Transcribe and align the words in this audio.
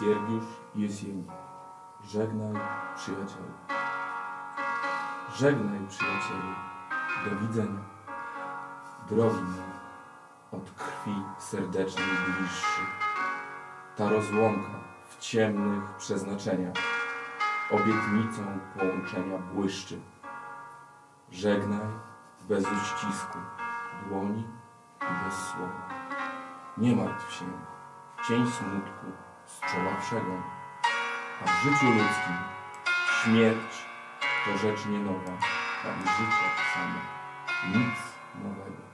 Siergiusz 0.00 0.44
Jesień. 0.74 1.26
Żegnaj, 2.04 2.54
przyjacielu. 2.96 3.52
Żegnaj, 5.36 5.80
przyjacielu. 5.88 6.54
Do 7.24 7.46
widzenia. 7.46 7.80
Drogi 9.08 9.42
mój, 9.42 10.60
od 10.60 10.70
krwi 10.70 11.22
serdecznej 11.38 12.06
bliższy. 12.06 12.80
Ta 13.96 14.08
rozłąka 14.08 14.70
w 15.08 15.18
ciemnych 15.18 15.96
przeznaczeniach 15.96 16.76
obietnicą 17.70 18.42
połączenia 18.78 19.38
błyszczy. 19.38 20.00
Żegnaj 21.30 21.86
bez 22.48 22.64
uścisku 22.64 23.38
dłoni 24.08 24.46
i 25.02 25.24
bez 25.24 25.34
słowa. 25.34 25.88
Nie 26.78 26.96
martw 26.96 27.32
się, 27.32 27.44
cień 28.28 28.46
smutku 28.50 29.29
przegon, 30.00 30.42
a 31.42 31.46
w 31.46 31.62
życiu 31.62 31.86
ludzkim 31.86 32.36
śmierć 33.22 33.86
to 34.44 34.58
rzecz 34.58 34.86
nie 34.86 34.98
nowa, 34.98 35.32
i 35.84 36.08
życie 36.08 36.48
samo 36.74 37.00
nic 37.78 37.98
nowego. 38.34 38.89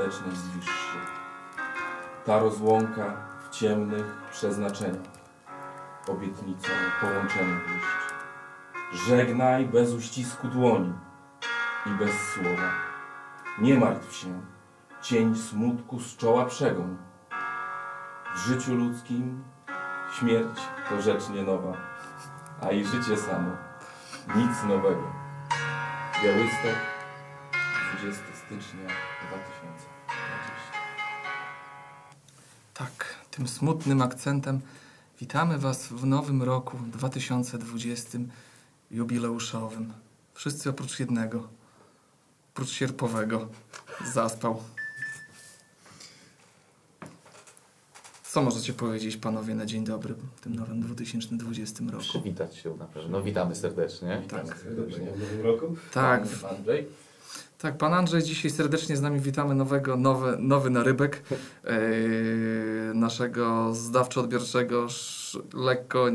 Krwi 0.00 0.12
serdecznej 0.12 0.36
zbliższy. 0.36 0.98
Ta 2.24 2.38
rozłąka 2.38 3.16
w 3.44 3.50
ciemnych 3.50 4.06
przeznaczeniach 4.30 5.20
obietnicą 6.08 6.68
połączenia 7.00 7.60
błyszczy. 7.68 8.14
Żegnaj 9.08 9.66
bez 9.66 9.92
uścisku 9.92 10.48
dłoni 10.48 10.92
i 11.86 11.90
bez 11.90 12.12
słowa. 12.34 12.72
Nie 13.58 13.78
martw 13.78 14.16
się, 14.16 14.40
cień 15.02 15.36
smutku 15.36 16.00
z 16.00 16.16
czoła 16.16 16.44
przegon. 16.44 16.96
W 18.34 18.38
życiu 18.38 18.74
ludzkim 18.74 19.44
śmierć 20.18 20.60
to 20.88 21.02
rzecz 21.02 21.28
nie 21.28 21.42
nowa, 21.42 21.72
a 22.62 22.70
i 22.70 22.84
życie 22.84 23.16
samo 23.16 23.50
nic 24.36 24.64
nowego. 24.68 25.12
Białystok, 26.24 26.76
20 27.98 28.22
stycznia 28.34 29.09
2020. 29.28 29.90
Tak, 32.74 33.14
tym 33.30 33.48
smutnym 33.48 34.02
akcentem 34.02 34.60
witamy 35.20 35.58
Was 35.58 35.86
w 35.86 36.06
nowym 36.06 36.42
roku 36.42 36.78
2020 36.86 38.18
jubileuszowym. 38.90 39.92
Wszyscy 40.34 40.70
oprócz 40.70 41.00
jednego, 41.00 41.48
oprócz 42.52 42.70
sierpowego, 42.70 43.48
zaspał. 44.12 44.62
Co 48.22 48.42
możecie 48.42 48.72
powiedzieć, 48.72 49.16
panowie, 49.16 49.54
na 49.54 49.66
dzień 49.66 49.84
dobry 49.84 50.14
w 50.36 50.40
tym 50.40 50.54
nowym 50.54 50.80
2020 50.80 51.84
roku? 51.84 52.04
Przywitać 52.04 52.56
się 52.56 52.76
na 52.76 52.84
pewno. 52.84 53.08
No, 53.10 53.22
witamy 53.22 53.54
serdecznie. 53.54 54.22
Tak. 54.28 54.46
Serdecznie 54.46 55.12
w 55.12 55.20
nowym 55.20 55.40
roku. 55.40 55.76
Tak, 55.92 56.22
Pan 56.42 56.56
Andrzej? 56.56 56.86
Tak, 57.58 57.78
pan 57.78 57.94
Andrzej, 57.94 58.22
dzisiaj 58.22 58.50
serdecznie 58.50 58.96
z 58.96 59.02
nami 59.02 59.20
witamy 59.20 59.54
nowego, 59.54 59.96
nowy, 59.96 60.36
nowy 60.38 60.70
narybek 60.70 61.22
yy, 61.30 61.70
naszego 62.94 63.72
zdawczo-odbiorczego, 63.74 64.86
lekko 65.54 66.06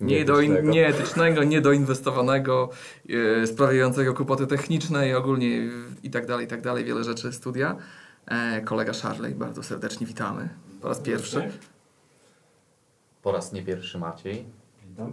nie 0.00 0.24
do 0.24 0.42
Nieetycznego. 0.42 1.44
niedoinwestowanego, 1.44 2.70
yy, 3.04 3.46
sprawiającego 3.46 4.14
kłopoty 4.14 4.46
techniczne 4.46 5.08
i 5.08 5.14
ogólnie 5.14 5.68
i 6.02 6.10
tak 6.10 6.26
dalej, 6.26 6.46
i 6.46 6.48
tak 6.48 6.62
dalej, 6.62 6.84
wiele 6.84 7.04
rzeczy 7.04 7.32
studia. 7.32 7.76
E, 8.26 8.60
kolega 8.60 8.92
Charley, 8.92 9.34
bardzo 9.34 9.62
serdecznie 9.62 10.06
witamy 10.06 10.48
po 10.80 10.88
raz 10.88 11.00
pierwszy. 11.00 11.50
Po 13.22 13.32
raz 13.32 13.52
nie 13.52 13.62
pierwszy 13.62 13.98
Maciej, 13.98 14.44
Witam. 14.88 15.12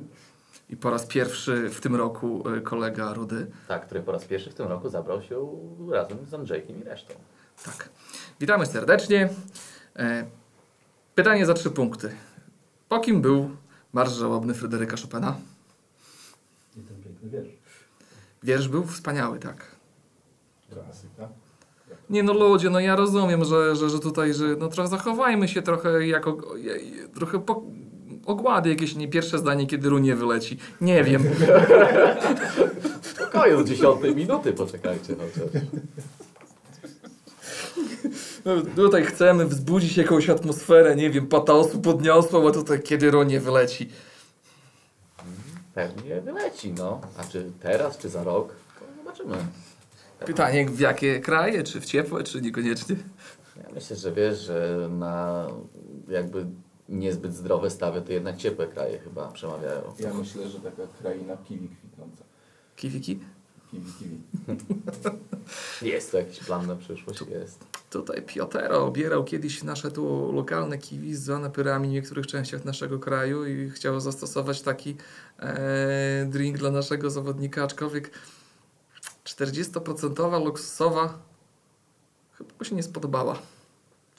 I 0.74 0.78
po 0.78 0.90
raz 0.90 1.06
pierwszy 1.06 1.70
w 1.70 1.82
tym 1.82 1.96
roku 1.96 2.44
yy, 2.50 2.62
kolega 2.62 3.14
Rudy. 3.14 3.48
tak, 3.68 3.86
który 3.86 4.02
po 4.02 4.12
raz 4.12 4.26
pierwszy 4.26 4.50
w 4.50 4.54
tym 4.54 4.68
roku 4.68 4.90
zabrał 4.90 5.22
się 5.22 5.48
razem 5.92 6.18
z 6.26 6.34
Andrzejkiem 6.34 6.82
i 6.82 6.84
resztą. 6.84 7.14
Tak. 7.66 7.90
Witamy 8.40 8.66
serdecznie. 8.66 9.30
E, 9.96 10.26
pytanie 11.16 11.46
za 11.46 11.54
trzy 11.54 11.72
punkty. 11.72 12.16
Po 12.90 13.00
kim 13.00 13.22
był 13.22 13.50
Marsz 13.94 14.14
Żałobny 14.14 14.54
Fryderyka 14.54 14.98
Chopina? 14.98 15.36
I 16.78 16.82
ten 16.82 17.02
piękny 17.04 17.30
wiersz. 17.30 17.50
Wiersz 18.44 18.68
był 18.68 18.86
wspaniały, 18.86 19.40
tak. 19.40 19.76
Klasyka. 20.70 21.30
Nie 22.10 22.24
no 22.24 22.34
ludzie, 22.34 22.70
no 22.70 22.80
ja 22.80 22.96
rozumiem, 22.96 23.46
że, 23.46 23.76
że, 23.76 23.90
że 23.90 24.00
tutaj, 24.00 24.34
że 24.34 24.46
no 24.60 24.68
trochę 24.68 24.90
zachowajmy 24.90 25.48
się 25.48 25.62
trochę 25.62 26.08
jako, 26.08 26.38
trochę 27.16 27.40
po, 27.40 27.64
ogłady 28.26 28.70
jakieś, 28.70 28.96
nie 28.96 29.08
pierwsze 29.08 29.38
zdanie, 29.38 29.68
kiedy 29.68 29.90
runie 29.90 30.16
wyleci. 30.16 30.58
Nie 30.82 31.04
wiem. 31.08 31.24
Spokoju, 33.02 33.66
z 33.66 33.70
dziesiątej 33.70 34.16
minuty 34.16 34.54
poczekajcie. 34.54 35.16
No, 35.18 35.24
przecież. 35.32 35.62
No, 38.46 38.52
tutaj 38.76 39.06
chcemy 39.06 39.46
wzbudzić 39.46 39.98
jakąś 39.98 40.30
atmosferę, 40.30 40.96
nie 40.96 41.10
wiem, 41.10 41.28
patosu 41.28 41.82
podniosłą, 41.82 42.48
a 42.48 42.52
tutaj 42.52 42.82
kiedy 42.82 43.12
runie 43.12 43.40
wyleci. 43.40 43.90
Pewnie 45.74 46.22
wyleci, 46.22 46.74
no. 46.74 47.02
A 47.18 47.24
czy 47.24 47.52
teraz, 47.60 47.98
czy 47.98 48.10
za 48.10 48.24
rok? 48.24 48.56
To 48.80 48.86
zobaczymy. 49.04 49.36
Pytanie, 50.26 50.66
w 50.70 50.80
jakie 50.80 51.20
kraje, 51.20 51.64
czy 51.64 51.82
w 51.82 51.86
ciepłe, 51.86 52.24
czy 52.24 52.42
niekoniecznie? 52.42 52.96
Ja 53.58 53.64
myślę, 53.74 53.96
że 53.96 54.12
wiesz, 54.12 54.40
że 54.40 54.88
na 54.92 55.48
jakby 56.08 56.46
niezbyt 56.90 57.34
zdrowe 57.34 57.70
stawy 57.70 58.02
to 58.02 58.14
jednak 58.14 58.38
ciepłe 58.38 58.68
kraje 58.68 59.00
chyba 59.00 59.32
przemawiają. 59.32 59.82
Ja 60.00 60.14
myślę, 60.14 60.50
że 60.50 60.60
taka 60.60 60.88
kraina 61.02 61.38
kiwi 61.38 61.70
kwitnąca. 61.70 62.24
Kiwiki? 62.76 63.20
Kiwi, 63.72 63.92
kiwi. 64.00 64.18
Jest 65.94 66.12
to 66.12 66.18
jakiś 66.18 66.40
plan 66.40 66.68
na 66.68 66.76
przyszłość? 66.76 67.22
Jest. 67.22 67.66
Tutaj 67.90 68.22
Piotero 68.22 68.86
obierał 68.86 69.24
kiedyś 69.24 69.64
nasze 69.64 69.92
tu 69.92 70.32
lokalne 70.32 70.78
kiwi 70.78 71.16
z 71.16 71.42
napyrami 71.42 71.90
w 71.90 71.92
niektórych 71.92 72.28
częściach 72.28 72.66
naszego 72.66 73.00
kraju 73.00 73.46
i 73.46 73.70
chciał 73.70 74.00
zastosować 74.00 74.62
taki 74.62 74.96
e, 75.40 76.26
drink 76.30 76.58
dla 76.58 76.72
naszego 76.72 77.10
zawodnika, 77.10 77.64
aczkolwiek 77.64 78.12
40% 79.26 80.46
luksusowa 80.46 81.20
chyba 82.38 82.50
mu 82.60 82.66
się 82.66 82.76
nie 82.76 82.84
spodobała. 82.84 83.40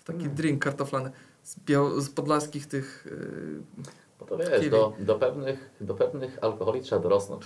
Taki 0.05 0.29
drink 0.29 0.63
kartoflany 0.63 1.11
z, 1.45 1.57
biał- 1.61 2.01
z 2.01 2.11
podlaskich 2.11 2.67
tych... 2.67 3.07
E, 3.11 4.21
Bo 4.21 4.27
to 4.27 4.37
wiesz, 4.39 4.69
do, 4.71 4.93
do, 4.99 5.15
pewnych, 5.15 5.71
do 5.81 5.95
pewnych 5.95 6.39
alkoholi 6.43 6.81
trzeba 6.83 7.03
dorosnąć. 7.03 7.45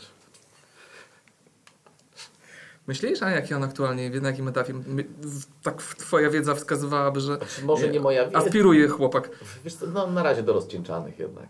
myślisz, 2.87 3.23
a 3.23 3.31
jaki 3.31 3.55
on 3.55 3.65
aktualnie, 3.65 4.11
na 4.11 4.29
jakim 4.29 4.49
etapie? 4.49 4.75
My, 4.87 5.05
w, 5.19 5.45
tak 5.63 5.83
w- 5.83 5.97
twoja 5.97 6.31
wiedza 6.31 6.55
wskazywałaby, 6.55 7.21
że 7.21 7.37
Znaczy, 7.37 7.65
może 7.65 7.89
nie 7.89 8.01
moja 8.01 8.25
wiedza. 8.27 8.39
aspiruje 8.39 8.89
chłopak. 8.89 9.31
Wiesz 9.65 9.75
co, 9.75 9.87
no 9.87 10.07
na 10.07 10.23
razie 10.23 10.43
do 10.43 10.53
rozcieńczanych 10.53 11.19
jednak. 11.19 11.47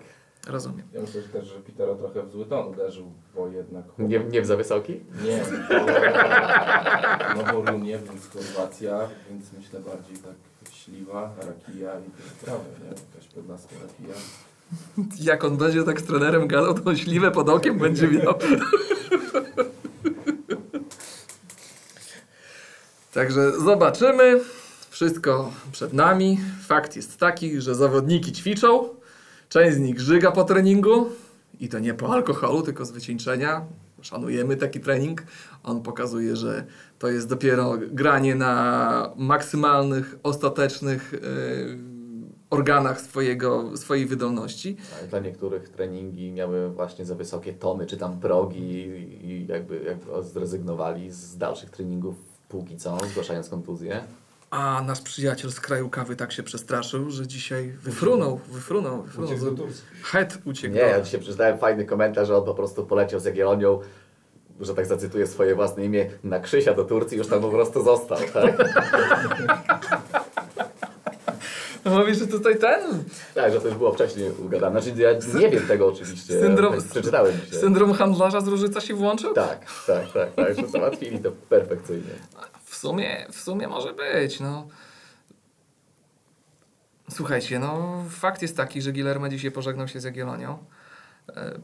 Rozumiem. 0.46 0.88
Ja 0.92 1.00
myślę 1.00 1.22
że 1.22 1.28
też, 1.28 1.46
że 1.46 1.60
Petero 1.60 1.94
trochę 1.94 2.22
w 2.22 2.30
zły 2.32 2.46
ton 2.46 2.68
uderzył, 2.68 3.12
bo 3.34 3.48
jednak... 3.48 3.84
Nie, 3.98 4.18
nie 4.18 4.42
w 4.42 4.46
za 4.46 4.56
wysoki? 4.56 5.00
Nie, 5.24 5.42
Noworumie, 7.36 7.98
więc 7.98 8.28
Chorwacja, 8.30 9.08
więc 9.30 9.52
myślę 9.52 9.80
bardziej 9.80 10.16
tak 10.16 10.34
śliwa, 10.88 11.34
rakija 11.36 11.92
i 12.00 12.10
te 12.10 12.30
sprawy, 12.38 12.64
nie? 12.82 12.88
Jakaś 12.88 13.28
podlaska 13.34 13.74
rakija. 13.82 14.14
Jak 15.20 15.44
on 15.44 15.56
będzie 15.56 15.84
tak 15.84 16.00
z 16.00 16.04
trenerem 16.04 16.48
gadał, 16.48 16.74
to 16.74 16.96
śliwę 16.96 17.30
pod 17.30 17.48
okiem 17.48 17.78
będzie 17.78 18.08
miał. 18.08 18.34
Także 23.12 23.60
zobaczymy. 23.60 24.40
Wszystko 24.90 25.52
przed 25.72 25.92
nami. 25.92 26.40
Fakt 26.66 26.96
jest 26.96 27.18
taki, 27.18 27.60
że 27.60 27.74
zawodniki 27.74 28.32
ćwiczą. 28.32 28.88
Część 29.48 29.76
z 29.76 29.78
nich 29.78 30.00
żyga 30.00 30.32
po 30.32 30.44
treningu. 30.44 31.10
I 31.60 31.68
to 31.68 31.78
nie 31.78 31.94
po 31.94 32.12
alkoholu, 32.14 32.62
tylko 32.62 32.84
z 32.84 32.90
wycieńczenia. 32.90 33.66
Szanujemy 34.02 34.56
taki 34.56 34.80
trening. 34.80 35.22
On 35.64 35.82
pokazuje, 35.82 36.36
że 36.36 36.64
to 36.98 37.08
jest 37.08 37.28
dopiero 37.28 37.78
granie 37.90 38.34
na 38.34 39.12
maksymalnych, 39.16 40.18
ostatecznych 40.22 41.14
e, 41.14 41.18
organach 42.50 43.00
swojego, 43.00 43.76
swojej 43.76 44.06
wydolności. 44.06 44.76
Tak, 45.00 45.10
Dla 45.10 45.18
niektórych 45.18 45.68
treningi 45.68 46.32
miały 46.32 46.70
właśnie 46.70 47.04
za 47.04 47.14
wysokie 47.14 47.52
tony, 47.52 47.86
czy 47.86 47.96
tam 47.96 48.20
progi 48.20 48.64
i 49.22 49.46
jakby, 49.48 49.82
jakby 49.82 50.22
zrezygnowali 50.22 51.10
z 51.10 51.36
dalszych 51.36 51.70
treningów 51.70 52.16
póki 52.48 52.76
co, 52.76 52.98
zgłaszając 53.10 53.48
kontuzję. 53.48 54.04
A 54.50 54.82
nasz 54.86 55.00
przyjaciel 55.00 55.50
z 55.52 55.60
kraju 55.60 55.88
kawy 55.90 56.16
tak 56.16 56.32
się 56.32 56.42
przestraszył, 56.42 57.10
że 57.10 57.26
dzisiaj 57.26 57.68
wyfrunął, 57.82 58.40
wyfrunął, 58.52 59.02
wyfrunął. 59.02 59.32
Uciekł 59.32 59.50
do. 59.50 59.64
Het 60.02 60.38
uciekł. 60.44 60.74
Nie, 60.74 60.80
ja 60.80 61.00
dzisiaj 61.00 61.20
przeczytałem 61.20 61.58
fajny 61.58 61.84
komentarz, 61.84 62.28
że 62.28 62.36
on 62.36 62.44
po 62.44 62.54
prostu 62.54 62.86
poleciał 62.86 63.20
z 63.20 63.24
Jagiellonią, 63.24 63.80
że 64.60 64.74
tak 64.74 64.86
zacytuję 64.86 65.26
swoje 65.26 65.54
własne 65.54 65.84
imię, 65.84 66.10
na 66.24 66.40
Krzysia 66.40 66.74
do 66.74 66.84
Turcji, 66.84 67.18
już 67.18 67.26
tam 67.26 67.40
po 67.40 67.48
prostu 67.50 67.82
został, 67.84 68.18
tak? 68.34 68.54
No 71.84 71.98
mówisz, 71.98 72.18
że 72.18 72.26
tutaj 72.26 72.58
ten 72.58 73.04
Tak, 73.34 73.52
że 73.52 73.60
to 73.60 73.68
już 73.68 73.76
było 73.76 73.92
wcześniej 73.92 74.30
ugadane. 74.44 74.82
Znaczy 74.82 75.02
ja 75.02 75.12
nie 75.40 75.48
wiem 75.48 75.66
tego 75.66 75.86
oczywiście, 75.86 76.34
Syndrom- 76.40 76.90
przeczytałem 76.90 77.32
dzisiaj. 77.44 77.60
syndrom 77.60 77.92
handlarza 77.92 78.40
z 78.40 78.48
Różyca 78.48 78.80
się 78.80 78.94
włączył? 78.94 79.34
Tak, 79.34 79.66
tak, 79.86 80.12
tak, 80.12 80.34
tak, 80.34 80.56
że 80.56 80.68
załatwili 80.68 81.18
to 81.18 81.32
perfekcyjnie. 81.48 82.10
W 82.78 82.80
sumie, 82.80 83.26
w 83.32 83.40
sumie 83.40 83.68
może 83.68 83.94
być, 83.94 84.40
no. 84.40 84.66
Słuchajcie, 87.10 87.58
no 87.58 88.04
fakt 88.10 88.42
jest 88.42 88.56
taki, 88.56 88.82
że 88.82 88.92
Guillermo 88.92 89.28
dzisiaj 89.28 89.50
pożegnał 89.50 89.88
się 89.88 90.00
z 90.00 90.04
Jagiellonią. 90.04 90.58
E, 91.36 91.58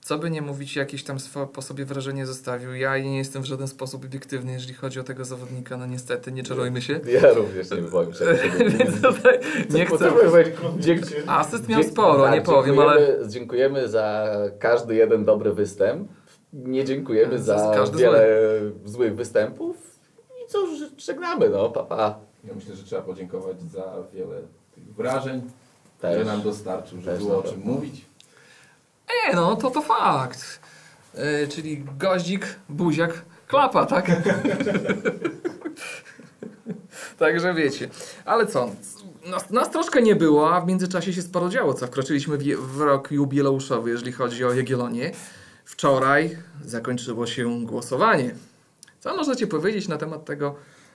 Co 0.00 0.18
by 0.18 0.30
nie 0.30 0.42
mówić, 0.42 0.76
jakieś 0.76 1.04
tam 1.04 1.16
po 1.52 1.62
sobie 1.62 1.84
wrażenie 1.84 2.26
zostawił. 2.26 2.74
Ja 2.74 2.98
nie 2.98 3.18
jestem 3.18 3.42
w 3.42 3.44
żaden 3.44 3.68
sposób 3.68 4.04
obiektywny, 4.04 4.52
jeżeli 4.52 4.74
chodzi 4.74 5.00
o 5.00 5.04
tego 5.04 5.24
zawodnika, 5.24 5.76
no 5.76 5.86
niestety, 5.86 6.32
nie 6.32 6.42
czarujmy 6.42 6.82
się. 6.82 7.00
Ja 7.22 7.32
również 7.32 7.70
nie 7.70 7.76
wypowiem 7.76 8.14
się. 8.14 8.24
Więc 8.78 9.02
tutaj 9.02 9.38
nie 9.70 9.86
chcę... 9.86 9.98
powiem, 9.98 10.30
Asyst 11.26 11.68
miał 11.68 11.82
sporo, 11.82 12.24
tak, 12.24 12.34
nie 12.34 12.40
powiem, 12.42 12.78
ale... 12.78 13.00
dziękujemy- 13.00 13.28
Dziękujemy 13.28 13.88
za 13.88 14.34
każdy 14.58 14.94
jeden 14.94 15.24
dobry 15.24 15.52
występ. 15.52 16.08
Nie 16.52 16.84
dziękujemy 16.84 17.38
Za 17.38 17.72
każdy 17.74 17.98
wiele 17.98 18.26
złych 18.84 19.16
występów. 19.16 19.89
Że- 20.78 20.90
żegnamy, 20.98 21.48
no, 21.48 21.70
papa. 21.70 21.96
Pa. 21.96 22.18
Ja 22.44 22.54
myślę, 22.54 22.76
że 22.76 22.84
trzeba 22.84 23.02
podziękować 23.02 23.62
za 23.62 23.94
wiele 24.14 24.40
tych 24.74 24.94
wrażeń, 24.94 25.40
Też. 26.00 26.10
które 26.10 26.24
nam 26.24 26.42
dostarczył, 26.42 27.00
że 27.00 27.10
Też 27.10 27.18
było 27.24 27.38
o 27.38 27.42
czym 27.42 27.60
mówić. 27.60 28.04
Nie, 29.28 29.34
no 29.34 29.56
to 29.56 29.70
to 29.70 29.82
fakt. 29.82 30.60
E, 31.14 31.46
czyli 31.46 31.84
goździk, 31.98 32.46
buziak, 32.68 33.22
klapa, 33.46 33.86
tak? 33.86 34.06
Także 37.18 37.54
wiecie. 37.54 37.88
Ale 38.24 38.46
co? 38.46 38.70
Nas, 39.26 39.50
nas 39.50 39.70
troszkę 39.70 40.02
nie 40.02 40.16
było, 40.16 40.54
a 40.54 40.60
w 40.60 40.66
międzyczasie 40.66 41.12
się 41.12 41.22
sporo 41.22 41.48
działo, 41.48 41.74
co 41.74 41.86
wkroczyliśmy 41.86 42.38
w, 42.38 42.42
w 42.44 42.80
rok 42.80 43.10
jubileuszowy, 43.10 43.90
jeżeli 43.90 44.12
chodzi 44.12 44.44
o 44.44 44.52
Jagiellonię. 44.52 45.10
Wczoraj 45.64 46.36
zakończyło 46.64 47.26
się 47.26 47.66
głosowanie. 47.66 48.34
Co 49.00 49.16
możecie 49.16 49.46
powiedzieć 49.46 49.88
na 49.88 49.96
temat 49.96 50.24
tego 50.24 50.54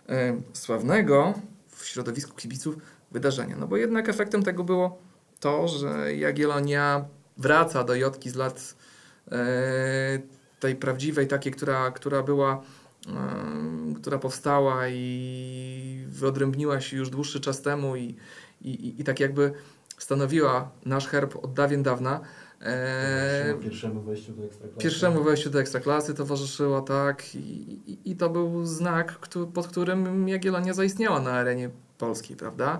e, 0.09 0.41
sławnego 0.53 1.33
w 1.69 1.85
środowisku 1.85 2.35
kibiców 2.35 2.75
wydarzenia? 3.11 3.55
No 3.57 3.67
bo 3.67 3.77
jednak 3.77 4.09
efektem 4.09 4.43
tego 4.43 4.63
było 4.63 4.99
to, 5.39 5.67
że 5.67 6.15
Jagiellonia 6.15 7.05
wraca 7.37 7.83
do 7.83 7.95
Jotki 7.95 8.29
z 8.29 8.35
lat 8.35 8.75
e, 9.31 9.35
tej 10.59 10.75
prawdziwej, 10.75 11.27
takiej, 11.27 11.51
która, 11.51 11.91
która 11.91 12.23
była, 12.23 12.61
e, 13.07 13.93
która 13.95 14.17
powstała 14.19 14.87
i 14.87 16.05
wyodrębniła 16.07 16.81
się 16.81 16.97
już 16.97 17.09
dłuższy 17.09 17.39
czas 17.39 17.61
temu 17.61 17.95
i, 17.95 18.15
i, 18.61 18.69
i, 18.69 19.01
i 19.01 19.03
tak 19.03 19.19
jakby 19.19 19.53
stanowiła 19.97 20.71
nasz 20.85 21.07
herb 21.07 21.35
od 21.45 21.53
dawien 21.53 21.83
dawna. 21.83 22.19
E, 22.65 23.53
Pierwszemu 23.61 24.01
wejściu 24.01 24.33
do 24.33 24.45
Ekstraklasy. 24.45 24.83
Pierwszemu 24.83 25.23
wejściu 25.23 25.49
do 25.49 25.59
Ekstraklasy 25.59 26.13
towarzyszyło, 26.13 26.81
tak, 26.81 27.35
i, 27.35 27.39
i, 27.91 28.11
i 28.11 28.15
to 28.15 28.29
był 28.29 28.65
znak, 28.65 29.19
pod 29.53 29.67
którym 29.67 30.27
Jagiellonia 30.27 30.73
zaistniała 30.73 31.19
na 31.19 31.31
arenie 31.31 31.69
polskiej, 31.97 32.37
prawda? 32.37 32.79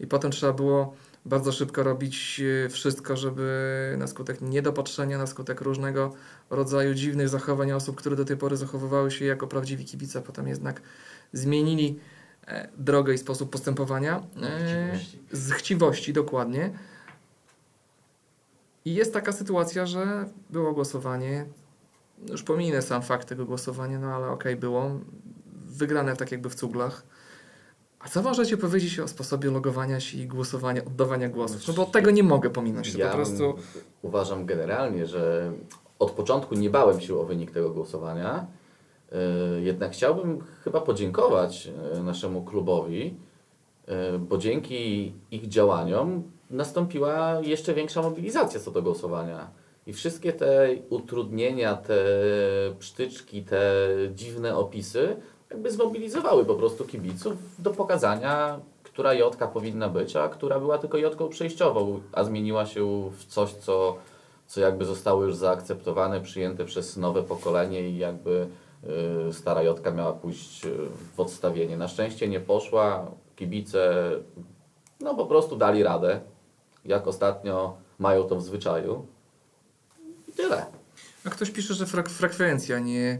I 0.00 0.06
potem 0.06 0.30
trzeba 0.30 0.52
było 0.52 0.94
bardzo 1.26 1.52
szybko 1.52 1.82
robić 1.82 2.42
e, 2.64 2.68
wszystko, 2.68 3.16
żeby 3.16 3.94
na 3.98 4.06
skutek 4.06 4.40
niedopatrzenia, 4.40 5.18
na 5.18 5.26
skutek 5.26 5.60
różnego 5.60 6.12
rodzaju 6.50 6.94
dziwnych 6.94 7.28
zachowań 7.28 7.72
osób, 7.72 7.96
które 7.96 8.16
do 8.16 8.24
tej 8.24 8.36
pory 8.36 8.56
zachowywały 8.56 9.10
się 9.10 9.24
jako 9.24 9.46
prawdziwi 9.46 9.84
kibice, 9.84 10.22
potem 10.22 10.48
jednak 10.48 10.82
zmienili 11.32 11.98
e, 12.46 12.68
drogę 12.78 13.14
i 13.14 13.18
sposób 13.18 13.50
postępowania. 13.50 14.22
E, 14.42 14.88
Chciwości. 14.88 15.18
z 15.32 15.52
chciwości, 15.52 16.12
dokładnie. 16.12 16.70
I 18.86 18.94
jest 18.94 19.12
taka 19.12 19.32
sytuacja, 19.32 19.86
że 19.86 20.24
było 20.50 20.72
głosowanie. 20.72 21.46
Już 22.30 22.42
pominę 22.42 22.82
sam 22.82 23.02
fakt 23.02 23.28
tego 23.28 23.44
głosowania, 23.44 23.98
no 23.98 24.06
ale 24.06 24.28
okej, 24.30 24.56
było. 24.56 24.90
Wygrane 25.54 26.16
tak 26.16 26.32
jakby 26.32 26.50
w 26.50 26.54
cuglach. 26.54 27.02
A 28.00 28.08
co 28.08 28.22
możecie 28.22 28.56
powiedzieć 28.56 29.00
o 29.00 29.08
sposobie 29.08 29.50
logowania 29.50 30.00
się 30.00 30.18
i 30.18 30.26
głosowania, 30.26 30.84
oddawania 30.84 31.28
głosów? 31.28 31.68
No 31.68 31.74
bo 31.74 31.86
tego 31.86 32.10
nie 32.10 32.22
mogę 32.22 32.50
pominąć. 32.50 32.94
Ja 32.94 33.08
po 33.08 33.16
prostu... 33.16 33.54
uważam 34.02 34.46
generalnie, 34.46 35.06
że 35.06 35.52
od 35.98 36.10
początku 36.10 36.54
nie 36.54 36.70
bałem 36.70 37.00
się 37.00 37.14
o 37.16 37.24
wynik 37.24 37.50
tego 37.50 37.70
głosowania. 37.70 38.46
Yy, 39.12 39.18
Jednak 39.62 39.92
chciałbym 39.92 40.40
chyba 40.64 40.80
podziękować 40.80 41.70
yy, 41.94 42.02
naszemu 42.02 42.44
klubowi, 42.44 43.16
yy, 43.88 44.18
bo 44.18 44.38
dzięki 44.38 45.12
ich 45.30 45.48
działaniom 45.48 46.35
nastąpiła 46.50 47.40
jeszcze 47.42 47.74
większa 47.74 48.02
mobilizacja 48.02 48.60
co 48.60 48.70
do 48.70 48.82
głosowania. 48.82 49.50
I 49.86 49.92
wszystkie 49.92 50.32
te 50.32 50.68
utrudnienia, 50.90 51.74
te 51.74 51.98
psztyczki, 52.78 53.42
te 53.42 53.88
dziwne 54.14 54.56
opisy 54.56 55.16
jakby 55.50 55.70
zmobilizowały 55.70 56.44
po 56.44 56.54
prostu 56.54 56.84
kibiców 56.84 57.34
do 57.58 57.70
pokazania, 57.70 58.60
która 58.82 59.14
jotka 59.14 59.48
powinna 59.48 59.88
być, 59.88 60.16
a 60.16 60.28
która 60.28 60.60
była 60.60 60.78
tylko 60.78 60.98
jotką 60.98 61.28
przejściową, 61.28 62.00
a 62.12 62.24
zmieniła 62.24 62.66
się 62.66 63.10
w 63.10 63.24
coś, 63.24 63.52
co, 63.52 63.96
co 64.46 64.60
jakby 64.60 64.84
zostało 64.84 65.24
już 65.24 65.36
zaakceptowane, 65.36 66.20
przyjęte 66.20 66.64
przez 66.64 66.96
nowe 66.96 67.22
pokolenie 67.22 67.90
i 67.90 67.98
jakby 67.98 68.46
y, 69.28 69.32
stara 69.32 69.62
jotka 69.62 69.90
miała 69.90 70.12
pójść 70.12 70.64
y, 70.64 70.70
w 71.16 71.20
odstawienie. 71.20 71.76
Na 71.76 71.88
szczęście 71.88 72.28
nie 72.28 72.40
poszła, 72.40 73.10
kibice 73.36 74.10
no 75.00 75.14
po 75.14 75.26
prostu 75.26 75.56
dali 75.56 75.82
radę, 75.82 76.20
jak 76.86 77.06
ostatnio 77.06 77.76
mają 77.98 78.24
to 78.24 78.36
w 78.36 78.42
zwyczaju. 78.42 79.06
I 80.28 80.32
tyle. 80.32 80.66
A 81.24 81.30
ktoś 81.30 81.50
pisze, 81.50 81.74
że 81.74 81.84
frak- 81.84 82.08
frekwencja 82.08 82.78
nie, 82.78 83.18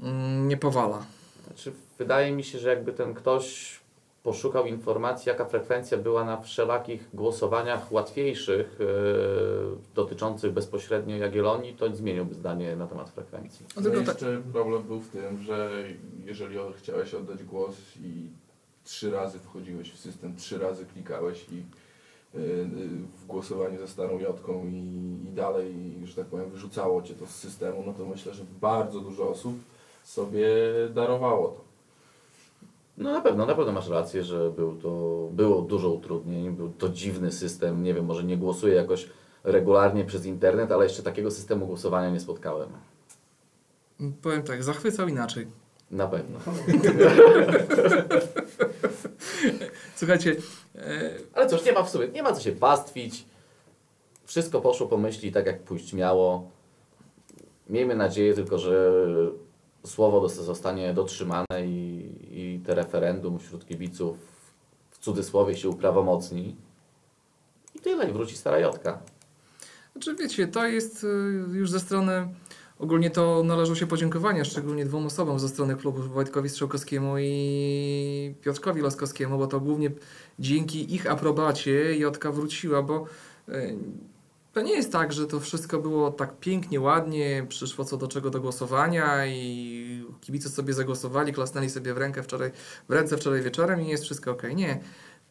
mm, 0.00 0.48
nie 0.48 0.56
powala. 0.56 1.06
Znaczy, 1.46 1.72
wydaje 1.98 2.32
mi 2.32 2.44
się, 2.44 2.58
że 2.58 2.68
jakby 2.68 2.92
ten 2.92 3.14
ktoś 3.14 3.78
poszukał 4.22 4.66
informacji, 4.66 5.28
jaka 5.28 5.44
frekwencja 5.44 5.98
była 5.98 6.24
na 6.24 6.40
wszelakich 6.40 7.08
głosowaniach 7.14 7.92
łatwiejszych, 7.92 8.76
yy, 8.78 8.86
dotyczących 9.94 10.52
bezpośrednio 10.52 11.16
Jagiellonii, 11.16 11.74
to 11.74 11.96
zmieniłby 11.96 12.34
zdanie 12.34 12.76
na 12.76 12.86
temat 12.86 13.10
frekwencji. 13.10 13.66
No 13.68 13.82
No 13.82 13.82
tylko 13.82 13.98
tak- 13.98 14.08
jeszcze 14.08 14.42
problem 14.52 14.82
był 14.82 15.00
w 15.00 15.08
tym, 15.08 15.42
że 15.42 15.70
jeżeli 16.24 16.56
chciałeś 16.78 17.14
oddać 17.14 17.44
głos 17.44 17.74
i 18.02 18.28
trzy 18.84 19.10
razy 19.10 19.38
wchodziłeś 19.38 19.92
w 19.92 19.98
system, 19.98 20.36
trzy 20.36 20.58
razy 20.58 20.86
klikałeś 20.86 21.46
i 21.52 21.62
w 22.34 23.26
głosowaniu 23.26 23.78
ze 23.78 23.88
starą 23.88 24.18
jotką 24.18 24.66
i, 24.66 25.18
i 25.28 25.32
dalej, 25.32 25.74
że 26.04 26.14
tak 26.14 26.26
powiem, 26.26 26.50
wyrzucało 26.50 27.02
cię 27.02 27.14
to 27.14 27.26
z 27.26 27.30
systemu, 27.30 27.82
no 27.86 27.92
to 27.92 28.06
myślę, 28.06 28.34
że 28.34 28.44
bardzo 28.60 29.00
dużo 29.00 29.30
osób 29.30 29.54
sobie 30.04 30.48
darowało 30.94 31.48
to. 31.48 31.68
No 32.98 33.12
na 33.12 33.20
pewno, 33.20 33.46
na 33.46 33.54
pewno 33.54 33.72
masz 33.72 33.88
rację, 33.88 34.24
że 34.24 34.50
był 34.50 34.76
to, 34.76 35.28
było 35.32 35.62
dużo 35.62 35.90
utrudnień, 35.90 36.50
był 36.50 36.72
to 36.78 36.88
dziwny 36.88 37.32
system, 37.32 37.82
nie 37.82 37.94
wiem, 37.94 38.04
może 38.04 38.24
nie 38.24 38.36
głosuję 38.36 38.74
jakoś 38.74 39.08
regularnie 39.44 40.04
przez 40.04 40.26
internet, 40.26 40.72
ale 40.72 40.84
jeszcze 40.84 41.02
takiego 41.02 41.30
systemu 41.30 41.66
głosowania 41.66 42.10
nie 42.10 42.20
spotkałem. 42.20 42.68
Powiem 44.22 44.42
tak, 44.42 44.64
zachwycał 44.64 45.08
inaczej. 45.08 45.46
Na 45.90 46.06
pewno. 46.08 46.38
Słuchajcie, 49.96 50.36
Ale 51.34 51.46
cóż, 51.46 51.64
nie 51.64 51.72
ma 51.72 51.82
w 51.82 51.90
sobie, 51.90 52.08
nie 52.08 52.22
ma 52.22 52.32
co 52.32 52.40
się 52.40 52.52
pastwić. 52.52 53.24
Wszystko 54.24 54.60
poszło 54.60 54.86
po 54.86 54.96
myśli 54.96 55.32
tak, 55.32 55.46
jak 55.46 55.62
pójść 55.62 55.92
miało. 55.92 56.50
Miejmy 57.68 57.96
nadzieję 57.96 58.34
tylko, 58.34 58.58
że 58.58 58.92
słowo 59.86 60.28
zostanie 60.28 60.94
dotrzymane 60.94 61.66
i, 61.66 62.10
i 62.30 62.60
te 62.66 62.74
referendum 62.74 63.38
wśród 63.38 63.66
kibiców 63.66 64.16
w 64.90 64.98
cudzysłowie 64.98 65.56
się 65.56 65.68
uprawomocni. 65.68 66.56
I 67.74 67.80
tyle, 67.80 68.10
i 68.10 68.12
wróci 68.12 68.36
stara 68.36 68.58
Jotka. 68.58 68.98
Znaczy 69.92 70.14
wiecie, 70.14 70.48
to 70.48 70.66
jest 70.66 71.04
y, 71.04 71.06
już 71.52 71.70
ze 71.70 71.80
strony 71.80 72.28
ogólnie 72.78 73.10
to 73.10 73.42
należą 73.44 73.74
się 73.74 73.86
podziękowania, 73.86 74.44
szczególnie 74.44 74.84
dwóm 74.84 75.06
osobom 75.06 75.38
ze 75.38 75.48
strony 75.48 75.76
klubu, 75.76 76.02
Wojtkowi 76.02 76.48
Strzałkowskiemu 76.48 77.18
i 77.18 78.34
Piotrkowi 78.42 78.80
Laskowskiemu, 78.80 79.38
bo 79.38 79.46
to 79.46 79.60
głównie 79.60 79.90
dzięki 80.38 80.94
ich 80.94 81.10
aprobacie 81.10 81.98
Jotka 81.98 82.32
wróciła, 82.32 82.82
bo 82.82 83.06
e, 83.48 83.72
to 84.52 84.62
nie 84.62 84.72
jest 84.72 84.92
tak, 84.92 85.12
że 85.12 85.26
to 85.26 85.40
wszystko 85.40 85.78
było 85.78 86.10
tak 86.10 86.38
pięknie, 86.40 86.80
ładnie, 86.80 87.46
przyszło 87.48 87.84
co 87.84 87.96
do 87.96 88.08
czego 88.08 88.30
do 88.30 88.40
głosowania 88.40 89.26
i 89.26 90.04
kibice 90.20 90.48
sobie 90.48 90.74
zagłosowali, 90.74 91.32
klasnęli 91.32 91.70
sobie 91.70 91.94
w 91.94 91.98
rękę 91.98 92.22
wczoraj, 92.22 92.50
w 92.88 92.92
ręce 92.92 93.16
wczoraj 93.16 93.42
wieczorem 93.42 93.80
i 93.80 93.88
jest 93.88 94.04
wszystko 94.04 94.30
ok. 94.30 94.42
Nie. 94.54 94.80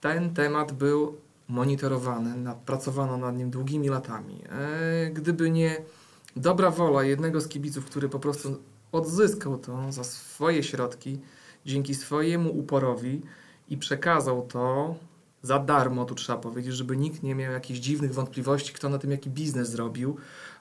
Ten 0.02 0.34
temat 0.34 0.72
był 0.72 1.18
monitorowany, 1.48 2.54
pracowano 2.66 3.18
nad 3.18 3.38
nim 3.38 3.50
długimi 3.50 3.90
latami. 3.90 4.44
E, 4.50 5.10
gdyby 5.10 5.52
nie 5.52 5.82
dobra 6.38 6.72
wola 6.72 7.04
jednego 7.04 7.42
z 7.42 7.48
kibiców, 7.48 7.86
który 7.86 8.10
po 8.10 8.20
prostu 8.20 8.58
odzyskał 8.92 9.58
to 9.58 9.92
za 9.92 10.04
swoje 10.04 10.64
środki, 10.64 11.20
dzięki 11.66 11.96
swojemu 11.96 12.60
uporowi 12.60 13.22
i 13.70 13.78
przekazał 13.78 14.48
to 14.48 14.96
za 15.42 15.60
darmo, 15.60 16.06
tu 16.06 16.16
trzeba 16.16 16.40
powiedzieć, 16.40 16.74
żeby 16.74 16.98
nikt 16.98 17.24
nie 17.24 17.36
miał 17.36 17.54
jakichś 17.54 17.80
dziwnych 17.80 18.14
wątpliwości, 18.14 18.74
kto 18.74 18.90
na 18.90 18.98
tym 18.98 19.12
jaki 19.12 19.30
biznes 19.30 19.70
zrobił, 19.70 20.18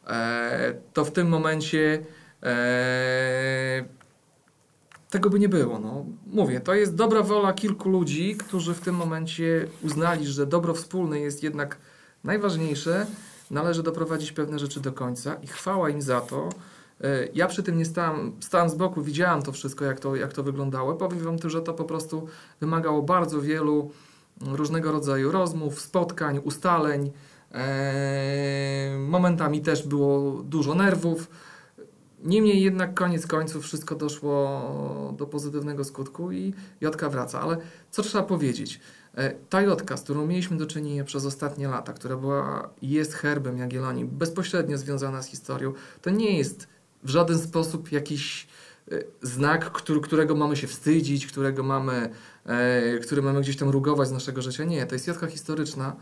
e, 0.06 0.74
to 0.92 1.04
w 1.04 1.12
tym 1.12 1.28
momencie 1.28 2.04
e, 2.42 3.84
tego 5.10 5.30
by 5.30 5.38
nie 5.38 5.48
było. 5.48 5.78
No. 5.78 6.06
Mówię, 6.26 6.60
to 6.60 6.74
jest 6.74 6.94
dobra 6.94 7.22
wola 7.22 7.52
kilku 7.52 7.88
ludzi, 7.88 8.36
którzy 8.36 8.74
w 8.74 8.80
tym 8.80 8.94
momencie 8.94 9.68
uznali, 9.82 10.26
że 10.26 10.46
dobro 10.46 10.74
wspólne 10.74 11.20
jest 11.20 11.42
jednak 11.42 11.78
najważniejsze, 12.24 13.06
należy 13.50 13.82
doprowadzić 13.82 14.32
pewne 14.32 14.58
rzeczy 14.58 14.80
do 14.80 14.92
końca 14.92 15.34
i 15.34 15.46
chwała 15.46 15.90
im 15.90 16.02
za 16.02 16.20
to. 16.20 16.48
E, 17.00 17.28
Ja 17.34 17.46
przy 17.46 17.62
tym 17.62 17.78
nie 17.78 17.84
stałem, 17.84 18.32
stałem 18.40 18.68
z 18.70 18.74
boku, 18.74 19.02
widziałem 19.02 19.42
to 19.42 19.52
wszystko, 19.52 19.84
jak 19.84 20.00
to, 20.00 20.16
jak 20.16 20.32
to 20.32 20.42
wyglądało. 20.42 20.94
Powiem 20.94 21.18
Wam 21.18 21.38
tu, 21.38 21.50
że 21.50 21.62
to 21.62 21.74
po 21.74 21.84
prostu 21.84 22.26
wymagało 22.60 23.02
bardzo 23.02 23.40
wielu 23.40 23.90
różnego 24.46 24.92
rodzaju 24.92 25.32
rozmów, 25.32 25.80
spotkań, 25.80 26.40
ustaleń. 26.44 27.10
E, 27.52 28.96
momentami 28.98 29.60
też 29.60 29.86
było 29.86 30.42
dużo 30.42 30.74
nerwów. 30.74 31.30
Niemniej 32.24 32.62
jednak 32.62 32.94
koniec 32.94 33.26
końców 33.26 33.64
wszystko 33.64 33.94
doszło 33.94 35.14
do 35.18 35.26
pozytywnego 35.26 35.84
skutku 35.84 36.32
i 36.32 36.54
Jotka 36.80 37.08
wraca. 37.08 37.40
Ale 37.40 37.56
co 37.90 38.02
trzeba 38.02 38.24
powiedzieć? 38.24 38.80
E, 39.16 39.30
Ta 39.30 39.62
Jotka, 39.62 39.96
z 39.96 40.02
którą 40.02 40.26
mieliśmy 40.26 40.56
do 40.56 40.66
czynienia 40.66 41.04
przez 41.04 41.24
ostatnie 41.24 41.68
lata, 41.68 41.92
która 41.92 42.16
była 42.16 42.70
jest 42.82 43.14
herbem 43.14 43.58
Jagiellonii, 43.58 44.04
bezpośrednio 44.04 44.78
związana 44.78 45.22
z 45.22 45.26
historią, 45.26 45.72
to 46.02 46.10
nie 46.10 46.38
jest 46.38 46.68
w 47.02 47.10
żaden 47.10 47.38
sposób 47.38 47.92
jakiś 47.92 48.46
e, 48.92 48.98
znak, 49.22 49.72
który, 49.72 50.00
którego 50.00 50.34
mamy 50.34 50.56
się 50.56 50.66
wstydzić, 50.66 51.26
którego 51.26 51.62
mamy, 51.62 52.10
e, 52.46 52.98
który 52.98 53.22
mamy 53.22 53.40
gdzieś 53.40 53.56
tam 53.56 53.68
rugować 53.68 54.08
z 54.08 54.12
naszego 54.12 54.42
życia. 54.42 54.64
Nie, 54.64 54.86
to 54.86 54.94
jest 54.94 55.06
Jotka 55.06 55.26
historyczna. 55.26 55.96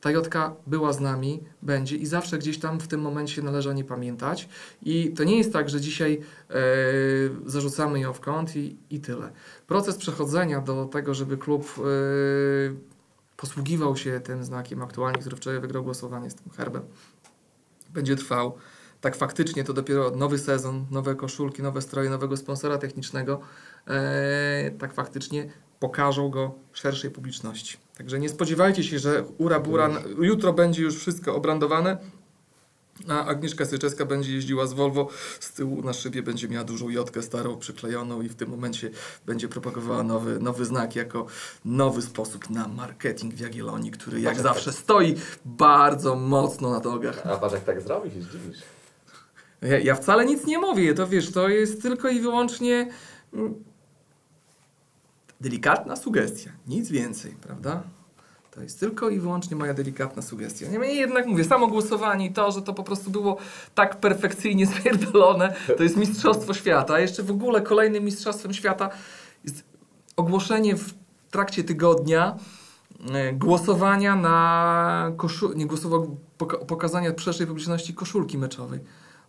Ta 0.00 0.10
Jotka 0.10 0.54
była 0.66 0.92
z 0.92 1.00
nami, 1.00 1.44
będzie 1.62 1.96
i 1.96 2.06
zawsze 2.06 2.38
gdzieś 2.38 2.58
tam 2.58 2.80
w 2.80 2.88
tym 2.88 3.00
momencie 3.00 3.42
należy 3.42 3.70
o 3.70 3.72
niej 3.72 3.84
pamiętać. 3.84 4.48
I 4.82 5.12
to 5.12 5.24
nie 5.24 5.38
jest 5.38 5.52
tak, 5.52 5.68
że 5.68 5.80
dzisiaj 5.80 6.20
e, 6.50 6.54
zarzucamy 7.46 8.00
ją 8.00 8.12
w 8.12 8.20
kąt 8.20 8.56
i, 8.56 8.76
i 8.90 9.00
tyle. 9.00 9.32
Proces 9.66 9.96
przechodzenia 9.96 10.60
do 10.60 10.84
tego, 10.84 11.14
żeby 11.14 11.36
klub 11.36 11.74
e, 11.78 11.82
posługiwał 13.36 13.96
się 13.96 14.20
tym 14.20 14.44
znakiem 14.44 14.82
aktualnie, 14.82 15.18
który 15.18 15.36
wczoraj 15.36 15.60
wygrał 15.60 15.84
głosowanie 15.84 16.30
z 16.30 16.34
tym 16.34 16.52
herbem, 16.52 16.82
będzie 17.90 18.16
trwał. 18.16 18.54
Tak 19.00 19.16
faktycznie 19.16 19.64
to 19.64 19.72
dopiero 19.72 20.10
nowy 20.10 20.38
sezon, 20.38 20.86
nowe 20.90 21.14
koszulki, 21.14 21.62
nowe 21.62 21.82
stroje, 21.82 22.10
nowego 22.10 22.36
sponsora 22.36 22.78
technicznego, 22.78 23.40
e, 23.86 24.70
tak 24.78 24.94
faktycznie 24.94 25.48
pokażą 25.80 26.30
go 26.30 26.54
szerszej 26.72 27.10
publiczności. 27.10 27.87
Także 27.98 28.18
nie 28.18 28.28
spodziewajcie 28.28 28.84
się, 28.84 28.98
że 28.98 29.24
ura 29.38 29.60
bura, 29.60 29.90
jutro 30.18 30.52
będzie 30.52 30.82
już 30.82 30.96
wszystko 30.96 31.34
obrandowane, 31.34 31.98
a 33.08 33.24
Agnieszka 33.24 33.64
Syczewska 33.64 34.04
będzie 34.04 34.34
jeździła 34.34 34.66
z 34.66 34.72
Volvo, 34.72 35.08
z 35.40 35.52
tyłu 35.52 35.82
na 35.82 35.92
szybie 35.92 36.22
będzie 36.22 36.48
miała 36.48 36.64
dużą 36.64 36.88
jotkę 36.88 37.22
starą 37.22 37.58
przyklejoną 37.58 38.22
i 38.22 38.28
w 38.28 38.34
tym 38.34 38.50
momencie 38.50 38.90
będzie 39.26 39.48
propagowała 39.48 40.02
nowy, 40.02 40.38
nowy 40.40 40.64
znak 40.64 40.96
jako 40.96 41.26
nowy 41.64 42.02
sposób 42.02 42.50
na 42.50 42.68
marketing 42.68 43.34
w 43.34 43.40
Jagiellonii, 43.40 43.90
który 43.90 44.20
jak 44.20 44.40
zawsze 44.40 44.72
stoi 44.72 45.14
bardzo 45.44 46.16
mocno 46.16 46.70
na 46.70 46.78
nogach. 46.78 47.26
A 47.26 47.36
patrz 47.36 47.54
jak 47.54 47.64
tak 47.64 47.80
zrobi, 47.82 48.10
się 48.10 48.22
zdziwisz. 48.22 48.58
Ja, 49.62 49.78
ja 49.78 49.94
wcale 49.94 50.24
nic 50.24 50.46
nie 50.46 50.58
mówię, 50.58 50.94
to 50.94 51.06
wiesz, 51.06 51.32
to 51.32 51.48
jest 51.48 51.82
tylko 51.82 52.08
i 52.08 52.20
wyłącznie 52.20 52.90
mm, 53.34 53.54
delikatna 55.40 55.96
sugestia, 55.96 56.50
nic 56.66 56.90
więcej, 56.90 57.32
prawda? 57.32 57.82
To 58.50 58.62
jest 58.62 58.80
tylko 58.80 59.10
i 59.10 59.20
wyłącznie 59.20 59.56
moja 59.56 59.74
delikatna 59.74 60.22
sugestia. 60.22 60.68
Niemniej 60.68 60.96
jednak 60.96 61.26
mówię, 61.26 61.44
samo 61.44 61.66
głosowanie 61.66 62.26
i 62.26 62.32
to, 62.32 62.52
że 62.52 62.62
to 62.62 62.74
po 62.74 62.84
prostu 62.84 63.10
było 63.10 63.36
tak 63.74 64.00
perfekcyjnie 64.00 64.66
spierdolone, 64.76 65.54
to 65.76 65.82
jest 65.82 65.96
mistrzostwo 65.96 66.54
świata. 66.54 66.94
A 66.94 67.00
jeszcze 67.00 67.22
w 67.22 67.30
ogóle 67.30 67.62
kolejnym 67.62 68.04
mistrzostwem 68.04 68.54
świata 68.54 68.90
jest 69.44 69.64
ogłoszenie 70.16 70.76
w 70.76 70.94
trakcie 71.30 71.64
tygodnia 71.64 72.36
e, 73.12 73.32
głosowania 73.32 74.16
na 74.16 75.12
koszul... 75.16 75.56
nie 75.56 75.66
głosował, 75.66 76.16
poka- 76.38 76.64
pokazania 76.66 77.12
szerszej 77.16 77.46
publiczności 77.46 77.94
koszulki 77.94 78.38
meczowej. 78.38 78.80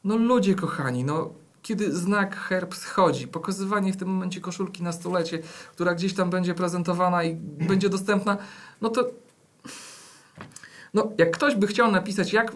No 0.04 0.18
ludzie 0.18 0.56
kochani, 0.56 1.04
no 1.04 1.34
kiedy 1.62 1.96
znak 1.96 2.36
herb 2.36 2.76
schodzi, 2.76 3.28
pokazywanie 3.28 3.94
w 3.94 3.98
tym 3.98 4.08
momencie 4.08 4.42
koszulki 4.42 4.84
na 4.84 4.92
stulecie, 4.92 5.40
która 5.72 5.96
gdzieś 5.96 6.14
tam 6.14 6.30
będzie 6.30 6.54
prezentowana 6.54 7.24
i 7.24 7.36
będzie 7.68 7.90
dostępna, 7.90 8.38
no 8.82 8.90
to 8.90 9.10
no 10.94 11.12
jak 11.18 11.32
ktoś 11.32 11.56
by 11.56 11.68
chciał 11.68 11.92
napisać 11.92 12.34
jak 12.34 12.52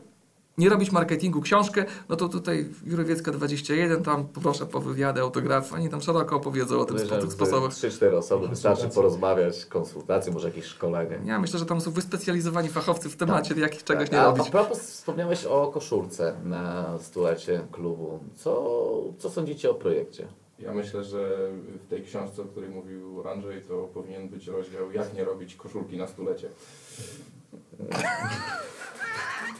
nie 0.57 0.69
robić 0.69 0.91
marketingu 0.91 1.41
książkę, 1.41 1.86
no 2.10 2.15
to 2.15 2.29
tutaj 2.29 2.69
Jurowiecka 2.86 3.31
21, 3.31 4.03
tam 4.03 4.27
poproszę 4.27 4.65
po 4.65 4.79
wywiady, 4.79 5.22
autografy, 5.22 5.75
oni 5.75 5.89
tam 5.89 6.01
szeroko 6.01 6.36
opowiedzą 6.36 6.79
o 6.79 6.86
tym 6.86 6.98
spo- 6.98 7.22
tych 7.22 7.31
sposobach. 7.31 7.72
3-4 7.72 8.15
osoby, 8.15 8.48
wystarczy 8.48 8.89
porozmawiać, 8.89 9.65
konsultacje, 9.65 10.33
może 10.33 10.48
jakieś 10.48 10.65
szkolenie. 10.65 11.19
Ja 11.25 11.39
myślę, 11.39 11.60
że 11.60 11.65
tam 11.65 11.81
są 11.81 11.91
wyspecjalizowani 11.91 12.69
fachowcy 12.69 13.10
w 13.10 13.15
temacie, 13.15 13.55
jak 13.60 13.83
czegoś 13.83 14.12
nie 14.12 14.22
a, 14.22 14.25
robić. 14.25 14.48
A 14.48 14.51
propos, 14.51 14.79
wspomniałeś 14.79 15.45
o 15.45 15.67
koszulce 15.67 16.36
na 16.43 16.98
stulecie 17.00 17.67
klubu. 17.72 18.19
Co, 18.36 19.03
co 19.17 19.29
sądzicie 19.29 19.69
o 19.72 19.74
projekcie? 19.74 20.27
Ja 20.60 20.74
myślę, 20.74 21.03
że 21.03 21.50
w 21.86 21.89
tej 21.89 22.03
książce, 22.03 22.41
o 22.41 22.45
której 22.45 22.69
mówił 22.69 23.27
Andrzej, 23.29 23.62
to 23.62 23.89
powinien 23.93 24.29
być 24.29 24.48
rozdział 24.48 24.91
jak 24.91 25.13
nie 25.13 25.25
robić 25.25 25.55
koszulki 25.55 25.98
na 25.98 26.07
stulecie. 26.07 26.50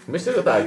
Myślę, 0.08 0.34
że 0.34 0.44
tak. 0.44 0.64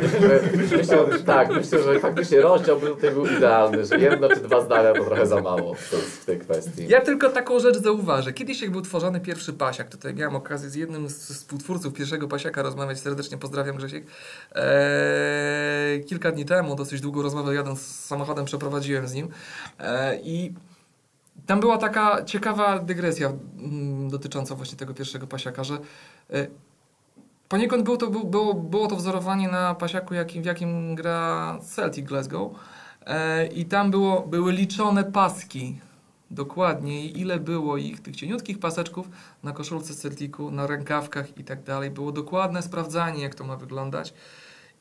Myślę, 0.56 0.84
że, 0.84 1.24
tak, 1.24 1.48
myślę, 1.50 1.82
że 1.82 2.00
faktycznie 2.00 2.40
rozdział 2.40 2.80
był 2.80 2.94
tutaj 2.94 3.10
był 3.10 3.26
idealny, 3.26 3.86
że 3.86 3.98
jedno 3.98 4.28
czy 4.28 4.40
dwa 4.40 4.60
zdania 4.60 4.92
to 4.92 5.04
trochę 5.04 5.26
za 5.26 5.40
mało 5.40 5.74
w, 5.74 6.24
tej- 6.26 6.38
kwestii. 6.38 6.88
Ja 6.88 7.00
tylko 7.00 7.28
taką 7.30 7.58
rzecz 7.60 7.76
zauważę. 7.76 8.32
Kiedyś 8.32 8.62
jak 8.62 8.70
był 8.70 8.80
tworzony 8.82 9.20
pierwszy 9.20 9.52
pasiak, 9.52 9.88
tutaj 9.90 10.14
miałem 10.14 10.36
okazję 10.36 10.70
z 10.70 10.74
jednym 10.74 11.08
z 11.08 11.32
współtwórców 11.32 11.94
pierwszego 11.94 12.28
pasiaka 12.28 12.62
rozmawiać, 12.62 13.00
serdecznie 13.00 13.38
pozdrawiam 13.38 13.76
Grzesiek. 13.76 14.04
Eee, 14.54 16.04
kilka 16.04 16.32
dni 16.32 16.44
temu, 16.44 16.76
dosyć 16.76 17.00
długą 17.00 17.22
rozmowę 17.22 17.54
jadąc 17.54 17.82
samochodem 17.86 18.44
przeprowadziłem 18.44 19.08
z 19.08 19.14
nim 19.14 19.28
eee, 19.78 20.20
i 20.24 20.54
tam 21.46 21.60
była 21.60 21.78
taka 21.78 22.24
ciekawa 22.24 22.78
dygresja 22.78 23.32
mm, 23.58 24.10
dotycząca 24.10 24.54
właśnie 24.54 24.78
tego 24.78 24.94
pierwszego 24.94 25.26
pasiaka, 25.26 25.64
że 25.64 25.74
e, 26.32 26.46
poniekąd 27.48 27.84
było 27.84 27.96
to, 27.96 28.10
było, 28.10 28.54
było 28.54 28.86
to 28.86 28.96
wzorowanie 28.96 29.48
na 29.48 29.74
pasiaku, 29.74 30.14
jakim, 30.14 30.42
w 30.42 30.46
jakim 30.46 30.94
gra 30.94 31.58
Celtic 31.62 32.06
Glasgow 32.06 32.52
e, 33.06 33.46
i 33.46 33.64
tam 33.64 33.90
było, 33.90 34.20
były 34.20 34.52
liczone 34.52 35.04
paski 35.04 35.80
dokładnie 36.30 37.06
ile 37.06 37.40
było 37.40 37.76
ich, 37.76 38.00
tych 38.00 38.16
cieniutkich 38.16 38.58
paseczków 38.58 39.08
na 39.42 39.52
koszulce 39.52 39.94
Celticu, 39.94 40.50
na 40.50 40.66
rękawkach 40.66 41.38
i 41.38 41.44
tak 41.44 41.62
dalej. 41.62 41.90
Było 41.90 42.12
dokładne 42.12 42.62
sprawdzanie, 42.62 43.22
jak 43.22 43.34
to 43.34 43.44
ma 43.44 43.56
wyglądać. 43.56 44.14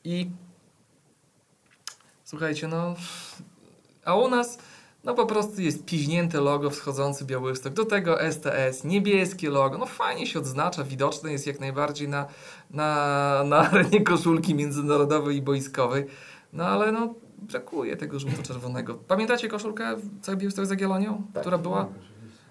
I 0.04 0.30
słuchajcie, 2.24 2.68
no 2.68 2.94
a 4.04 4.14
u 4.14 4.28
nas 4.28 4.58
no 5.06 5.14
po 5.14 5.26
prostu 5.26 5.62
jest 5.62 5.84
piźnięte 5.84 6.40
logo 6.40 6.70
wschodzący 6.70 7.24
Białystok. 7.24 7.72
Do 7.72 7.84
tego 7.84 8.18
STS, 8.32 8.84
niebieskie 8.84 9.50
logo. 9.50 9.78
No 9.78 9.86
fajnie 9.86 10.26
się 10.26 10.38
odznacza, 10.38 10.84
widoczne 10.84 11.32
jest 11.32 11.46
jak 11.46 11.60
najbardziej 11.60 12.08
na, 12.08 12.26
na, 12.70 13.44
na 13.46 13.56
arenie 13.70 14.00
koszulki 14.00 14.54
międzynarodowej 14.54 15.36
i 15.36 15.42
boiskowej. 15.42 16.06
No 16.52 16.64
ale 16.64 16.92
no 16.92 17.14
brakuje 17.38 17.96
tego 17.96 18.18
żółto-czerwonego. 18.18 18.94
Pamiętacie 18.94 19.48
koszulkę 19.48 19.96
Cały 20.22 20.36
Białystok 20.38 20.66
z 20.66 20.70
Jagiellonią? 20.70 21.22
Tak. 21.34 21.42
Która 21.42 21.58
była? 21.58 21.88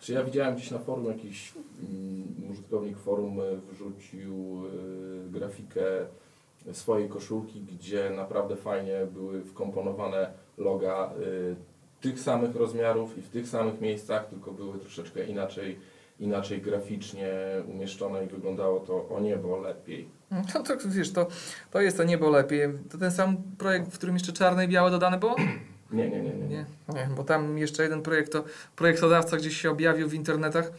Czy 0.02 0.14
ja 0.14 0.24
widziałem 0.24 0.56
gdzieś 0.56 0.72
na 0.72 0.80
forum 0.80 1.06
jakiś 1.06 1.54
mm, 1.80 2.52
użytkownik 2.52 2.98
forum 2.98 3.40
e, 3.40 3.44
wrzucił 3.72 4.62
e, 4.66 5.30
grafikę 5.30 5.82
swojej 6.72 7.10
koszulki, 7.10 7.62
gdzie 7.62 8.10
naprawdę 8.10 8.56
fajnie 8.56 9.08
były 9.14 9.42
wkomponowane 9.42 10.32
loga 10.58 11.14
y, 11.22 11.56
tych 12.06 12.20
samych 12.20 12.56
rozmiarów 12.56 13.18
i 13.18 13.22
w 13.22 13.30
tych 13.30 13.48
samych 13.48 13.82
miejscach, 13.82 14.30
tylko 14.30 14.52
były 14.52 14.80
troszeczkę 14.80 15.26
inaczej, 15.26 15.80
inaczej 16.20 16.62
graficznie 16.62 17.32
umieszczone 17.68 18.26
i 18.26 18.28
wyglądało 18.28 18.80
to 18.80 19.10
o 19.10 19.20
niebo 19.20 19.58
lepiej. 19.58 20.10
No 20.32 20.64
to 20.64 20.74
wiesz, 20.86 21.12
to, 21.12 21.28
to 21.72 21.82
jest 21.82 21.98
to 21.98 22.04
niebo 22.04 22.30
lepiej. 22.30 22.62
To 22.90 22.98
ten 22.98 23.12
sam 23.12 23.38
projekt, 23.58 23.92
w 23.92 23.98
którym 23.98 24.16
jeszcze 24.16 24.34
czarne 24.34 24.66
i 24.66 24.68
białe 24.68 24.92
dodane 24.92 25.20
było? 25.20 25.36
Nie, 25.92 26.10
nie, 26.10 26.22
nie, 26.22 26.34
nie. 26.34 26.48
Nie, 26.48 26.66
nie, 26.90 27.10
bo 27.16 27.24
tam 27.24 27.58
jeszcze 27.58 27.84
jeden 27.84 28.02
projekto, 28.02 28.44
projektodawca 28.76 29.38
gdzieś 29.38 29.62
się 29.62 29.72
objawił 29.72 30.10
w 30.10 30.14
internetach, 30.14 30.72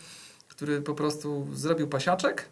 który 0.48 0.82
po 0.82 0.94
prostu 0.94 1.46
zrobił 1.52 1.88
pasiaczek, 1.88 2.48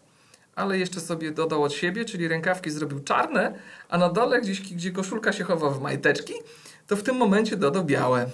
ale 0.54 0.78
jeszcze 0.78 1.00
sobie 1.00 1.30
dodał 1.30 1.62
od 1.62 1.72
siebie, 1.72 2.04
czyli 2.04 2.28
rękawki 2.28 2.70
zrobił 2.70 3.00
czarne, 3.00 3.58
a 3.88 3.98
na 3.98 4.08
dole 4.08 4.40
gdzieś, 4.40 4.74
gdzie 4.74 4.90
koszulka 4.90 5.32
się 5.32 5.44
chowa 5.44 5.70
w 5.70 5.80
majteczki, 5.80 6.34
to 6.86 6.96
w 6.96 7.02
tym 7.02 7.16
momencie 7.16 7.56
dodał 7.56 7.84
białe. 7.84 8.26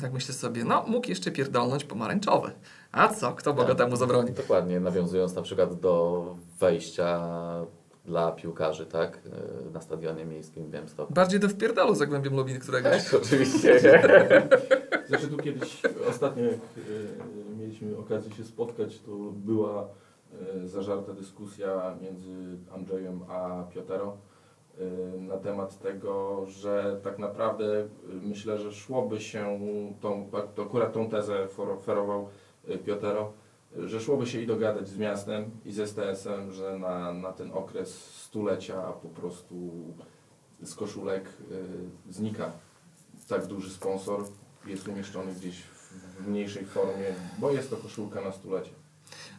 Tak 0.00 0.12
myślę 0.12 0.34
sobie, 0.34 0.64
no 0.64 0.84
mógł 0.86 1.08
jeszcze 1.08 1.30
pierdolnąć 1.30 1.84
pomarańczowe. 1.84 2.52
A 2.92 3.08
co, 3.08 3.32
kto 3.32 3.54
Boga 3.54 3.68
Tak. 3.68 3.76
temu 3.78 3.96
zabroni? 3.96 4.32
Dokładnie, 4.32 4.80
nawiązując 4.80 5.34
na 5.34 5.42
przykład 5.42 5.80
do 5.80 6.34
wejścia 6.60 7.20
dla 8.04 8.32
piłkarzy, 8.32 8.86
tak? 8.86 9.18
y, 9.66 9.70
Na 9.70 9.80
stadionie 9.80 10.24
miejskim 10.24 10.64
w 10.64 10.70
Białymstoku. 10.70 11.14
Bardziej 11.14 11.40
do 11.40 11.48
wpierdalu 11.48 11.94
Zagłębiem 11.94 12.36
Lubin 12.36 12.58
któregoś. 12.60 13.04
Tak, 13.10 13.20
oczywiście. 13.22 13.80
nie? 13.84 14.48
Znaczy 15.08 15.28
tu 15.28 15.36
kiedyś, 15.36 15.82
ostatnio 16.10 16.42
jak 16.44 16.54
e, 16.54 17.56
mieliśmy 17.58 17.96
okazję 17.98 18.32
się 18.34 18.44
spotkać, 18.44 18.98
to 19.00 19.10
była 19.32 19.88
e, 20.64 20.68
zażarta 20.68 21.12
dyskusja 21.12 21.96
między 22.02 22.58
Andrzejem 22.74 23.20
a 23.28 23.64
Piotero 23.74 24.16
na 25.18 25.36
temat 25.36 25.78
tego, 25.78 26.44
że 26.46 27.00
tak 27.04 27.18
naprawdę 27.18 27.80
e, 27.80 27.86
myślę, 28.22 28.58
że 28.58 28.72
szłoby 28.72 29.20
się, 29.20 29.60
tą, 30.00 30.30
to 30.54 30.62
akurat 30.62 30.92
tą 30.92 31.10
tezę 31.10 31.48
oferował 31.72 32.28
e, 32.68 32.78
Piotero, 32.78 33.32
że 33.76 34.00
szłoby 34.00 34.26
się 34.26 34.40
i 34.40 34.46
dogadać 34.46 34.88
z 34.88 34.98
miastem 34.98 35.50
i 35.64 35.72
z 35.72 35.90
STS-em, 35.90 36.52
że 36.52 36.78
na, 36.78 37.12
na 37.12 37.32
ten 37.32 37.52
okres 37.52 37.94
stulecia 38.14 38.82
po 38.82 39.08
prostu 39.08 39.54
z 40.62 40.74
koszulek 40.74 41.24
e, 41.24 42.12
znika 42.12 42.52
tak 43.28 43.46
duży 43.46 43.70
sponsor 43.70 44.24
jest 44.66 44.88
umieszczony 44.88 45.34
gdzieś 45.34 45.62
w 46.20 46.26
mniejszej 46.28 46.64
formie, 46.64 47.14
bo 47.38 47.50
jest 47.50 47.70
to 47.70 47.76
koszulka 47.76 48.20
na 48.20 48.32
stulecie. 48.32 48.70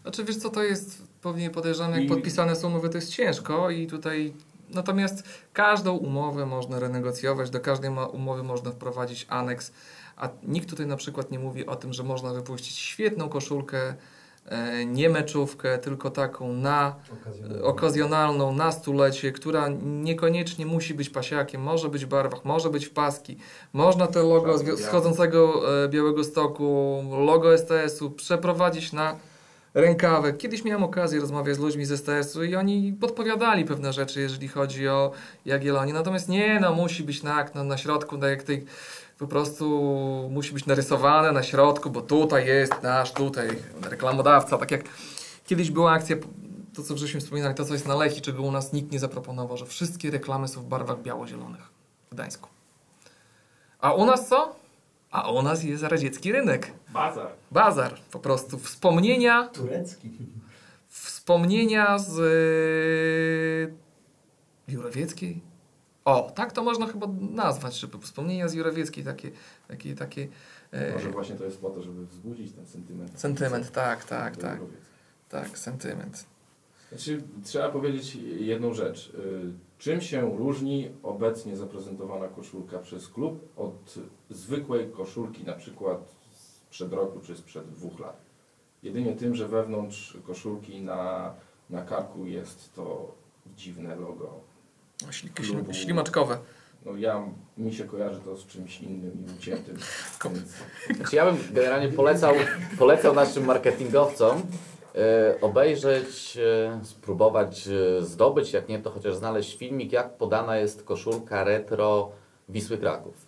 Znaczy 0.02 0.24
wiesz 0.24 0.38
co 0.38 0.50
to 0.50 0.64
jest, 0.64 1.04
pewnie 1.22 1.50
podejrzewam 1.50 1.92
jak 1.94 2.04
I- 2.04 2.08
podpisane 2.08 2.56
są 2.56 2.68
umowy 2.68 2.90
to 2.90 2.98
jest 2.98 3.10
ciężko 3.10 3.70
i 3.70 3.88
tutaj 3.88 4.34
natomiast 4.70 5.24
każdą 5.54 5.98
umowę 5.98 6.46
można 6.46 6.80
renegocjować, 6.80 7.50
do 7.50 7.60
każdej 7.60 7.92
umowy 8.12 8.44
można 8.44 8.72
wprowadzić 8.72 9.26
aneks, 9.30 9.72
a 10.18 10.30
nikt 10.44 10.70
tutaj 10.70 10.88
na 10.88 10.98
przykład 10.98 11.32
nie 11.32 11.40
mówi 11.40 11.66
o 11.66 11.76
tym, 11.76 11.94
że 11.94 12.04
można 12.04 12.34
wypuścić 12.34 12.78
świetną 12.78 13.30
koszulkę, 13.30 13.94
e, 14.46 14.86
nie 14.86 15.10
meczówkę, 15.10 15.78
tylko 15.78 16.12
taką 16.12 16.54
na 16.54 16.96
okazjonalną. 17.64 18.56
na 18.56 18.72
stulecie, 18.72 19.32
która 19.32 19.68
niekoniecznie 19.84 20.66
musi 20.66 20.94
być 20.94 21.10
pasiakiem, 21.10 21.62
może 21.62 21.90
być 21.90 22.06
w 22.06 22.10
barwach, 22.10 22.46
może 22.46 22.70
być 22.70 22.86
w 22.86 22.92
paski. 22.92 23.38
Można 23.74 24.08
to 24.08 24.24
logo 24.24 24.78
schodzącego 24.78 25.62
e, 25.84 25.90
Białego 25.90 26.24
Stoku, 26.24 27.04
logo 27.26 27.58
STS-u 27.58 28.12
przeprowadzić 28.12 28.94
na 28.94 29.16
rękawek. 29.82 30.38
Kiedyś 30.38 30.64
miałem 30.64 30.84
okazję 30.84 31.20
rozmawiać 31.20 31.56
z 31.56 31.60
ludźmi 31.60 31.86
z 31.86 31.92
STS-u 31.92 32.44
i 32.44 32.56
oni 32.56 32.94
podpowiadali 32.94 33.66
pewne 33.66 33.94
rzeczy, 33.94 34.22
jeżeli 34.22 34.48
chodzi 34.48 34.88
o 34.88 35.12
Jagiellonię. 35.46 35.94
Natomiast 35.94 36.30
nie, 36.30 36.60
no 36.60 36.74
musi 36.74 37.04
być 37.04 37.24
na, 37.24 37.46
na, 37.56 37.64
na 37.64 37.78
środku, 37.78 38.18
tak 38.18 38.30
jak 38.30 38.44
tej 38.44 38.66
po 39.18 39.28
prostu 39.28 39.68
musi 40.32 40.54
być 40.54 40.66
narysowane 40.66 41.32
na 41.32 41.44
środku, 41.44 41.90
bo 41.90 42.02
tutaj 42.02 42.48
jest 42.48 42.84
nasz, 42.84 43.12
tutaj 43.12 43.48
reklamodawca, 43.90 44.58
tak 44.58 44.72
jak 44.72 44.82
kiedyś 45.46 45.72
była 45.72 45.92
akcja 45.92 46.16
to 46.76 46.84
co 46.84 46.98
żeśmy 46.98 47.20
wspominali, 47.20 47.56
to 47.56 47.66
co 47.66 47.74
jest 47.74 47.88
na 47.88 47.96
Lechi, 47.96 48.22
czego 48.22 48.44
u 48.44 48.52
nas 48.52 48.74
nikt 48.74 48.92
nie 48.92 49.00
zaproponował, 49.00 49.58
że 49.58 49.66
wszystkie 49.66 50.12
reklamy 50.12 50.48
są 50.48 50.62
w 50.62 50.66
barwach 50.66 51.02
biało-zielonych 51.02 51.70
w 52.12 52.16
Gdańsku. 52.16 52.50
A 53.80 53.94
u 53.94 54.06
nas 54.06 54.28
co? 54.28 54.56
A 55.12 55.32
u 55.32 55.42
nas 55.42 55.64
jest 55.64 55.84
radziecki 55.84 56.32
rynek. 56.32 56.74
Bazar. 56.94 57.32
Bazar, 57.52 58.00
po 58.12 58.20
prostu. 58.20 58.58
Wspomnienia, 58.60 59.48
Turecki. 59.48 60.10
wspomnienia 60.88 61.98
z 62.00 62.18
yy, 63.68 63.78
Jurowieckiej. 64.76 65.42
O, 66.06 66.32
tak 66.36 66.52
to 66.52 66.64
można 66.64 66.88
chyba 66.88 67.08
nazwać, 67.20 67.80
żeby 67.80 68.00
wspomnienia 68.00 68.48
z 68.48 68.54
Jurowieckiej, 68.54 69.04
takie, 69.04 69.32
takie, 69.68 69.96
takie 69.96 70.28
e, 70.72 70.94
Może 70.94 71.10
właśnie 71.10 71.36
to 71.36 71.44
jest 71.46 71.62
po 71.62 71.70
to, 71.70 71.82
żeby 71.82 72.06
wzbudzić 72.06 72.52
ten 72.54 72.66
sentyment. 72.68 73.20
sentyment, 73.20 73.72
tak, 73.72 74.06
tak, 74.06 74.38
tak, 74.38 74.60
tak, 75.30 75.58
sentyment. 75.58 76.26
Znaczy, 76.90 77.22
trzeba 77.44 77.70
powiedzieć 77.70 78.16
jedną 78.40 78.74
rzecz. 78.74 79.10
Y, 79.10 79.52
Czym 79.78 80.02
się 80.02 80.38
różni 80.38 80.92
obecnie 81.04 81.58
zaprezentowana 81.58 82.28
koszulka 82.28 82.80
przez 82.80 83.08
klub 83.08 83.50
od 83.58 83.96
zwykłej 84.30 84.92
koszulki, 84.92 85.44
na 85.44 85.54
przykład 85.54 86.16
sprzed 86.36 86.94
roku 86.94 87.20
czy 87.20 87.38
sprzed 87.38 87.70
dwóch 87.70 88.00
lat? 88.00 88.22
Jedynie 88.84 89.16
tym, 89.16 89.36
że 89.36 89.48
wewnątrz 89.48 90.18
koszulki 90.26 90.82
na, 90.82 91.34
na 91.70 91.82
karku 91.82 92.26
jest 92.26 92.74
to 92.74 93.16
dziwne 93.56 93.96
logo. 93.96 94.40
Klubu. 95.36 95.74
Ślimaczkowe. 95.74 96.38
No 96.86 96.96
ja, 96.96 97.24
mi 97.58 97.74
się 97.74 97.84
kojarzy 97.84 98.20
to 98.20 98.38
z 98.38 98.46
czymś 98.46 98.82
innym 98.82 99.26
i 99.28 99.38
uciętym. 99.38 99.78
Więc 100.26 100.54
Znaczy, 100.98 101.16
ja 101.16 101.26
bym 101.26 101.38
generalnie 101.54 101.90
polecał, 101.90 102.36
polecał 102.80 103.16
naszym 103.16 103.46
marketingowcom 103.46 104.42
obejrzeć, 105.42 106.38
e, 106.38 106.80
spróbować 106.84 107.68
e, 107.68 108.02
zdobyć, 108.06 108.54
jak 108.54 108.70
nie 108.70 108.80
to 108.80 108.90
chociaż 108.92 109.16
znaleźć 109.16 109.58
filmik, 109.58 109.92
jak 109.92 110.18
podana 110.18 110.58
jest 110.58 110.84
koszulka 110.84 111.44
retro 111.44 112.10
Wisły 112.50 112.78
Kraków. 112.78 113.28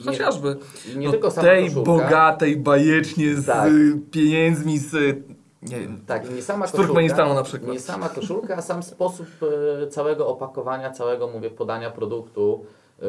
Nie- 0.00 0.06
Chociażby. 0.06 0.56
I 0.94 0.98
nie 0.98 1.06
no, 1.06 1.12
tylko 1.12 1.30
sama 1.30 1.48
tej 1.48 1.64
koszulka. 1.64 1.92
bogatej, 1.92 2.56
bajecznie 2.56 3.34
z 3.34 3.46
Tak. 3.46 3.70
pieniędzmi, 4.10 4.78
z 4.78 4.92
nie 5.62 5.80
wiem, 5.80 6.00
Tak, 6.06 6.30
nie 6.30 6.42
sama 6.42 6.66
z 6.66 6.70
koszulka, 6.70 6.86
Turkmenistanu 6.86 7.34
na 7.34 7.42
przykład. 7.42 7.72
Nie 7.72 7.80
sama 7.80 8.08
koszulka, 8.08 8.56
a 8.56 8.62
sam 8.62 8.82
sposób 8.82 9.26
e, 9.82 9.86
całego 9.86 10.26
opakowania, 10.26 10.90
całego 10.90 11.28
mówię 11.28 11.50
podania 11.50 11.90
produktu 11.90 12.64
e, 12.98 13.04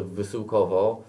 wysyłkowo. 0.00 1.02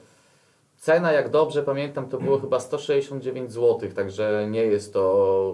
Cena 0.78 1.12
jak 1.12 1.30
dobrze 1.30 1.64
pamiętam 1.64 2.10
to 2.10 2.20
było 2.20 2.40
chyba 2.40 2.60
169 2.60 3.52
zł, 3.52 3.90
także 3.96 4.48
nie 4.50 4.64
jest 4.64 4.94
to 4.94 5.54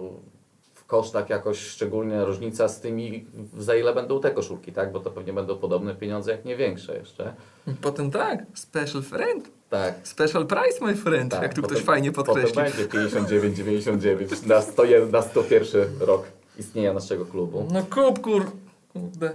kosztach 0.88 1.30
jakoś 1.30 1.58
szczególnie 1.58 2.24
różnica 2.24 2.68
z 2.68 2.80
tymi 2.80 3.26
za 3.58 3.76
ile 3.76 3.94
będą 3.94 4.20
te 4.20 4.30
koszulki, 4.30 4.72
tak? 4.72 4.92
Bo 4.92 5.00
to 5.00 5.10
pewnie 5.10 5.32
będą 5.32 5.56
podobne 5.56 5.94
pieniądze, 5.94 6.32
jak 6.32 6.44
nie 6.44 6.56
większe 6.56 6.96
jeszcze. 6.98 7.34
Potem 7.82 8.10
tak, 8.10 8.44
special 8.54 9.02
friend, 9.02 9.50
Tak. 9.70 9.94
special 10.02 10.46
price 10.46 10.84
my 10.84 10.94
friend, 10.96 11.30
tak. 11.32 11.42
jak 11.42 11.54
tu 11.54 11.62
Potem- 11.62 11.76
ktoś 11.76 11.86
fajnie 11.86 12.12
podkreślił. 12.12 12.54
Potem 12.54 12.72
będzie 12.72 12.88
59,99 12.88 14.46
na, 14.46 14.62
101, 14.62 15.10
na 15.10 15.22
101 15.22 15.88
rok 16.00 16.22
istnienia 16.58 16.92
naszego 16.92 17.26
klubu. 17.26 17.66
No 17.72 17.82
kup 17.82 18.20
kur... 18.20 18.44
Kurde. 18.92 19.30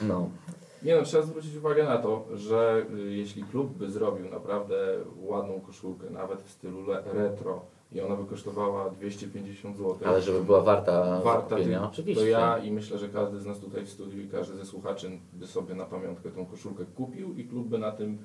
No. 0.00 0.30
Nie 0.82 0.96
no, 0.96 1.02
trzeba 1.02 1.22
zwrócić 1.22 1.56
uwagę 1.56 1.84
na 1.84 1.98
to, 1.98 2.24
że 2.34 2.86
y, 2.94 3.14
jeśli 3.14 3.42
klub 3.44 3.72
by 3.78 3.90
zrobił 3.90 4.30
naprawdę 4.30 4.76
ładną 5.20 5.60
koszulkę, 5.60 6.10
nawet 6.10 6.42
w 6.42 6.50
stylu 6.50 6.86
retro 7.14 7.60
i 7.92 8.00
ona 8.00 8.16
by 8.16 8.24
kosztowała 8.24 8.90
250 8.90 9.76
zł, 9.76 9.96
Ale 10.04 10.22
żeby 10.22 10.44
była 10.44 10.60
warta, 10.62 11.20
warta 11.20 11.48
zakupienia, 11.48 11.78
tych, 11.80 11.88
oczywiście. 11.88 12.22
to 12.22 12.28
ja 12.28 12.58
i 12.58 12.70
myślę, 12.72 12.98
że 12.98 13.08
każdy 13.08 13.40
z 13.40 13.46
nas 13.46 13.58
tutaj 13.58 13.84
w 13.84 13.88
studiu 13.90 14.20
i 14.22 14.28
każdy 14.28 14.56
ze 14.56 14.64
słuchaczy 14.66 15.10
by 15.32 15.46
sobie 15.46 15.74
na 15.74 15.84
pamiątkę 15.84 16.30
tą 16.30 16.46
koszulkę 16.46 16.84
kupił 16.84 17.34
i 17.34 17.44
klub 17.44 17.68
by 17.68 17.78
na 17.78 17.92
tym 17.92 18.18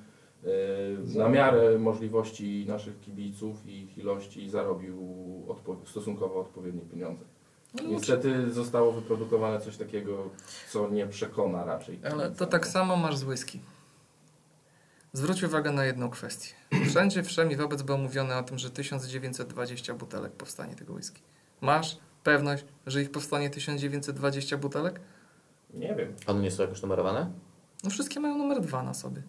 y, 1.14 1.18
na 1.18 1.28
miarę 1.28 1.78
możliwości 1.78 2.64
naszych 2.68 3.00
kibiców 3.00 3.66
i 3.66 3.82
ich 3.82 3.98
ilości 3.98 4.50
zarobił 4.50 4.98
odpo- 5.48 5.76
stosunkowo 5.86 6.40
odpowiednie 6.40 6.80
pieniądze. 6.80 7.24
Niestety 7.88 8.52
zostało 8.52 8.92
wyprodukowane 8.92 9.60
coś 9.60 9.76
takiego, 9.76 10.16
co 10.70 10.88
nie 10.88 11.06
przekona 11.06 11.64
raczej. 11.64 11.98
Ale 12.12 12.30
to 12.30 12.46
tak 12.46 12.66
samo 12.66 12.96
masz 12.96 13.16
z 13.16 13.24
whisky. 13.24 13.60
Zwróć 15.14 15.42
uwagę 15.42 15.70
na 15.70 15.84
jedną 15.84 16.10
kwestię. 16.10 16.48
Wszędzie 16.90 17.22
wszędzie 17.22 17.56
wobec 17.56 17.82
było 17.82 17.98
mówione 17.98 18.36
o 18.38 18.42
tym, 18.42 18.58
że 18.58 18.70
1920 18.70 19.94
butelek 19.94 20.32
powstanie 20.32 20.74
tego 20.74 20.92
whisky. 20.92 21.22
Masz 21.60 21.98
pewność, 22.24 22.64
że 22.86 23.02
ich 23.02 23.10
powstanie 23.10 23.50
1920 23.50 24.56
butelek? 24.56 25.00
Nie 25.74 25.94
wiem. 25.94 26.12
One 26.26 26.42
nie 26.42 26.50
są 26.50 26.62
jakoś 26.62 26.82
numerowane? 26.82 27.30
No 27.84 27.90
wszystkie 27.90 28.20
mają 28.20 28.38
numer 28.38 28.60
dwa 28.60 28.82
na 28.82 28.94
sobie. 28.94 29.22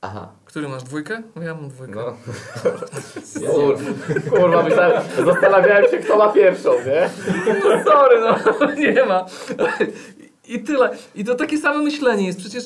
Aha. 0.00 0.32
Który 0.44 0.68
masz 0.68 0.82
dwójkę? 0.82 1.22
No 1.36 1.42
ja 1.42 1.54
mam 1.54 1.68
dwójkę. 1.68 1.94
No. 1.94 2.16
Ja 3.42 3.50
Kur, 3.50 3.78
kurwa, 4.30 4.62
myślałem, 4.62 5.02
zastanawiałem 5.24 5.90
się, 5.90 5.98
kto 5.98 6.16
ma 6.16 6.32
pierwszą, 6.32 6.70
nie? 6.72 7.10
No 7.64 7.84
sorry, 7.84 8.20
no 8.20 8.36
nie 8.92 9.04
ma. 9.04 9.26
I 10.48 10.60
tyle. 10.62 10.96
I 11.14 11.24
to 11.24 11.34
takie 11.34 11.58
same 11.58 11.84
myślenie 11.84 12.26
jest. 12.26 12.38
Przecież 12.38 12.64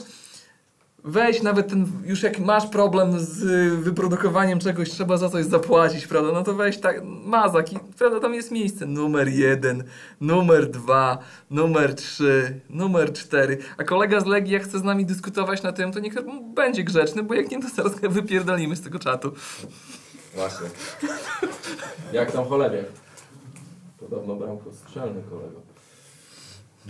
weź 1.04 1.42
nawet 1.42 1.68
ten, 1.68 1.86
już 2.04 2.22
jak 2.22 2.38
masz 2.38 2.66
problem 2.66 3.20
z 3.20 3.42
y, 3.42 3.76
wyprodukowaniem 3.76 4.58
czegoś, 4.58 4.90
trzeba 4.90 5.16
za 5.16 5.28
coś 5.28 5.44
zapłacić, 5.44 6.06
prawda? 6.06 6.32
No 6.32 6.42
to 6.42 6.54
weź 6.54 6.78
tak, 6.78 7.02
mazak 7.04 7.72
i 7.72 7.78
prawda, 7.98 8.20
tam 8.20 8.34
jest 8.34 8.50
miejsce 8.50 8.86
numer 8.86 9.28
jeden, 9.28 9.84
numer 10.20 10.70
dwa, 10.70 11.18
numer 11.50 11.94
trzy, 11.94 12.60
numer 12.70 13.12
cztery. 13.12 13.58
A 13.78 13.84
kolega 13.84 14.20
z 14.20 14.26
Legii, 14.26 14.52
jak 14.52 14.62
chce 14.62 14.78
z 14.78 14.84
nami 14.84 15.06
dyskutować 15.06 15.62
na 15.62 15.72
tym, 15.72 15.92
to 15.92 16.00
niech 16.00 16.14
będzie 16.54 16.84
grzeczny, 16.84 17.22
bo 17.22 17.34
jak 17.34 17.50
nie, 17.50 17.62
to 17.62 17.68
zaraz 17.68 18.00
wypierdolimy 18.00 18.76
z 18.76 18.80
tego 18.80 18.98
czatu. 18.98 19.32
Właśnie. 20.34 20.66
Jak 22.12 22.32
tam 22.32 22.44
cholewie? 22.44 22.84
Podobno 24.00 24.36
bramkostrzelny 24.36 25.22
kolego. 25.30 25.71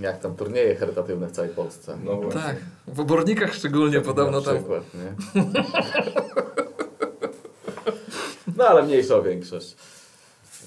Jak 0.00 0.20
tam 0.20 0.36
turnieje 0.36 0.76
charytatywne 0.76 1.28
w 1.28 1.32
całej 1.32 1.50
Polsce. 1.50 1.98
No 2.04 2.16
właśnie. 2.16 2.40
Tak, 2.40 2.56
w 2.88 3.00
obornikach 3.00 3.54
szczególnie 3.54 4.00
podobno 4.00 4.38
Na 4.40 4.44
tam. 4.46 4.56
przykład, 4.56 4.82
nie? 4.94 5.42
No 8.56 8.64
ale 8.64 8.82
mniejsza 8.82 9.16
o 9.16 9.22
większość. 9.22 9.76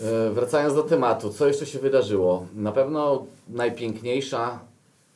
E, 0.04 0.30
Wracając 0.32 0.76
do 0.76 0.84
tematu, 0.84 1.30
co 1.34 1.48
jeszcze 1.48 1.66
się 1.66 1.80
wydarzyło? 1.80 2.48
Na 2.56 2.72
pewno 2.72 3.26
najpiękniejsza 3.50 4.60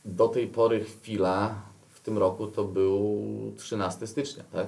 do 0.06 0.28
tej 0.28 0.48
pory 0.48 0.84
chwila 0.84 1.56
w 1.94 2.00
tym 2.00 2.18
roku 2.18 2.48
to 2.48 2.64
był 2.64 3.22
13 3.58 4.08
stycznia, 4.08 4.44
tak? 4.54 4.68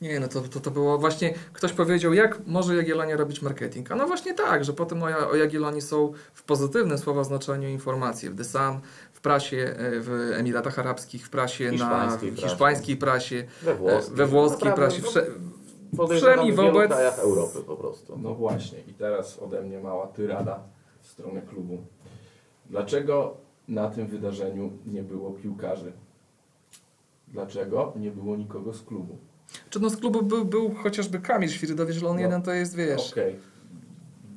Nie, 0.00 0.20
no 0.20 0.28
to, 0.28 0.40
to, 0.40 0.60
to 0.60 0.70
było 0.70 0.98
właśnie, 0.98 1.34
ktoś 1.52 1.72
powiedział, 1.72 2.12
jak 2.14 2.46
może 2.46 2.76
Jagiellonia 2.76 3.16
robić 3.16 3.42
marketing? 3.42 3.92
A 3.92 3.94
no 3.96 4.06
właśnie 4.06 4.34
tak, 4.34 4.64
że 4.64 4.72
potem 4.72 5.02
o, 5.02 5.06
o 5.30 5.36
Jagiellonii 5.36 5.82
są 5.82 6.12
w 6.34 6.42
pozytywnym 6.42 6.98
słowa 6.98 7.24
znaczeniu 7.24 7.68
informacje 7.68 8.30
w 8.30 8.36
The 8.36 8.44
Sun, 8.44 8.80
w 9.12 9.20
prasie 9.20 9.56
e, 9.56 10.00
w 10.00 10.32
Emiratach 10.36 10.78
Arabskich, 10.78 11.26
w 11.26 11.30
prasie 11.30 11.70
Hiszpańskiej 11.70 12.30
na 12.30 12.36
prasie. 12.36 12.48
hiszpańskiej 12.48 12.96
prasie, 12.96 13.44
We 13.62 13.72
e, 13.72 13.74
włoskiej. 13.74 14.14
we 14.16 14.26
włoskiej 14.26 14.72
prasie, 14.72 15.02
no, 15.02 15.08
wsze, 15.08 15.26
w 15.92 16.08
wielu 16.16 16.54
wobec- 16.54 16.88
krajach 16.88 17.18
Europy 17.18 17.58
po 17.66 17.76
prostu. 17.76 18.18
No 18.18 18.34
właśnie, 18.34 18.78
i 18.88 18.94
teraz 18.94 19.38
ode 19.38 19.62
mnie 19.62 19.78
mała 19.80 20.06
tyrada 20.06 20.62
w 21.02 21.06
stronę 21.06 21.42
klubu. 21.42 21.78
Dlaczego 22.70 23.36
na 23.68 23.90
tym 23.90 24.06
wydarzeniu 24.06 24.70
nie 24.86 25.02
było 25.02 25.30
piłkarzy? 25.30 25.92
Dlaczego 27.28 27.92
nie 27.96 28.10
było 28.10 28.36
nikogo 28.36 28.72
z 28.72 28.82
klubu? 28.82 29.18
Czy 29.70 29.80
no 29.80 29.90
z 29.90 29.96
klubu 29.96 30.22
był, 30.22 30.44
był 30.44 30.74
chociażby 30.74 31.18
Kamil 31.18 31.48
Świrydowicz, 31.48 32.00
ale 32.00 32.08
on 32.10 32.16
No. 32.16 32.22
jeden 32.22 32.42
to 32.42 32.52
jest, 32.52 32.76
wiesz, 32.76 33.12
Okej. 33.12 33.36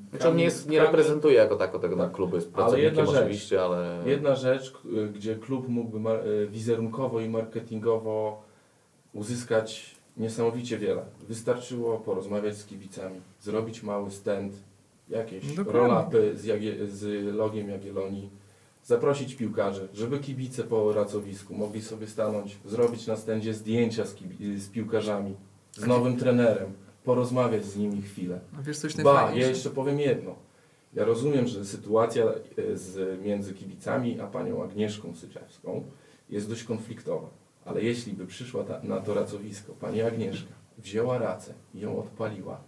Znaczy 0.09 0.27
on 0.29 0.35
nie, 0.35 0.43
jest, 0.43 0.69
nie 0.69 0.79
reprezentuje 0.79 1.35
jako 1.35 1.55
tako 1.55 1.79
tego 1.79 1.95
Tak. 1.97 2.11
klubu, 2.11 2.35
jest 2.35 2.47
Ale 2.47 2.55
pracownikiem 2.55 2.85
jedna 2.95 3.11
rzecz. 3.11 3.21
oczywiście, 3.21 3.61
ale... 3.61 4.03
Jedna 4.05 4.35
rzecz, 4.35 4.73
gdzie 5.13 5.35
klub 5.35 5.69
mógłby 5.69 6.09
e, 6.09 6.47
wizerunkowo 6.47 7.19
i 7.21 7.29
marketingowo 7.29 8.41
uzyskać 9.13 9.95
niesamowicie 10.17 10.77
wiele. 10.77 11.01
Wystarczyło 11.29 11.97
porozmawiać 11.97 12.57
z 12.57 12.65
kibicami, 12.65 13.15
zrobić 13.41 13.83
mały 13.83 14.11
stand, 14.11 14.53
jakieś 15.09 15.55
Dokładnie. 15.55 15.81
roll-upy 15.81 16.35
z, 16.37 16.45
Jagie- 16.45 16.87
z 16.87 17.35
logiem 17.35 17.69
Jagiellonii, 17.69 18.29
zaprosić 18.83 19.35
piłkarzy, 19.35 19.87
żeby 19.93 20.19
kibice 20.19 20.63
po 20.63 20.93
racowisku 20.93 21.55
mogli 21.55 21.81
sobie 21.81 22.07
stanąć, 22.07 22.57
zrobić 22.65 23.07
na 23.07 23.15
standzie 23.15 23.53
zdjęcia 23.53 24.05
z, 24.05 24.15
z 24.57 24.69
piłkarzami, 24.69 25.35
z 25.71 25.85
nowym 25.87 26.17
trenerem, 26.17 26.73
porozmawiać 27.03 27.65
z 27.65 27.77
nimi 27.77 28.01
chwilę. 28.01 28.39
a 28.59 28.61
wiesz 28.61 28.77
coś 28.77 28.95
Ba, 28.95 29.31
ja 29.35 29.47
jeszcze 29.47 29.69
powiem 29.69 29.99
jedno. 29.99 30.35
Ja 30.93 31.05
rozumiem, 31.05 31.47
że 31.47 31.65
sytuacja 31.65 32.23
e, 32.25 32.77
z, 32.77 33.21
między 33.21 33.53
kibicami 33.53 34.19
a 34.19 34.27
panią 34.27 34.63
Agnieszką 34.63 35.15
Syczewską 35.15 35.83
jest 36.29 36.49
dość 36.49 36.63
konfliktowa. 36.63 37.29
Ale 37.65 37.83
jeśli 37.83 38.13
by 38.13 38.27
przyszła 38.27 38.63
ta, 38.63 38.79
na 38.83 38.99
to 38.99 39.13
racowisko 39.13 39.73
pani 39.73 40.01
Agnieszka, 40.01 40.53
wzięła 40.77 41.17
racę 41.17 41.53
i 41.73 41.79
ją 41.79 41.99
odpaliła, 41.99 42.61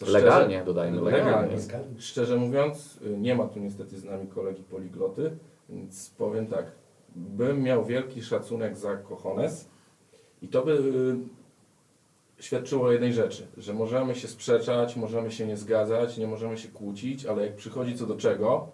Legalnie, 0.00 0.62
dodajmy, 0.64 1.00
legalnie. 1.00 1.56
Szczerze 1.98 2.36
mówiąc, 2.36 2.98
nie 3.18 3.34
ma 3.34 3.46
tu 3.48 3.60
niestety 3.60 3.98
z 3.98 4.04
nami 4.04 4.26
kolegi 4.26 4.62
poligloty, 4.62 5.36
więc 5.68 6.10
powiem 6.18 6.46
tak. 6.46 6.66
Bym 7.16 7.62
miał 7.62 7.84
wielki 7.84 8.22
szacunek 8.22 8.76
za 8.76 8.96
Kochones 8.96 9.68
i 10.42 10.48
to 10.48 10.64
by 10.64 10.72
y, 10.72 12.42
świadczyło 12.42 12.86
o 12.86 12.92
jednej 12.92 13.12
rzeczy, 13.12 13.46
że 13.56 13.74
możemy 13.74 14.14
się 14.14 14.28
sprzeczać, 14.28 14.96
możemy 14.96 15.32
się 15.32 15.46
nie 15.46 15.56
zgadzać, 15.56 16.18
nie 16.18 16.26
możemy 16.26 16.58
się 16.58 16.68
kłócić, 16.68 17.26
ale 17.26 17.46
jak 17.46 17.56
przychodzi 17.56 17.98
co 17.98 18.06
do 18.06 18.16
czego, 18.16 18.68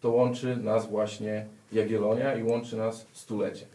to 0.00 0.10
łączy 0.10 0.56
nas 0.56 0.90
właśnie 0.90 1.46
Jagiellonia 1.72 2.34
i 2.34 2.42
łączy 2.42 2.76
nas 2.76 3.06
stulecie. 3.12 3.66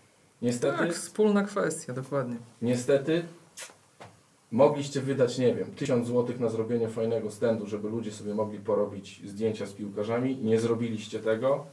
Niestety, 0.42 0.78
Tak, 0.78 0.94
wspólna 0.94 1.44
kwestia, 1.44 1.94
dokładnie. 1.94 2.36
Niestety 2.62 3.24
mogliście 4.52 5.02
wydać, 5.02 5.38
nie 5.38 5.56
wiem, 5.56 5.72
tysiąc 5.76 6.08
złotych 6.08 6.40
na 6.40 6.50
zrobienie 6.50 6.90
fajnego 6.90 7.32
standu, 7.32 7.68
żeby 7.68 7.90
ludzie 7.90 8.12
sobie 8.12 8.36
mogli 8.36 8.60
porobić 8.60 9.22
zdjęcia 9.26 9.66
z 9.66 9.74
piłkarzami. 9.74 10.38
Nie 10.38 10.60
zrobiliście 10.60 11.20
tego. 11.20 11.66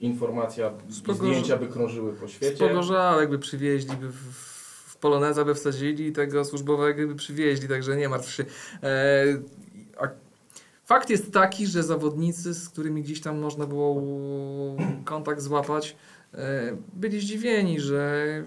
Informacja, 0.00 0.72
zdjęcia 0.88 1.56
by 1.56 1.66
krążyły 1.68 2.12
po 2.12 2.28
świecie. 2.28 2.56
Spogorzałek 2.56 3.30
by 3.30 3.38
przywieźli, 3.38 3.96
by 3.96 4.12
w, 4.12 4.56
Poloneza 5.00 5.44
by 5.44 5.54
wsadzili 5.54 6.12
tego 6.12 6.44
służbowego 6.44 7.08
by 7.08 7.14
przywieźli, 7.14 7.68
także 7.68 7.96
nie 7.96 8.08
martw 8.08 8.32
się. 8.32 8.44
E, 8.82 9.24
fakt 10.84 11.10
jest 11.10 11.32
taki, 11.32 11.66
że 11.66 11.82
zawodnicy, 11.82 12.54
z 12.54 12.68
którymi 12.68 13.02
gdzieś 13.02 13.20
tam 13.20 13.38
można 13.38 13.66
było 13.66 14.02
kontakt 15.04 15.40
złapać, 15.40 15.96
e, 16.34 16.76
byli 16.94 17.20
zdziwieni, 17.20 17.80
że 17.80 18.44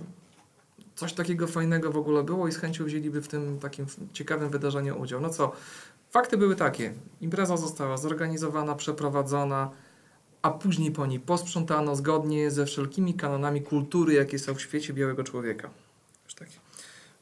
coś 1.00 1.14
takiego 1.14 1.48
fajnego 1.48 1.92
w 1.92 1.98
ogóle 1.98 2.24
było 2.24 2.48
i 2.48 2.52
z 2.52 2.58
chęcią 2.58 2.86
wzięliby 2.86 3.22
w 3.22 3.28
tym 3.28 3.60
takim 3.60 3.86
ciekawym 4.14 4.50
wydarzeniu 4.50 5.02
udział. 5.02 5.22
No 5.22 5.30
co, 5.30 5.52
fakty 6.12 6.38
były 6.38 6.56
takie. 6.56 6.94
Impreza 7.22 7.58
została 7.58 7.98
zorganizowana, 7.98 8.76
przeprowadzona, 8.76 9.70
a 10.42 10.52
później 10.52 10.92
po 10.92 11.06
niej 11.06 11.20
posprzątano 11.20 11.96
zgodnie 11.96 12.52
ze 12.52 12.66
wszelkimi 12.66 13.14
kanonami 13.14 13.62
kultury, 13.62 14.14
jakie 14.14 14.40
są 14.40 14.54
w 14.56 14.62
świecie 14.62 14.94
białego 14.94 15.24
człowieka. 15.24 15.70
Już 16.26 16.34
tak 16.34 16.48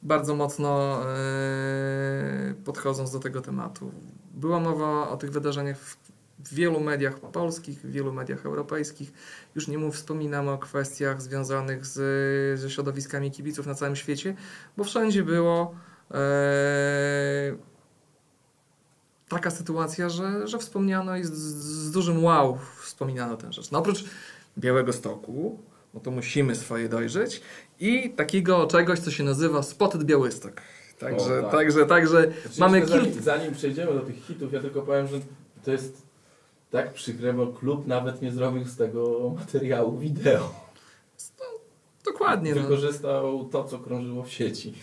bardzo 0.03 0.35
mocno 0.35 0.99
e, 1.05 2.53
podchodząc 2.65 3.11
do 3.11 3.19
tego 3.19 3.41
tematu. 3.41 3.91
Była 4.33 4.59
mowa 4.59 5.09
o 5.09 5.17
tych 5.17 5.31
wydarzeniach 5.31 5.79
w, 5.79 5.97
w 6.39 6.53
wielu 6.53 6.79
mediach 6.79 7.19
polskich, 7.19 7.81
w 7.81 7.91
wielu 7.91 8.13
mediach 8.13 8.45
europejskich. 8.45 9.11
Już 9.55 9.67
nie 9.67 9.77
mów, 9.77 9.95
wspominam 9.95 10.47
o 10.47 10.57
kwestiach 10.57 11.21
związanych 11.21 11.85
z, 11.85 12.59
ze 12.59 12.69
środowiskami 12.69 13.31
kibiców 13.31 13.65
na 13.65 13.75
całym 13.75 13.95
świecie, 13.95 14.35
bo 14.77 14.83
wszędzie 14.83 15.23
było 15.23 15.75
e, 16.11 16.17
taka 19.29 19.51
sytuacja, 19.51 20.09
że, 20.09 20.47
że 20.47 20.57
wspomniano 20.57 21.17
i 21.17 21.23
z, 21.23 21.33
z 21.33 21.91
dużym 21.91 22.23
wow 22.23 22.57
wspominano 22.81 23.37
tę 23.37 23.53
rzecz. 23.53 23.71
No 23.71 23.79
oprócz 23.79 24.03
Białego 24.57 24.93
Stoku, 24.93 25.59
no 25.93 25.99
to 25.99 26.11
musimy 26.11 26.55
swoje 26.55 26.89
dojrzeć 26.89 27.41
i 27.79 28.09
takiego 28.09 28.67
czegoś, 28.67 28.99
co 28.99 29.11
się 29.11 29.23
nazywa 29.23 29.63
Spotted 29.63 30.03
Białystok. 30.03 30.61
Także, 30.99 31.39
O, 31.39 31.41
tak. 31.41 31.51
także, 31.51 31.85
także 31.85 32.31
Znaczy, 32.41 32.59
mamy 32.59 32.81
kilka... 32.81 32.97
zanim, 32.97 33.21
zanim 33.21 33.53
przejdziemy 33.53 33.93
do 33.93 33.99
tych 33.99 34.15
hitów, 34.25 34.53
ja 34.53 34.61
tylko 34.61 34.81
powiem, 34.81 35.07
że 35.07 35.19
to 35.63 35.71
jest 35.71 36.06
tak 36.71 36.93
przykre, 36.93 37.33
bo 37.33 37.47
klub 37.47 37.87
nawet 37.87 38.21
nie 38.21 38.31
zrobił 38.31 38.65
z 38.65 38.75
tego 38.77 39.29
materiału 39.29 39.97
wideo. 39.97 40.53
Dokładnie. 42.05 42.55
No. 42.55 42.61
Wykorzystał 42.61 43.45
to, 43.45 43.63
co 43.63 43.79
krążyło 43.79 44.23
w 44.23 44.31
sieci. 44.31 44.73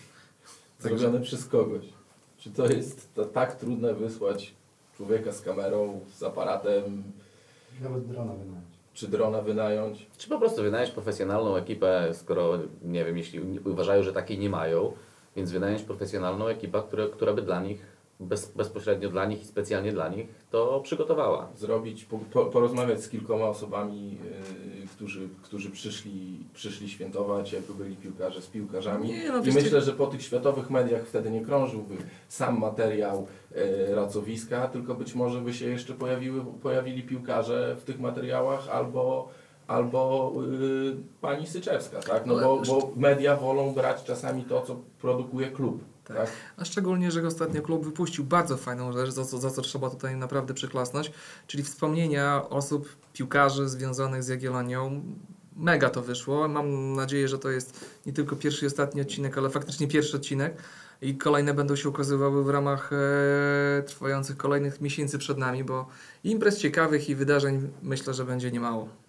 Także- 0.83 0.99
Zrobione 0.99 1.25
przez 1.25 1.47
kogoś. 1.47 1.85
Czy 2.39 2.51
to 2.51 2.67
jest 2.67 3.15
to 3.15 3.25
tak 3.25 3.57
trudne 3.57 3.95
wysłać 3.95 4.55
człowieka 4.97 5.33
z 5.33 5.41
kamerą, 5.41 6.01
z 6.15 6.23
aparatem, 6.23 7.03
Nawet 7.83 8.07
drona 8.07 8.33
wynająć. 8.33 8.65
czy 8.95 9.09
drona 9.09 9.43
wynająć? 9.43 10.07
Czy 10.19 10.29
po 10.29 10.39
prostu 10.39 10.63
wynająć 10.63 10.91
profesjonalną 10.91 11.57
ekipę, 11.57 12.11
skoro, 12.15 12.59
nie 12.83 13.05
wiem, 13.05 13.19
jeśli 13.19 13.41
uważają, 13.61 14.03
że 14.03 14.13
takiej 14.13 14.39
nie 14.39 14.51
mają, 14.51 14.93
więc 15.37 15.51
wynająć 15.53 15.83
profesjonalną 15.83 16.47
ekipę, 16.47 16.83
która, 16.89 17.07
która 17.09 17.33
by 17.33 17.43
dla 17.43 17.63
nich, 17.63 17.87
bez, 18.21 18.53
bezpośrednio 18.53 19.11
dla 19.11 19.25
nich 19.25 19.43
i 19.43 19.47
specjalnie 19.47 19.93
dla 19.93 20.09
nich 20.09 20.27
to 20.51 20.81
przygotowała. 20.81 21.49
Zrobić, 21.57 22.05
po, 22.05 22.19
po, 22.19 22.45
porozmawiać 22.45 23.03
z 23.03 23.09
kilkoma 23.09 23.45
osobami, 23.45 24.11
yy, 24.81 24.87
którzy, 24.87 25.29
którzy 25.43 25.71
przyszli, 25.71 26.39
przyszli 26.55 26.89
świętować, 26.89 27.53
jak 27.53 27.63
byli 27.63 27.97
piłkarze 27.97 28.43
z 28.43 28.47
piłkarzami. 28.47 29.09
Nie, 29.09 29.33
no 29.33 29.45
I 29.45 29.53
myślę, 29.53 29.81
że 29.81 29.93
po 29.93 30.07
tych 30.07 30.23
światowych 30.23 30.71
mediach 30.71 31.07
wtedy 31.07 31.31
nie 31.31 31.41
krążyłby 31.41 31.97
sam 32.29 32.59
materiał 32.59 33.27
e, 33.55 33.95
racowiska, 33.95 34.69
tylko 34.69 34.95
być 34.95 35.15
może 35.15 35.41
by 35.41 35.55
się 35.55 35.67
jeszcze 35.67 35.95
pojawiły, 35.95 36.45
pojawili 36.63 37.03
piłkarze 37.03 37.77
w 37.81 37.85
tych 37.85 38.01
materiałach 38.01 38.69
albo, 38.69 39.29
albo 39.67 40.33
y, 40.63 40.97
pani 41.21 41.47
Syczewska, 41.47 42.01
tak? 42.01 42.27
No 42.27 42.35
bo, 42.35 42.63
bo 42.67 42.91
media 42.97 43.37
wolą 43.37 43.73
brać 43.73 44.05
czasami 44.05 44.45
to, 44.45 44.63
co 44.63 44.77
produkuje 45.01 45.51
klub. 45.51 45.85
Tak. 46.05 46.17
Tak. 46.17 46.29
A 46.57 46.65
szczególnie, 46.65 47.11
że 47.11 47.27
ostatnio 47.27 47.63
klub 47.63 47.85
wypuścił 47.85 48.25
bardzo 48.25 48.57
fajną 48.57 48.93
rzecz, 48.93 49.11
za 49.11 49.25
co, 49.25 49.39
za 49.39 49.51
co 49.51 49.63
trzeba 49.63 49.91
tutaj 49.91 50.17
naprawdę 50.17 50.55
przyklasnąć, 50.55 51.13
czyli 51.47 51.63
wspomnienia 51.63 52.49
osób, 52.51 52.97
piłkarzy 53.13 53.69
związanych 53.69 54.23
z 54.23 54.29
Jagiellonią. 54.29 55.03
mega 55.57 55.91
to 55.91 56.03
wyszło. 56.03 56.49
Mam 56.49 56.93
nadzieję, 56.93 57.29
że 57.29 57.39
to 57.39 57.51
jest 57.51 57.87
nie 58.07 58.13
tylko 58.13 58.37
pierwszy 58.37 58.65
i 58.65 58.69
ostatni 58.69 59.01
odcinek, 59.01 59.39
ale 59.39 59.51
faktycznie 59.51 59.89
pierwszy 59.89 60.17
odcinek. 60.17 60.63
I 61.03 61.17
kolejne 61.17 61.55
będą 61.55 61.77
się 61.77 61.89
ukazywały 61.89 62.45
w 62.45 62.49
ramach 62.49 62.91
e, 62.93 63.83
trwających 63.83 64.37
kolejnych 64.37 64.81
miesięcy 64.81 65.19
przed 65.19 65.39
nami, 65.39 65.65
bo 65.65 65.87
imprez 66.25 66.59
ciekawych 66.59 67.09
i 67.09 67.15
wydarzeń 67.15 67.69
myślę, 67.83 68.15
że 68.15 68.25
będzie 68.25 68.51
niemało. 68.51 69.04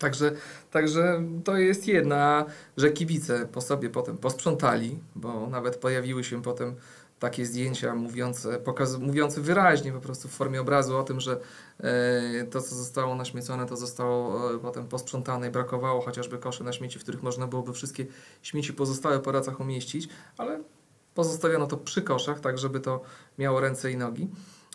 Także, 0.00 0.32
także 0.70 1.22
to 1.44 1.56
jest 1.56 1.88
jedna, 1.88 2.44
że 2.76 2.90
kibice 2.90 3.48
po 3.52 3.60
sobie 3.60 3.90
potem 3.90 4.18
posprzątali, 4.18 4.98
bo 5.16 5.46
nawet 5.46 5.76
pojawiły 5.76 6.24
się 6.24 6.42
potem 6.42 6.74
takie 7.18 7.46
zdjęcia 7.46 7.94
mówiące, 7.94 8.58
pokaz, 8.58 8.98
mówiące 8.98 9.40
wyraźnie 9.40 9.92
po 9.92 10.00
prostu 10.00 10.28
w 10.28 10.30
formie 10.30 10.60
obrazu 10.60 10.96
o 10.96 11.02
tym, 11.02 11.20
że 11.20 11.40
e, 11.80 12.44
to, 12.44 12.60
co 12.60 12.74
zostało 12.74 13.14
naśmiecone, 13.14 13.66
to 13.66 13.76
zostało 13.76 14.54
e, 14.54 14.58
potem 14.58 14.88
posprzątane 14.88 15.48
i 15.48 15.50
brakowało 15.50 16.00
chociażby 16.00 16.38
koszy 16.38 16.64
na 16.64 16.72
śmieci, 16.72 16.98
w 16.98 17.02
których 17.02 17.22
można 17.22 17.46
byłoby 17.46 17.72
wszystkie 17.72 18.06
śmieci 18.42 18.72
pozostałe 18.72 19.18
po 19.18 19.32
racach 19.32 19.60
umieścić, 19.60 20.08
ale 20.38 20.60
pozostawiono 21.14 21.66
to 21.66 21.76
przy 21.76 22.02
koszach, 22.02 22.40
tak 22.40 22.58
żeby 22.58 22.80
to 22.80 23.02
miało 23.38 23.60
ręce 23.60 23.92
i 23.92 23.96
nogi. 23.96 24.28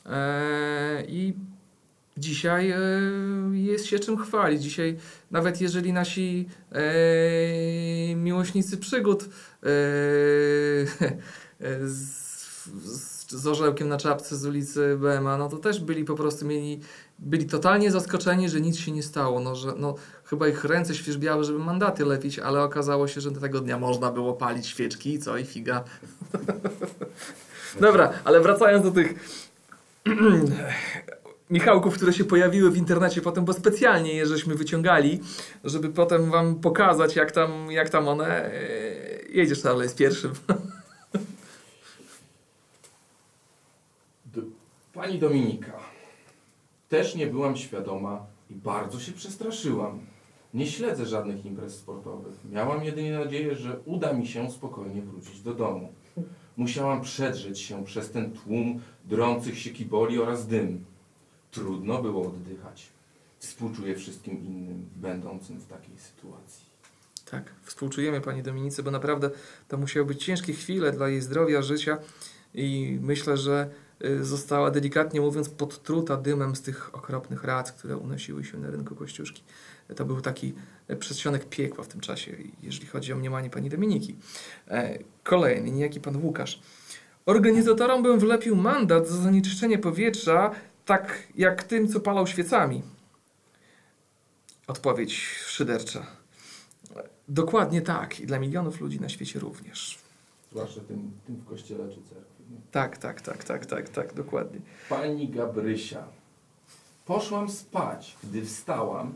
E, 0.05 1.03
I 1.07 1.33
dzisiaj 2.17 2.71
e, 2.71 2.78
jest 3.54 3.86
się 3.86 3.99
czym 3.99 4.17
chwalić. 4.17 4.63
Dzisiaj, 4.63 4.97
nawet 5.32 5.62
jeżeli 5.62 5.93
nasi 5.93 6.47
e, 6.71 8.15
miłośnicy 8.15 8.78
przygód 8.78 9.23
e, 9.23 9.67
z 13.30 13.47
orzełkiem 13.47 13.88
na 13.88 13.97
czapce 13.97 14.36
z 14.36 14.45
ulicy 14.45 14.97
BMA, 14.97 15.38
no 15.38 15.49
to 15.49 15.58
też 15.58 15.80
byli 15.80 16.06
po 16.06 16.15
prostu 16.15 16.45
mieli, 16.45 16.80
byli 17.19 17.45
totalnie 17.45 17.91
zaskoczeni, 17.91 18.49
że 18.49 18.62
nic 18.62 18.78
się 18.78 18.91
nie 18.91 19.04
stało. 19.04 19.39
No, 19.39 19.56
że, 19.56 19.73
no, 19.78 19.95
chyba 20.23 20.47
ich 20.47 20.63
ręce 20.63 20.95
świeżbiały, 20.95 21.43
żeby 21.43 21.60
mandaty 21.60 22.06
lepić, 22.06 22.39
ale 22.39 22.63
okazało 22.63 23.08
się, 23.08 23.21
że 23.21 23.32
tego 23.32 23.60
dnia 23.60 23.80
można 23.80 24.12
było 24.12 24.34
palić 24.34 24.67
świeczki 24.67 25.13
i 25.13 25.19
co, 25.19 25.38
i 25.38 25.45
figa. 25.45 25.84
Dobra, 27.80 28.13
ale 28.23 28.41
wracając 28.41 28.86
do 28.86 28.91
tych 28.91 29.13
Michałków, 31.49 31.95
które 31.95 32.13
się 32.13 32.23
pojawiły 32.23 32.71
w 32.71 32.77
internecie 32.77 33.21
potem, 33.21 33.45
bo 33.45 33.53
specjalnie 33.53 34.13
je 34.13 34.25
żeśmy 34.25 34.55
wyciągali, 34.55 35.19
żeby 35.63 35.89
potem 35.89 36.31
wam 36.31 36.55
pokazać, 36.55 37.15
jak 37.15 37.31
tam, 37.31 37.71
jak 37.71 37.89
tam 37.89 38.08
one... 38.08 38.45
e, 38.45 38.51
Jedziesz 39.29 39.62
dalej 39.62 39.89
z 39.89 39.93
pierwszym. 39.93 40.31
Pani 44.93 45.19
Dominika, 45.19 45.71
też 46.89 47.15
nie 47.15 47.27
byłam 47.27 47.55
świadoma 47.58 48.25
i 48.49 48.53
bardzo 48.55 48.99
się 48.99 49.12
przestraszyłam. 49.12 49.99
Nie 50.53 50.67
śledzę 50.67 51.05
żadnych 51.05 51.45
imprez 51.45 51.75
sportowych. 51.75 52.34
Miałam 52.51 52.84
jedynie 52.84 53.12
nadzieję, 53.19 53.55
że 53.55 53.79
uda 53.86 54.13
mi 54.13 54.27
się 54.27 54.51
spokojnie 54.51 55.01
wrócić 55.01 55.41
do 55.41 55.53
domu. 55.53 55.93
Musiałam 56.58 57.01
przedrzeć 57.01 57.60
się 57.60 57.86
przez 57.86 58.12
ten 58.12 58.31
tłum 58.31 58.81
drących 59.05 59.60
się 59.60 59.69
kiboli 59.69 60.19
oraz 60.19 60.47
dym. 60.47 60.86
Trudno 61.56 62.02
było 62.02 62.28
oddychać. 62.28 62.88
Współczuję 63.39 63.96
wszystkim 63.96 64.46
innym, 64.46 64.89
będącym 64.96 65.60
w 65.60 65.68
takiej 65.68 65.98
sytuacji. 65.98 66.65
Tak, 67.32 67.52
współczujemy 67.63 68.22
pani 68.22 68.44
Dominice, 68.44 68.84
bo 68.84 68.91
naprawdę 68.91 69.30
to 69.68 69.78
musiały 69.78 70.06
być 70.06 70.26
ciężkie 70.26 70.54
chwile 70.54 70.91
dla 70.91 71.10
jej 71.10 71.22
zdrowia, 71.22 71.62
życia 71.62 71.98
i 72.54 73.00
myślę, 73.02 73.38
że 73.38 73.70
y, 74.06 74.26
została 74.26 74.72
delikatnie 74.72 75.22
mówiąc 75.22 75.50
podtruta 75.50 76.18
dymem 76.18 76.56
z 76.56 76.62
tych 76.62 76.96
okropnych 76.96 77.44
rac, 77.44 77.72
które 77.72 77.98
unosiły 77.98 78.44
się 78.44 78.58
na 78.58 78.70
rynku 78.70 78.96
Kościuszki. 78.96 79.44
To 79.96 80.06
był 80.06 80.22
taki 80.22 80.54
y, 80.89 80.96
przedsionek 80.96 81.50
piekła 81.50 81.84
w 81.84 81.88
tym 81.88 82.02
czasie, 82.02 82.32
jeżeli 82.63 82.88
chodzi 82.88 83.13
o 83.13 83.15
mniemanie 83.15 83.50
pani 83.50 83.70
Dominiki. 83.70 84.15
E, 84.68 85.00
Kolejny, 85.24 85.72
niejaki 85.72 86.00
pan 86.00 86.24
Łukasz. 86.24 86.60
Organizatorom 87.26 88.04
bym 88.04 88.20
wlepił 88.20 88.56
mandat 88.56 89.08
za 89.08 89.22
zanieczyszczenie 89.22 89.78
powietrza, 89.78 90.52
tak 90.86 91.28
jak 91.36 91.63
tym, 91.63 91.88
co 91.88 92.00
palał 92.00 92.28
świecami. 92.28 92.84
Odpowiedź 94.67 95.13
szydercza. 95.45 96.06
Dokładnie 97.28 97.82
tak. 97.82 98.19
I 98.19 98.26
dla 98.28 98.39
milionów 98.39 98.82
ludzi 98.82 99.00
na 99.00 99.10
świecie 99.10 99.39
również. 99.39 100.00
Zwłaszcza 100.52 100.82
tym, 100.82 101.12
tym 101.26 101.36
w 101.36 101.45
kościele 101.45 101.89
czy 101.89 101.95
cerkwi. 101.95 102.43
nie? 102.52 102.58
Tak, 102.71 102.98
tak, 102.98 103.21
tak, 103.21 103.43
tak, 103.43 103.65
tak, 103.65 103.89
tak, 103.89 104.13
dokładnie. 104.13 104.60
Pani 104.89 105.30
Gabrysia. 105.30 106.04
Poszłam 107.06 107.50
spać. 107.50 108.17
Gdy 108.24 108.45
wstałam, 108.45 109.13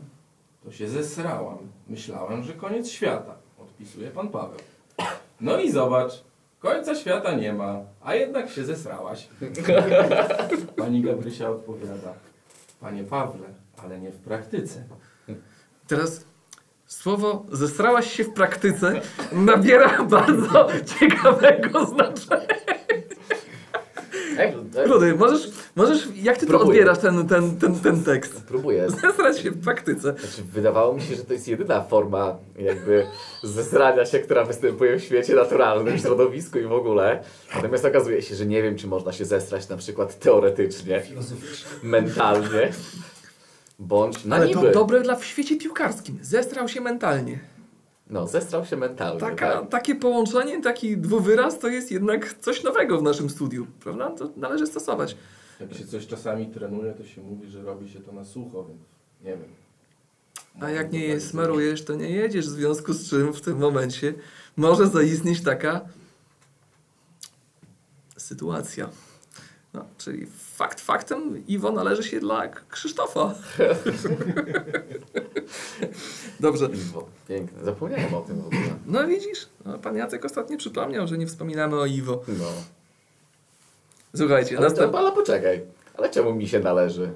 to 0.64 0.72
się 0.72 0.88
zesrałam. 0.88 1.58
Myślałam, 1.88 2.44
że 2.44 2.52
koniec 2.52 2.88
świata. 2.88 3.34
Odpisuje 3.58 4.10
pan 4.10 4.28
Paweł. 4.28 4.58
No 5.40 5.60
i 5.60 5.72
zobacz. 5.72 6.24
Końca 6.60 6.94
świata 6.94 7.32
nie 7.32 7.52
ma, 7.52 7.80
a 8.04 8.14
jednak 8.14 8.50
się 8.50 8.64
zesrałaś. 8.64 9.28
Pani 10.76 11.02
Gabrysia 11.02 11.50
odpowiada. 11.50 12.14
Panie 12.80 13.04
Pawle, 13.04 13.46
ale 13.84 14.00
nie 14.00 14.10
w 14.10 14.16
praktyce. 14.16 14.84
Teraz 15.86 16.24
słowo 16.86 17.46
zesrałaś 17.52 18.12
się 18.12 18.24
w 18.24 18.32
praktyce 18.32 19.00
nabiera 19.32 20.04
bardzo 20.04 20.68
ciekawego 20.98 21.86
znaczenia. 21.86 22.46
Ej, 24.40 24.54
Rudy, 24.86 25.14
możesz, 25.14 25.50
możesz 25.76 26.08
jak 26.16 26.38
ty 26.38 26.46
to 26.46 26.50
Próbuję. 26.52 26.68
odbierasz 26.68 26.98
ten, 26.98 27.28
ten, 27.28 27.56
ten, 27.56 27.74
ten 27.80 28.04
tekst? 28.04 28.42
Próbuję. 28.48 28.90
Zesrać 29.02 29.38
się 29.38 29.50
w 29.50 29.64
praktyce. 29.64 30.00
Znaczy, 30.00 30.42
wydawało 30.52 30.94
mi 30.94 31.02
się, 31.02 31.14
że 31.14 31.24
to 31.24 31.32
jest 31.32 31.48
jedyna 31.48 31.82
forma 31.82 32.36
jakby 32.58 33.06
zesrania 33.42 34.06
się, 34.06 34.18
która 34.18 34.44
występuje 34.44 34.96
w 34.98 35.02
świecie 35.04 35.34
naturalnym, 35.34 35.96
w 35.96 36.00
środowisku 36.00 36.58
i 36.58 36.62
w 36.62 36.72
ogóle. 36.72 37.22
Natomiast 37.54 37.84
okazuje 37.84 38.22
się, 38.22 38.34
że 38.34 38.46
nie 38.46 38.62
wiem, 38.62 38.76
czy 38.76 38.86
można 38.86 39.12
się 39.12 39.24
zesrać 39.24 39.68
na 39.68 39.76
przykład 39.76 40.18
teoretycznie, 40.18 41.02
mentalnie, 41.82 42.72
bądź 43.78 44.24
na 44.24 44.36
Ale 44.36 44.46
niby. 44.46 44.60
to 44.60 44.70
dobre 44.70 45.00
dla 45.00 45.16
w 45.16 45.24
świecie 45.24 45.56
piłkarskim. 45.56 46.18
Zestrał 46.22 46.68
się 46.68 46.80
mentalnie. 46.80 47.38
No, 48.10 48.26
zestrał 48.26 48.64
się 48.64 48.76
mentalnie. 48.76 49.20
Taka, 49.20 49.60
tak? 49.60 49.68
takie 49.68 49.94
połączenie, 49.94 50.62
taki 50.62 50.96
dwuwyraz 50.96 51.58
to 51.58 51.68
jest 51.68 51.92
jednak 51.92 52.34
coś 52.34 52.62
nowego 52.62 52.98
w 52.98 53.02
naszym 53.02 53.30
studiu, 53.30 53.66
prawda? 53.80 54.10
To 54.10 54.30
należy 54.36 54.66
stosować. 54.66 55.16
Jak 55.60 55.74
się 55.74 55.86
coś 55.86 56.06
czasami 56.06 56.46
trenuje, 56.46 56.92
to 56.92 57.04
się 57.04 57.22
mówi, 57.22 57.50
że 57.50 57.62
robi 57.62 57.90
się 57.90 58.00
to 58.00 58.12
na 58.12 58.24
sucho, 58.24 58.64
więc 58.64 58.80
nie 59.24 59.30
wiem. 59.30 59.48
A 60.60 60.70
jak 60.70 60.92
nie 60.92 61.06
je 61.06 61.20
smarujesz, 61.20 61.84
to 61.84 61.94
nie 61.94 62.10
jedziesz, 62.10 62.46
w 62.46 62.50
związku 62.50 62.92
z 62.92 63.10
czym 63.10 63.32
w 63.32 63.40
tym 63.40 63.58
momencie 63.58 64.14
może 64.56 64.86
zaistnieć 64.86 65.42
taka 65.42 65.80
sytuacja. 68.16 68.90
No, 69.74 69.84
czyli 69.98 70.26
fakt 70.56 70.80
faktem, 70.80 71.46
Iwo 71.46 71.72
należy 71.72 72.02
się 72.02 72.20
dla 72.20 72.48
Krzysztofa. 72.48 73.34
Dobrze. 76.40 76.66
Iwo, 76.66 77.08
piękne. 77.28 77.64
Zapomniałem 77.64 78.14
o 78.14 78.20
tym 78.20 78.42
w 78.42 78.46
ogóle. 78.46 78.60
No 78.86 79.06
widzisz, 79.06 79.48
no, 79.66 79.78
pan 79.78 79.96
Jacek 79.96 80.24
ostatnio 80.24 80.56
przypomniał, 80.56 81.06
że 81.06 81.18
nie 81.18 81.26
wspominamy 81.26 81.76
o 81.76 81.86
Iwo. 81.86 82.22
No. 82.28 82.44
Słuchajcie, 84.16 84.58
Ale, 84.58 84.68
następ... 84.68 84.94
ale 84.94 85.12
poczekaj. 85.12 85.60
Ale 85.98 86.10
czemu 86.10 86.34
mi 86.34 86.48
się 86.48 86.60
należy? 86.60 87.10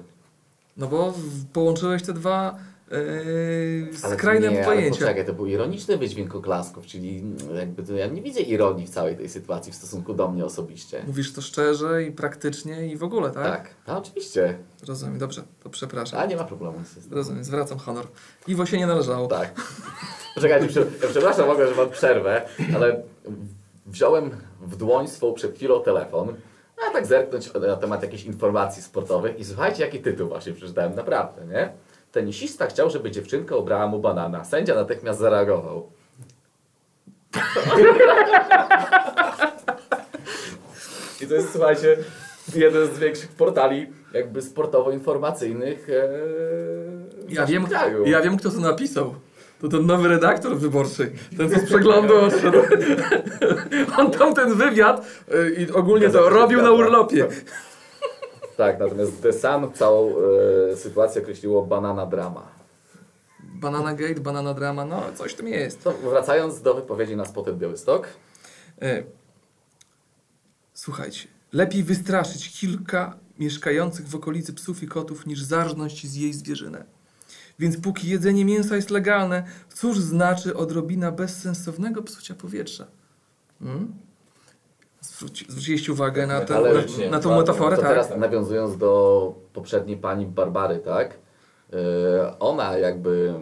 no 0.77 0.87
bo 0.87 1.13
połączyłeś 1.53 2.03
te 2.03 2.13
dwa 2.13 2.57
yy, 2.91 2.97
Ale 4.03 4.15
skrajne 4.15 4.49
nie, 4.49 4.57
ale 4.57 4.75
pojęcia. 4.75 4.99
poczekaj, 4.99 5.25
to 5.25 5.33
był 5.33 5.45
ironiczny 5.45 5.97
wydźwięk 5.97 6.35
oklasków, 6.35 6.85
czyli 6.85 7.23
jakby 7.55 7.83
to 7.83 7.93
ja 7.93 8.07
nie 8.07 8.21
widzę 8.21 8.41
ironii 8.41 8.87
w 8.87 8.89
całej 8.89 9.17
tej 9.17 9.29
sytuacji 9.29 9.71
w 9.71 9.75
stosunku 9.75 10.13
do 10.13 10.31
mnie 10.31 10.45
osobiście. 10.45 11.03
Mówisz 11.07 11.33
to 11.33 11.41
szczerze 11.41 12.03
i 12.03 12.11
praktycznie 12.11 12.87
i 12.87 12.97
w 12.97 13.03
ogóle, 13.03 13.31
tak? 13.31 13.43
Tak, 13.43 13.69
no, 13.87 13.97
oczywiście. 13.97 14.57
Rozumiem, 14.87 15.17
dobrze, 15.17 15.43
to 15.63 15.69
przepraszam. 15.69 16.19
A 16.19 16.25
nie 16.25 16.35
ma 16.35 16.43
problemu. 16.43 16.77
Rozumiem, 17.11 17.43
zwracam 17.43 17.77
honor. 17.77 18.07
Iwo 18.47 18.65
się 18.65 18.77
nie 18.77 18.87
należało. 18.87 19.27
Tak. 19.27 19.61
Poczekajcie, 20.35 20.79
ja 20.79 21.07
przepraszam, 21.09 21.47
mogę, 21.47 21.67
że 21.67 21.75
mam 21.75 21.89
przerwę, 21.89 22.41
ale 22.75 23.01
wziąłem 23.85 24.31
w 24.61 24.75
dłoń 24.75 25.07
swą 25.07 25.33
przed 25.33 25.55
chwilą 25.55 25.83
telefon, 25.83 26.33
a 26.89 26.93
tak 26.93 27.05
zerknąć 27.05 27.53
na 27.53 27.75
temat 27.75 28.03
jakichś 28.03 28.23
informacji 28.23 28.83
sportowych 28.83 29.39
i 29.39 29.45
słuchajcie, 29.45 29.83
jaki 29.85 29.99
tytuł 29.99 30.27
właśnie 30.27 30.53
przeczytałem, 30.53 30.95
naprawdę, 30.95 31.45
nie? 31.45 31.69
Tenisista 32.15 32.67
chciał, 32.67 32.89
żeby 32.89 33.11
dziewczynka 33.11 33.55
ubrała 33.55 33.87
mu 33.87 33.99
banana. 33.99 34.43
Sędzia 34.43 34.75
natychmiast 34.75 35.19
zareagował. 35.19 35.89
I 41.21 41.27
to 41.27 41.33
jest, 41.33 41.51
słuchajcie, 41.51 41.97
jeden 42.55 42.95
z 42.95 42.99
większych 42.99 43.31
portali 43.31 43.87
jakby 44.13 44.41
sportowo-informacyjnych 44.41 45.89
e, 45.89 45.93
w 47.27 47.31
Ja 47.31 47.45
wiem, 47.45 47.67
kraju. 47.67 48.05
ja 48.05 48.21
wiem, 48.21 48.37
kto 48.37 48.51
to 48.51 48.59
napisał. 48.59 49.15
To 49.61 49.67
ten 49.67 49.85
nowy 49.85 50.07
redaktor 50.07 50.57
wyborczy. 50.57 51.11
Ten, 51.37 51.49
co 51.49 51.59
z 51.59 51.65
przeglądu 51.65 52.17
odszedł. 52.17 52.57
On 53.99 54.11
tam 54.11 54.33
ten 54.33 54.53
wywiad 54.53 55.05
y, 55.33 55.55
i 55.57 55.71
ogólnie 55.71 56.09
to 56.09 56.29
robił 56.29 56.61
na 56.61 56.71
urlopie. 56.71 57.27
Tak, 58.57 58.79
natomiast 58.79 59.21
The 59.21 59.33
Sun 59.33 59.73
całą 59.73 60.13
e, 60.71 60.75
sytuację 60.75 61.21
określiło 61.21 61.65
banana 61.65 62.05
drama. 62.05 62.47
Banana 63.43 63.93
Gate, 63.93 64.19
Banana 64.21 64.53
Drama, 64.53 64.85
no 64.85 65.03
coś 65.15 65.31
w 65.33 65.35
tym 65.35 65.47
jest. 65.47 65.83
To 65.83 65.91
wracając 65.91 66.61
do 66.61 66.73
wypowiedzi 66.73 67.15
na 67.15 67.25
Spotted 67.25 67.57
Białystok. 67.57 68.07
E, 68.81 69.03
Słuchajcie, 70.73 71.27
lepiej 71.53 71.83
wystraszyć 71.83 72.59
kilka 72.59 73.17
mieszkających 73.39 74.07
w 74.07 74.15
okolicy 74.15 74.53
psów 74.53 74.83
i 74.83 74.87
kotów, 74.87 75.25
niż 75.25 75.41
zarżnąć 75.41 76.07
z 76.07 76.15
jej 76.15 76.33
zwierzynę. 76.33 76.85
Więc 77.59 77.77
póki 77.77 78.09
jedzenie 78.09 78.45
mięsa 78.45 78.75
jest 78.75 78.89
legalne, 78.89 79.43
cóż 79.73 79.99
znaczy 79.99 80.55
odrobina 80.57 81.11
bezsensownego 81.11 82.03
psucia 82.03 82.35
powietrza? 82.35 82.87
Hmm? 83.59 83.93
Zwróci, 85.05 85.45
zwróciliście 85.49 85.91
uwagę 85.91 86.27
na, 86.27 86.41
tę- 86.41 87.01
na, 87.03 87.09
na 87.09 87.19
tą 87.19 87.37
metaforę, 87.37 87.75
to 87.75 87.81
tak? 87.81 87.91
teraz 87.91 88.17
nawiązując 88.17 88.77
do 88.77 89.33
poprzedniej 89.53 89.97
pani 89.97 90.25
Barbary, 90.25 90.79
tak? 90.79 91.17
Yy, 91.71 91.79
ona 92.39 92.77
jakby 92.77 93.33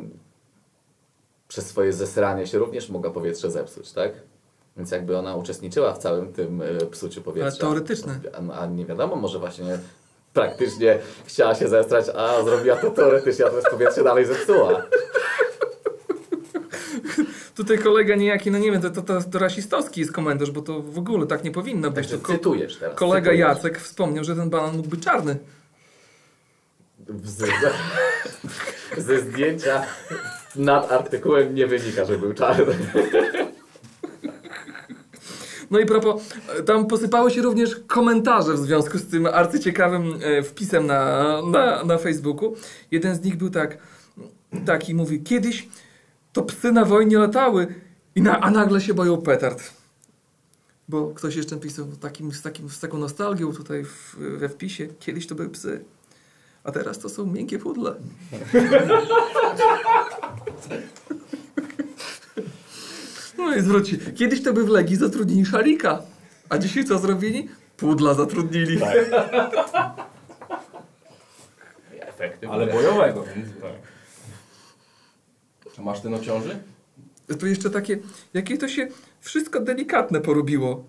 przez 1.48 1.66
swoje 1.68 1.94
zesranie 1.94 2.48
się 2.48 2.58
również 2.58 2.90
mogła 2.90 3.12
powietrze 3.12 3.52
zepsuć, 3.52 3.92
tak? 3.92 4.12
Więc 4.78 4.92
jakby 4.92 5.18
ona 5.18 5.36
uczestniczyła 5.36 5.94
w 5.94 5.98
całym 5.98 6.34
tym 6.34 6.62
y, 6.62 6.78
psuciu 6.92 7.22
powietrza. 7.22 7.50
Ale 7.50 7.60
teoretyczne. 7.60 8.20
A, 8.52 8.60
a 8.60 8.66
nie 8.66 8.86
wiadomo, 8.86 9.16
może 9.16 9.40
właśnie 9.40 9.80
praktycznie 10.34 11.00
chciała 11.26 11.56
się 11.56 11.68
zestrać, 11.68 12.06
a 12.16 12.44
zrobiła 12.44 12.76
to 12.76 12.92
teoretycznie, 12.92 13.46
a 13.46 13.50
to 13.50 13.56
jest 13.56 13.70
powietrze 13.70 14.04
dalej 14.04 14.26
zepsuła. 14.26 14.86
Tutaj 17.64 17.78
kolega 17.78 18.16
niejaki, 18.16 18.52
no 18.52 18.58
nie 18.60 18.72
wiem, 18.72 18.82
to, 18.82 18.90
to, 18.90 19.02
to, 19.02 19.22
to 19.22 19.40
rasistowski 19.40 20.02
jest 20.02 20.12
komentarz, 20.14 20.52
bo 20.52 20.62
to 20.62 20.82
w 20.82 20.98
ogóle 20.98 21.28
tak 21.28 21.44
nie 21.44 21.52
powinno 21.52 21.92
być. 21.92 22.08
Także 22.08 22.18
To 22.26 22.28
cytujesz 22.34 22.78
teraz. 22.78 22.98
kolega 22.98 23.32
cytujesz. 23.32 23.40
Jacek 23.40 23.80
wspomniał, 23.80 24.24
że 24.24 24.36
ten 24.36 24.50
banan 24.50 24.78
mógł 24.78 24.90
być 24.90 25.04
czarny. 25.04 25.38
Ze, 27.24 27.48
ze 28.98 29.20
zdjęcia 29.20 29.84
nad 30.56 30.92
artykułem 30.92 31.56
nie 31.56 31.68
wynika, 31.68 32.06
że 32.06 32.18
był 32.18 32.34
czarny. 32.34 32.76
No 35.72 35.80
i 35.80 35.86
propos, 35.86 36.24
tam 36.66 36.88
posypały 36.88 37.32
się 37.32 37.42
również 37.42 37.76
komentarze 37.88 38.54
w 38.54 38.58
związku 38.58 38.98
z 38.98 39.08
tym 39.08 39.26
arcyciekawym 39.26 40.20
e, 40.24 40.44
wpisem 40.44 40.86
na, 40.88 41.24
na, 41.52 41.84
na 41.84 41.98
Facebooku. 41.98 42.56
Jeden 42.92 43.16
z 43.16 43.22
nich 43.24 43.36
był 43.36 43.50
tak, 43.50 43.78
taki 44.66 44.96
mówi, 44.96 45.22
kiedyś 45.24 45.68
to 46.34 46.44
psy 46.44 46.72
na 46.72 46.86
wojnie 46.86 47.18
latały, 47.18 47.68
i 48.16 48.22
na, 48.22 48.40
a 48.40 48.52
nagle 48.52 48.82
się 48.82 48.94
boją 48.94 49.22
petard. 49.22 49.74
Bo 50.90 51.08
ktoś 51.08 51.36
jeszcze 51.36 51.58
pisał 51.58 51.86
takim, 52.02 52.32
z, 52.32 52.42
takim, 52.42 52.70
z 52.70 52.80
taką 52.80 52.98
nostalgią 52.98 53.54
tutaj 53.54 53.84
w, 53.84 54.16
we 54.16 54.50
wpisie, 54.50 54.88
kiedyś 55.00 55.28
to 55.28 55.36
były 55.36 55.50
psy, 55.50 55.86
a 56.64 56.72
teraz 56.72 57.00
to 57.00 57.10
są 57.10 57.26
miękkie 57.26 57.60
pudle. 57.60 57.96
No 63.38 63.56
i 63.56 63.62
zwróci. 63.62 64.00
Kiedyś 64.16 64.44
to 64.44 64.54
by 64.54 64.64
w 64.64 64.70
Legii 64.70 64.96
zatrudnili 64.96 65.46
szalika, 65.46 66.02
a 66.50 66.58
dzisiaj 66.58 66.86
co 66.86 67.00
zrobili? 67.00 67.50
Pudla 67.78 68.14
zatrudnili. 68.14 68.80
Efekty. 72.00 72.48
Ale 72.48 72.68
bojowego, 72.68 73.24
więc 73.36 73.48
tak. 73.62 73.93
A 75.78 75.82
masz 75.82 76.02
ten 76.02 76.14
o 76.14 76.20
ciąży? 76.20 76.60
Tu 77.40 77.48
jeszcze 77.48 77.70
takie, 77.70 78.00
jakie 78.34 78.58
to 78.58 78.68
się 78.68 78.88
wszystko 79.22 79.60
delikatne 79.60 80.22
porobiło. 80.22 80.84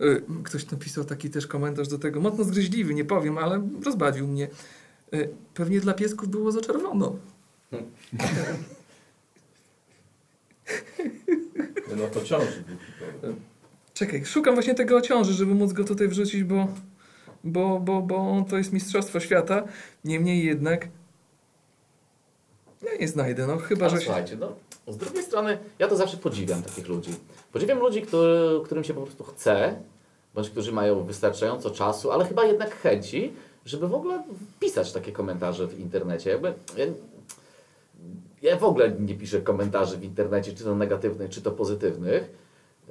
Y, 0.00 0.22
Ktoś 0.44 0.70
napisał 0.70 1.04
taki 1.04 1.30
też 1.30 1.46
komentarz 1.46 1.88
do 1.88 1.98
tego, 1.98 2.20
mocno 2.20 2.44
zgryźliwy, 2.44 2.94
nie 2.94 3.04
powiem, 3.04 3.38
ale 3.38 3.68
rozbawił 3.84 4.26
mnie. 4.28 4.48
Y, 5.14 5.28
Pewnie 5.54 5.80
dla 5.80 5.94
piesków 5.94 6.28
było 6.28 6.52
za 6.52 6.60
czerwono. 6.60 7.16
No 11.96 12.06
to 12.08 12.20
ciąży. 12.24 12.64
typowy. 12.64 13.34
Czekaj, 13.94 14.24
szukam 14.24 14.54
właśnie 14.54 14.74
tego 14.74 14.96
o 14.96 15.00
ciąży, 15.00 15.32
żeby 15.32 15.54
móc 15.54 15.72
go 15.72 15.84
tutaj 15.84 16.08
wrzucić, 16.08 16.44
bo, 16.44 16.68
bo, 17.44 17.80
bo, 17.80 18.02
bo 18.02 18.46
to 18.50 18.58
jest 18.58 18.72
Mistrzostwo 18.72 19.20
Świata. 19.20 19.64
Niemniej 20.04 20.44
jednak 20.44 20.88
ja 22.82 22.96
nie 23.00 23.08
znajdę, 23.08 23.46
no 23.46 23.56
chyba, 23.56 23.86
Ale 23.86 23.96
że... 23.96 24.04
Słuchajcie, 24.04 24.36
no, 24.36 24.52
z 24.88 24.96
drugiej 24.96 25.22
strony 25.22 25.58
ja 25.78 25.88
to 25.88 25.96
zawsze 25.96 26.16
podziwiam 26.16 26.62
takich 26.62 26.88
ludzi. 26.88 27.10
Podziwiam 27.52 27.78
ludzi, 27.78 28.02
który, 28.02 28.60
którym 28.64 28.84
się 28.84 28.94
po 28.94 29.02
prostu 29.02 29.24
chce, 29.24 29.80
bądź 30.34 30.50
którzy 30.50 30.72
mają 30.72 31.04
wystarczająco 31.04 31.70
czasu, 31.70 32.10
ale 32.10 32.24
chyba 32.24 32.44
jednak 32.44 32.74
chęci, 32.74 33.32
żeby 33.64 33.88
w 33.88 33.94
ogóle 33.94 34.22
pisać 34.60 34.92
takie 34.92 35.12
komentarze 35.12 35.66
w 35.66 35.80
internecie. 35.80 36.30
Jakby, 36.30 36.54
ja, 36.76 36.86
ja 38.42 38.56
w 38.56 38.64
ogóle 38.64 38.90
nie 38.90 39.14
piszę 39.14 39.40
komentarzy 39.40 39.96
w 39.96 40.04
internecie, 40.04 40.52
czy 40.52 40.64
to 40.64 40.74
negatywnych, 40.74 41.30
czy 41.30 41.42
to 41.42 41.50
pozytywnych. 41.50 42.30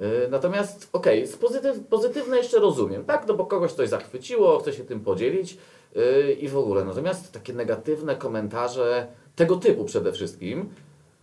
Yy, 0.00 0.28
Natomiast, 0.30 0.88
okej, 0.92 1.26
z 1.26 1.36
pozytyw, 1.36 1.80
pozytywne 1.80 2.36
jeszcze 2.36 2.58
rozumiem, 2.58 3.04
tak? 3.04 3.26
No 3.28 3.34
bo 3.34 3.46
kogoś 3.46 3.72
coś 3.72 3.88
zachwyciło, 3.88 4.58
chce 4.58 4.72
się 4.72 4.84
tym 4.84 5.00
podzielić 5.00 5.56
yy, 5.94 6.32
i 6.32 6.48
w 6.48 6.56
ogóle. 6.56 6.84
Natomiast 6.84 7.32
takie 7.32 7.52
negatywne 7.52 8.16
komentarze 8.16 9.06
tego 9.40 9.56
typu 9.56 9.84
przede 9.84 10.12
wszystkim, 10.12 10.68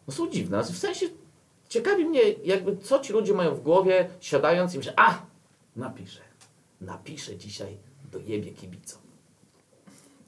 no 0.07 0.13
są 0.13 0.29
dziwne. 0.29 0.63
W 0.63 0.77
sensie 0.77 1.05
ciekawi 1.69 2.05
mnie, 2.05 2.21
jakby 2.43 2.77
co 2.77 2.99
ci 2.99 3.13
ludzie 3.13 3.33
mają 3.33 3.55
w 3.55 3.61
głowie, 3.61 4.09
siadając 4.19 4.75
i 4.75 4.77
myślę, 4.77 4.93
a, 4.95 5.21
napiszę, 5.75 6.21
napiszę 6.81 7.37
dzisiaj 7.37 7.77
do 8.11 8.19
jebie 8.19 8.51
kibicom. 8.51 9.01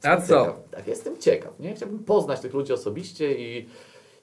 A 0.04 0.22
co? 0.22 0.28
Ciekaw, 0.28 0.70
tak, 0.72 0.88
jestem 0.88 1.18
ciekaw, 1.18 1.60
nie? 1.60 1.76
Chciałbym 1.76 2.00
poznać 2.00 2.40
tych 2.40 2.54
ludzi 2.54 2.74
osobiście 2.74 3.38
i, 3.38 3.70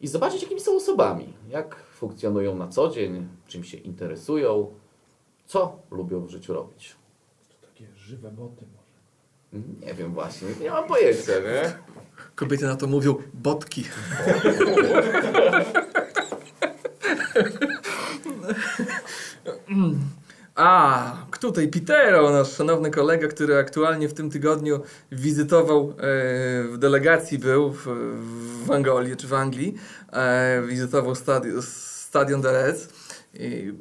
i 0.01 0.09
zobaczyć, 0.09 0.43
jakimi 0.43 0.61
są 0.61 0.77
osobami, 0.77 1.33
jak 1.49 1.77
funkcjonują 1.77 2.57
na 2.57 2.69
co 2.69 2.89
dzień, 2.89 3.29
czym 3.47 3.65
się 3.65 3.79
interesują, 3.79 4.75
co 5.47 5.79
lubią 5.91 6.21
w 6.21 6.31
życiu 6.31 6.53
robić. 6.55 6.97
To 7.49 7.67
takie 7.67 7.87
żywe 7.97 8.31
boty 8.31 8.67
może. 8.67 8.76
Nie 9.53 9.95
wiem 9.95 10.13
właśnie, 10.13 10.49
nie 10.61 10.71
mam 10.71 10.89
pojęcia, 10.89 11.33
nie? 11.33 11.73
Kobiety 12.35 12.65
na 12.65 12.77
to 12.77 12.87
mówią 12.87 13.17
botki. 13.35 13.85
A, 20.55 21.17
tutaj 21.41 21.69
Pitero, 21.69 22.31
nasz 22.31 22.53
szanowny 22.53 22.91
kolega, 22.91 23.29
który 23.29 23.57
aktualnie 23.57 24.09
w 24.09 24.15
tym 24.15 24.31
tygodniu 24.31 24.81
wizytował, 25.13 25.91
e, 25.91 25.95
w 26.63 26.79
delegacji 26.79 27.39
był 27.39 27.73
w, 27.73 27.87
w 28.67 28.71
Angolii 28.71 29.17
czy 29.17 29.29
w 29.29 29.35
Anglii, 29.35 29.75
e, 30.13 30.63
wizytował 30.63 31.15
stadion, 31.15 31.63
stadion 31.63 32.43
i 33.35 33.75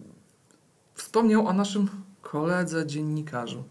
wspomniał 0.94 1.48
o 1.48 1.54
naszym 1.54 1.90
koledze 2.22 2.86
dziennikarzu. 2.86 3.64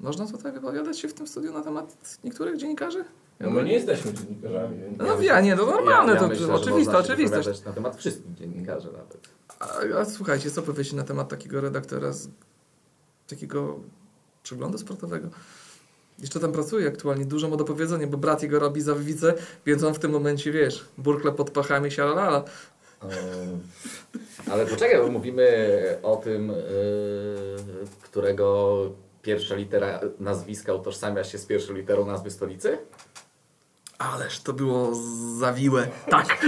Można 0.00 0.26
tutaj 0.26 0.52
wypowiadać 0.52 0.98
się 0.98 1.08
w 1.08 1.14
tym 1.14 1.26
studiu 1.26 1.52
na 1.52 1.62
temat 1.62 1.96
niektórych 2.24 2.56
dziennikarzy? 2.56 3.04
No 3.40 3.50
my 3.50 3.64
nie 3.64 3.72
jesteśmy 3.72 4.12
dziennikarzami, 4.14 4.78
więc... 4.80 4.98
No 4.98 5.20
ja 5.20 5.40
nie, 5.40 5.56
to 5.56 5.66
normalne, 5.66 6.16
to 6.16 6.28
myślę, 6.28 6.46
że 6.46 6.54
oczywista 6.54 6.92
można 6.92 7.06
się 7.06 7.12
oczywistość. 7.12 7.44
wypowiadać 7.44 7.64
Na 7.64 7.72
temat 7.72 7.96
wszystkich 7.96 8.34
dziennikarzy 8.34 8.88
nawet. 8.92 9.28
A, 9.60 9.98
a 10.00 10.04
słuchajcie, 10.04 10.50
co 10.50 10.62
powiecie 10.62 10.96
na 10.96 11.02
temat 11.02 11.28
takiego 11.28 11.60
redaktora 11.60 12.12
z 12.12 12.28
takiego 13.26 13.80
przeglądu 14.42 14.78
sportowego? 14.78 15.28
Jeszcze 16.18 16.40
tam 16.40 16.52
pracuje 16.52 16.88
aktualnie, 16.88 17.24
dużo 17.24 17.48
ma 17.48 17.56
do 17.56 17.64
powiedzenia, 17.64 18.06
bo 18.06 18.16
brat 18.18 18.42
jego 18.42 18.58
robi 18.58 18.80
za 18.80 18.94
wice, 18.94 19.34
więc 19.66 19.82
on 19.82 19.94
w 19.94 19.98
tym 19.98 20.10
momencie, 20.10 20.52
wiesz, 20.52 20.84
burkle 20.98 21.32
pod 21.32 21.50
pachami, 21.50 21.90
sialala. 21.90 22.44
Ale 24.50 24.66
poczekaj, 24.66 25.00
bo 25.00 25.08
mówimy 25.08 25.98
o 26.02 26.16
tym, 26.16 26.48
yy, 26.48 26.56
którego 28.02 28.78
pierwsza 29.24 29.54
litera 29.54 30.00
nazwiska 30.20 30.74
utożsamia 30.74 31.24
się 31.24 31.38
z 31.38 31.46
pierwszą 31.46 31.74
literą 31.74 32.06
nazwy 32.06 32.30
stolicy? 32.30 32.78
Ależ 33.98 34.40
to 34.40 34.52
było 34.52 34.90
zawiłe. 35.38 35.88
Tak. 36.10 36.26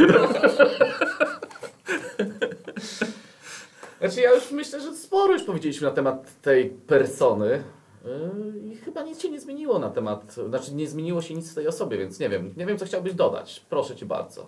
Znaczy 3.99 4.21
ja 4.21 4.35
już 4.35 4.51
myślę, 4.51 4.81
że 4.81 4.95
sporo 4.95 5.33
już 5.33 5.43
powiedzieliśmy 5.43 5.89
na 5.89 5.95
temat 5.95 6.41
tej 6.43 6.71
persony 6.71 7.65
yy, 8.05 8.59
i 8.59 8.77
chyba 8.77 9.03
nic 9.03 9.23
się 9.23 9.31
nie 9.31 9.41
zmieniło 9.41 9.79
na 9.79 9.91
temat, 9.91 10.37
znaczy 10.49 10.75
nie 10.75 10.89
zmieniło 10.89 11.23
się 11.23 11.35
nic 11.35 11.51
w 11.51 11.55
tej 11.55 11.69
osobie, 11.69 11.99
więc 11.99 12.19
nie 12.19 12.29
wiem, 12.29 12.55
nie 12.57 12.67
wiem 12.67 12.79
co 12.79 12.87
chciałbyś 12.87 13.15
dodać. 13.15 13.67
Proszę 13.71 13.97
Cię 13.97 14.07
bardzo. 14.07 14.47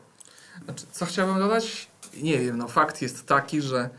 Znaczy, 0.64 0.86
co 0.90 1.06
chciałbym 1.06 1.38
dodać? 1.38 1.88
Nie 2.22 2.38
wiem, 2.38 2.58
no 2.58 2.68
fakt 2.68 3.02
jest 3.02 3.26
taki, 3.26 3.60
że 3.60 3.90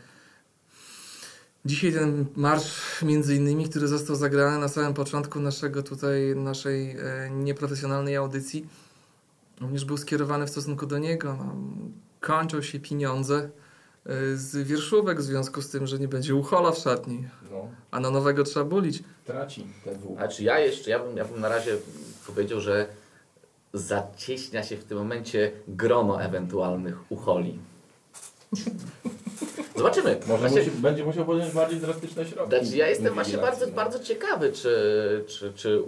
dzisiaj 1.64 1.92
ten 1.92 2.26
marsz 2.36 3.02
między 3.02 3.36
innymi, 3.36 3.68
który 3.68 3.88
został 3.88 4.16
zagrany 4.16 4.58
na 4.58 4.68
samym 4.68 4.94
początku 4.94 5.40
naszego 5.40 5.82
tutaj, 5.82 6.36
naszej 6.36 6.90
e, 6.90 7.30
nieprofesjonalnej 7.30 8.16
audycji, 8.16 8.66
również 9.60 9.84
był 9.84 9.96
skierowany 9.96 10.46
w 10.46 10.50
stosunku 10.50 10.86
do 10.86 10.98
niego. 10.98 11.36
No, 11.38 11.56
kończą 12.20 12.62
się 12.62 12.80
pieniądze 12.80 13.50
e, 14.06 14.36
z 14.36 14.56
wierszówek 14.68 15.18
w 15.20 15.22
związku 15.22 15.62
z 15.62 15.68
tym, 15.70 15.86
że 15.86 15.98
nie 15.98 16.08
będzie 16.08 16.34
uchola 16.34 16.72
w 16.72 16.78
szatni, 16.78 17.28
No, 17.50 17.68
a 17.90 18.00
na 18.00 18.10
nowego 18.10 18.44
trzeba 18.44 18.64
bulić. 18.66 19.02
traci 19.26 19.66
ten 19.84 19.98
wół. 19.98 20.16
Znaczy 20.16 20.42
ja 20.44 20.58
jeszcze, 20.58 20.90
ja 20.90 20.98
bym, 20.98 21.16
ja 21.16 21.24
bym 21.24 21.40
na 21.40 21.48
razie 21.48 21.76
powiedział, 22.26 22.60
że 22.60 22.86
zacieśnia 23.74 24.62
się 24.62 24.76
w 24.76 24.84
tym 24.84 24.98
momencie 24.98 25.52
grono 25.68 26.22
ewentualnych 26.22 27.12
ucholi. 27.12 27.58
Zobaczymy. 29.80 30.20
Może 30.26 30.48
Właśnie- 30.48 30.70
musi, 30.70 30.82
będzie 30.82 31.04
musiał 31.04 31.24
podjąć 31.24 31.52
bardziej 31.54 31.80
drastyczne 31.80 32.26
środki. 32.26 32.56
Znaczy, 32.60 32.76
ja 32.76 32.88
jestem 32.88 33.14
właśnie 33.14 33.38
bardzo, 33.38 33.66
bardzo 33.66 33.98
ciekawy, 33.98 34.52
czy, 34.52 35.24
czy, 35.26 35.52
czy 35.52 35.82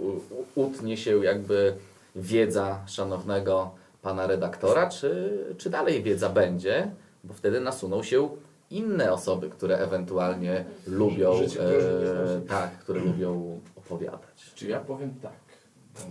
utnie 0.55 0.97
się 0.97 1.23
jakby 1.23 1.73
wiedza 2.15 2.79
szanownego 2.87 3.71
pana 4.01 4.27
redaktora, 4.27 4.89
czy, 4.89 5.37
czy 5.57 5.69
dalej 5.69 6.03
wiedza 6.03 6.29
będzie, 6.29 6.91
bo 7.23 7.33
wtedy 7.33 7.61
nasuną 7.61 8.03
się 8.03 8.29
inne 8.69 9.13
osoby, 9.13 9.49
które 9.49 9.77
ewentualnie 9.77 10.65
lubią, 10.87 11.33
e, 11.33 12.41
tak, 12.47 12.79
które 12.79 12.99
lubią 12.99 13.59
opowiadać. 13.75 14.51
Czy 14.55 14.67
ja 14.67 14.79
powiem 14.79 15.13
tak, 15.21 15.33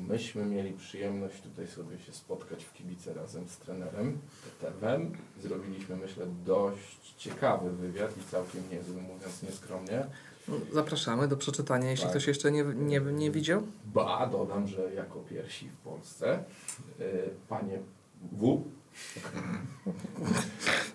myśmy 0.08 0.44
mieli 0.44 0.72
przyjemność 0.72 1.42
tutaj 1.42 1.66
sobie 1.68 1.98
się 1.98 2.12
spotkać 2.12 2.64
w 2.64 2.72
kibice 2.72 3.14
razem 3.14 3.48
z 3.48 3.56
trenerem 3.56 4.18
Petewem. 4.60 5.12
Zrobiliśmy, 5.42 5.96
myślę, 5.96 6.26
dość 6.46 7.14
ciekawy 7.18 7.70
wywiad 7.72 8.18
i 8.18 8.30
całkiem 8.30 8.62
niezły, 8.70 9.02
mówiąc 9.02 9.42
nieskromnie. 9.42 10.06
No, 10.48 10.54
Zapraszamy 10.72 11.28
do 11.28 11.36
przeczytania, 11.36 11.90
jeśli 11.90 12.02
Tak. 12.02 12.10
ktoś 12.10 12.26
jeszcze 12.26 12.52
nie, 12.52 12.64
nie, 12.64 13.00
nie 13.00 13.30
widział. 13.30 13.62
Ba, 13.84 14.26
dodam, 14.26 14.66
że 14.68 14.94
jako 14.94 15.18
pierwsi 15.20 15.68
w 15.68 15.76
Polsce, 15.76 16.44
y, 17.00 17.30
panie 17.48 17.78
W. 18.32 18.62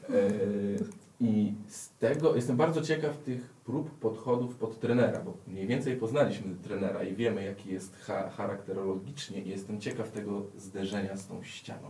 Y, 0.09 1.06
I 1.20 1.53
z 1.68 1.89
tego 1.89 2.36
jestem 2.36 2.57
bardzo 2.57 2.82
ciekaw 2.82 3.18
tych 3.18 3.41
prób 3.65 3.99
podchodów 3.99 4.55
pod 4.55 4.80
trenera, 4.80 5.20
bo 5.20 5.34
mniej 5.47 5.68
więcej 5.68 5.95
poznaliśmy 5.95 6.55
trenera 6.63 7.03
i 7.03 7.15
wiemy, 7.15 7.43
jaki 7.43 7.70
jest 7.74 7.95
cha 7.99 8.30
charakterologicznie 8.30 9.41
i 9.41 9.49
jestem 9.49 9.82
ciekaw 9.82 10.11
tego 10.11 10.41
zderzenia 10.57 11.18
z 11.18 11.28
tą 11.28 11.43
ścianą, 11.43 11.89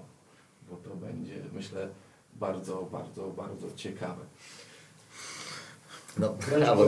bo 0.70 0.76
to 0.78 0.96
będzie, 0.96 1.34
myślę, 1.54 1.90
bardzo, 2.36 2.88
bardzo, 2.92 3.28
bardzo 3.28 3.68
ciekawe. 3.76 4.26
No, 6.20 6.36
brawo. 6.50 6.86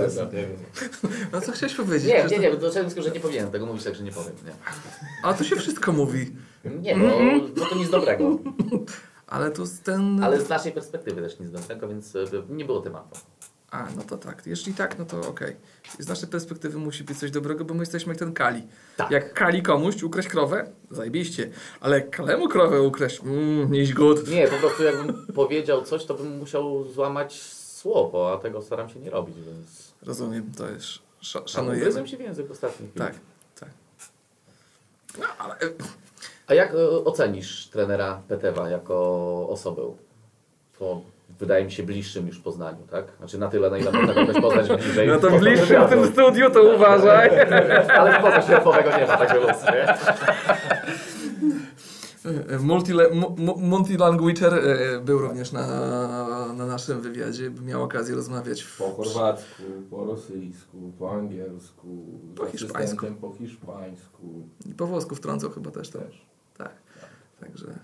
No 1.32 1.42
co 1.42 1.52
chciałeś 1.52 1.76
powiedzieć? 1.76 2.10
Nie, 2.10 2.24
nie, 2.24 2.30
to- 2.30 2.42
nie, 2.42 2.58
dlaczego 2.58 2.88
tylko, 2.88 3.02
że 3.02 3.12
nie 3.12 3.20
powinienem 3.20 3.52
tego 3.52 3.66
mówić, 3.66 3.84
także 3.84 4.04
nie 4.04 4.12
powiem. 4.12 4.34
Nie, 4.46 4.52
A 5.24 5.34
tu 5.34 5.44
się 5.44 5.56
wszystko 5.56 5.92
mówi. 5.92 6.36
nie 6.82 6.96
bo, 6.96 7.06
bo 7.56 7.66
to 7.66 7.76
nic 7.76 7.90
dobrego. 7.90 8.30
Ale 9.30 9.52
tu 9.52 9.66
z 9.66 9.80
ten... 9.80 10.24
Ale 10.24 10.42
z 10.42 10.50
naszej 10.50 10.72
perspektywy 10.72 11.22
też 11.22 11.40
nic 11.40 11.52
dobrego, 11.52 11.88
więc 11.88 12.16
e, 12.16 12.20
nie 12.50 12.66
było 12.66 12.82
tematu. 12.82 13.18
A, 13.72 13.88
no 13.96 14.04
to 14.04 14.18
tak. 14.18 14.44
Jeśli 14.46 14.74
tak, 14.74 15.00
no 15.00 15.06
to 15.06 15.22
okej. 15.22 15.56
Z 16.00 16.08
naszej 16.08 16.30
perspektywy 16.30 16.78
musi 16.78 17.04
być 17.04 17.20
coś 17.20 17.32
dobrego, 17.32 17.66
bo 17.66 17.74
my 17.74 17.80
jesteśmy 17.80 18.12
jak 18.12 18.20
ten 18.20 18.34
Kali. 18.34 18.68
Tak. 18.98 19.12
Jak 19.12 19.34
Kali 19.34 19.64
komuś 19.64 20.04
ukraść 20.04 20.28
krowę, 20.28 20.72
zajebiście. 20.92 21.50
Ale 21.80 22.02
Kalemu 22.02 22.48
krowę 22.48 22.82
ukraść, 22.82 23.22
mmm, 23.22 23.72
nieś 23.72 23.94
good. 23.94 24.28
Nie, 24.28 24.48
po 24.48 24.58
prostu 24.58 24.84
jakbym 24.84 25.28
powiedział 25.36 25.82
coś, 25.84 26.06
to 26.06 26.14
bym 26.14 26.38
musiał 26.38 26.84
złamać 26.84 27.42
słowo, 27.44 28.34
a 28.34 28.38
tego 28.38 28.62
staram 28.62 28.90
się 28.90 29.00
nie 29.00 29.10
robić, 29.10 29.36
więc... 29.36 29.94
Rozumiem, 30.02 30.52
to 30.58 30.70
jest... 30.70 30.88
Sz 31.22 31.36
Ugryzłem 31.36 31.48
szanujemy. 31.48 32.08
się 32.08 32.18
w 32.18 32.20
język 32.20 32.52
ostatnich 32.52 32.94
Tak, 32.94 33.14
tak. 33.60 33.70
No, 35.20 35.26
ale... 35.38 35.56
A 36.50 36.54
jak 36.54 36.74
e, 36.74 36.90
ocenisz 37.06 37.68
trenera 37.68 38.22
Petewa 38.28 38.70
jako 38.70 38.96
osobę? 39.50 39.82
To 40.80 41.02
wydaje 41.40 41.66
mi 41.66 41.72
się 41.72 41.84
bliższym 41.84 42.28
już 42.28 42.40
Poznaniu, 42.40 42.88
tak? 42.92 43.06
Znaczy 43.18 43.38
na 43.38 43.48
tyle, 43.48 43.70
na 43.70 43.78
ile 43.78 43.92
można 43.92 44.14
kogoś 44.14 44.42
poznać 44.42 44.82
bliżej. 44.84 45.08
No 45.08 45.20
to 45.20 45.28
po 45.28 45.40
bliższy 45.40 45.80
w 45.80 45.90
tym 45.90 46.08
studiu, 46.08 46.50
to 46.52 46.64
uważaj. 46.76 47.30
Ale 48.00 48.20
spoko, 48.20 48.42
środkowego 48.42 48.98
nie 48.98 49.08
ma, 49.08 49.18
także 49.18 49.40
luz, 49.40 49.64
nie? 49.64 49.96
Multile, 52.60 53.10
multilanguager 53.58 54.54
był 55.06 55.20
również 55.20 55.52
na, 55.52 55.68
na 56.54 56.66
naszym 56.66 57.02
wywiadzie, 57.02 57.52
miał 57.66 57.84
okazję 57.84 58.16
rozmawiać 58.16 58.62
w, 58.62 58.78
Po 58.78 58.92
chorwacku, 58.92 59.64
po 59.90 60.06
rosyjsku, 60.06 60.94
po 61.00 61.12
angielsku, 61.12 61.88
Po 62.36 62.46
hiszpańsku. 62.46 63.06
po 63.22 63.34
hiszpańsku. 63.34 64.48
i 64.66 64.74
po 64.76 64.88
włosku 64.88 65.16
wtrącał 65.16 65.50
chyba 65.50 65.72
też 65.72 65.90
to. 65.90 66.00
Też. 66.00 66.29
Tak, 66.60 66.72
także 67.40 67.80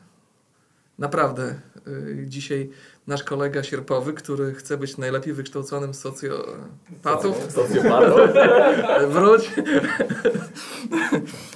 naprawdę 1.00 1.56
y, 1.88 2.26
dzisiaj 2.28 2.70
nasz 3.08 3.24
kolega 3.24 3.64
sierpowy, 3.64 4.14
który 4.14 4.54
chce 4.54 4.78
być 4.78 4.98
najlepiej 4.98 5.34
wykształconym 5.34 5.94
socjopatą, 5.94 7.34
Socjopatą. 7.50 8.16
wróć, 9.14 9.52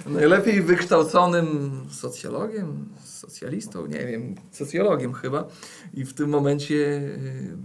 najlepiej 0.06 0.62
wykształconym 0.62 1.72
socjologiem, 1.92 2.90
socjalistą, 3.04 3.86
nie 3.86 4.06
wiem, 4.06 4.36
socjologiem 4.52 5.14
chyba 5.14 5.48
i 5.94 6.06
w 6.06 6.14
tym 6.14 6.30
momencie 6.30 6.76
y, 6.76 7.58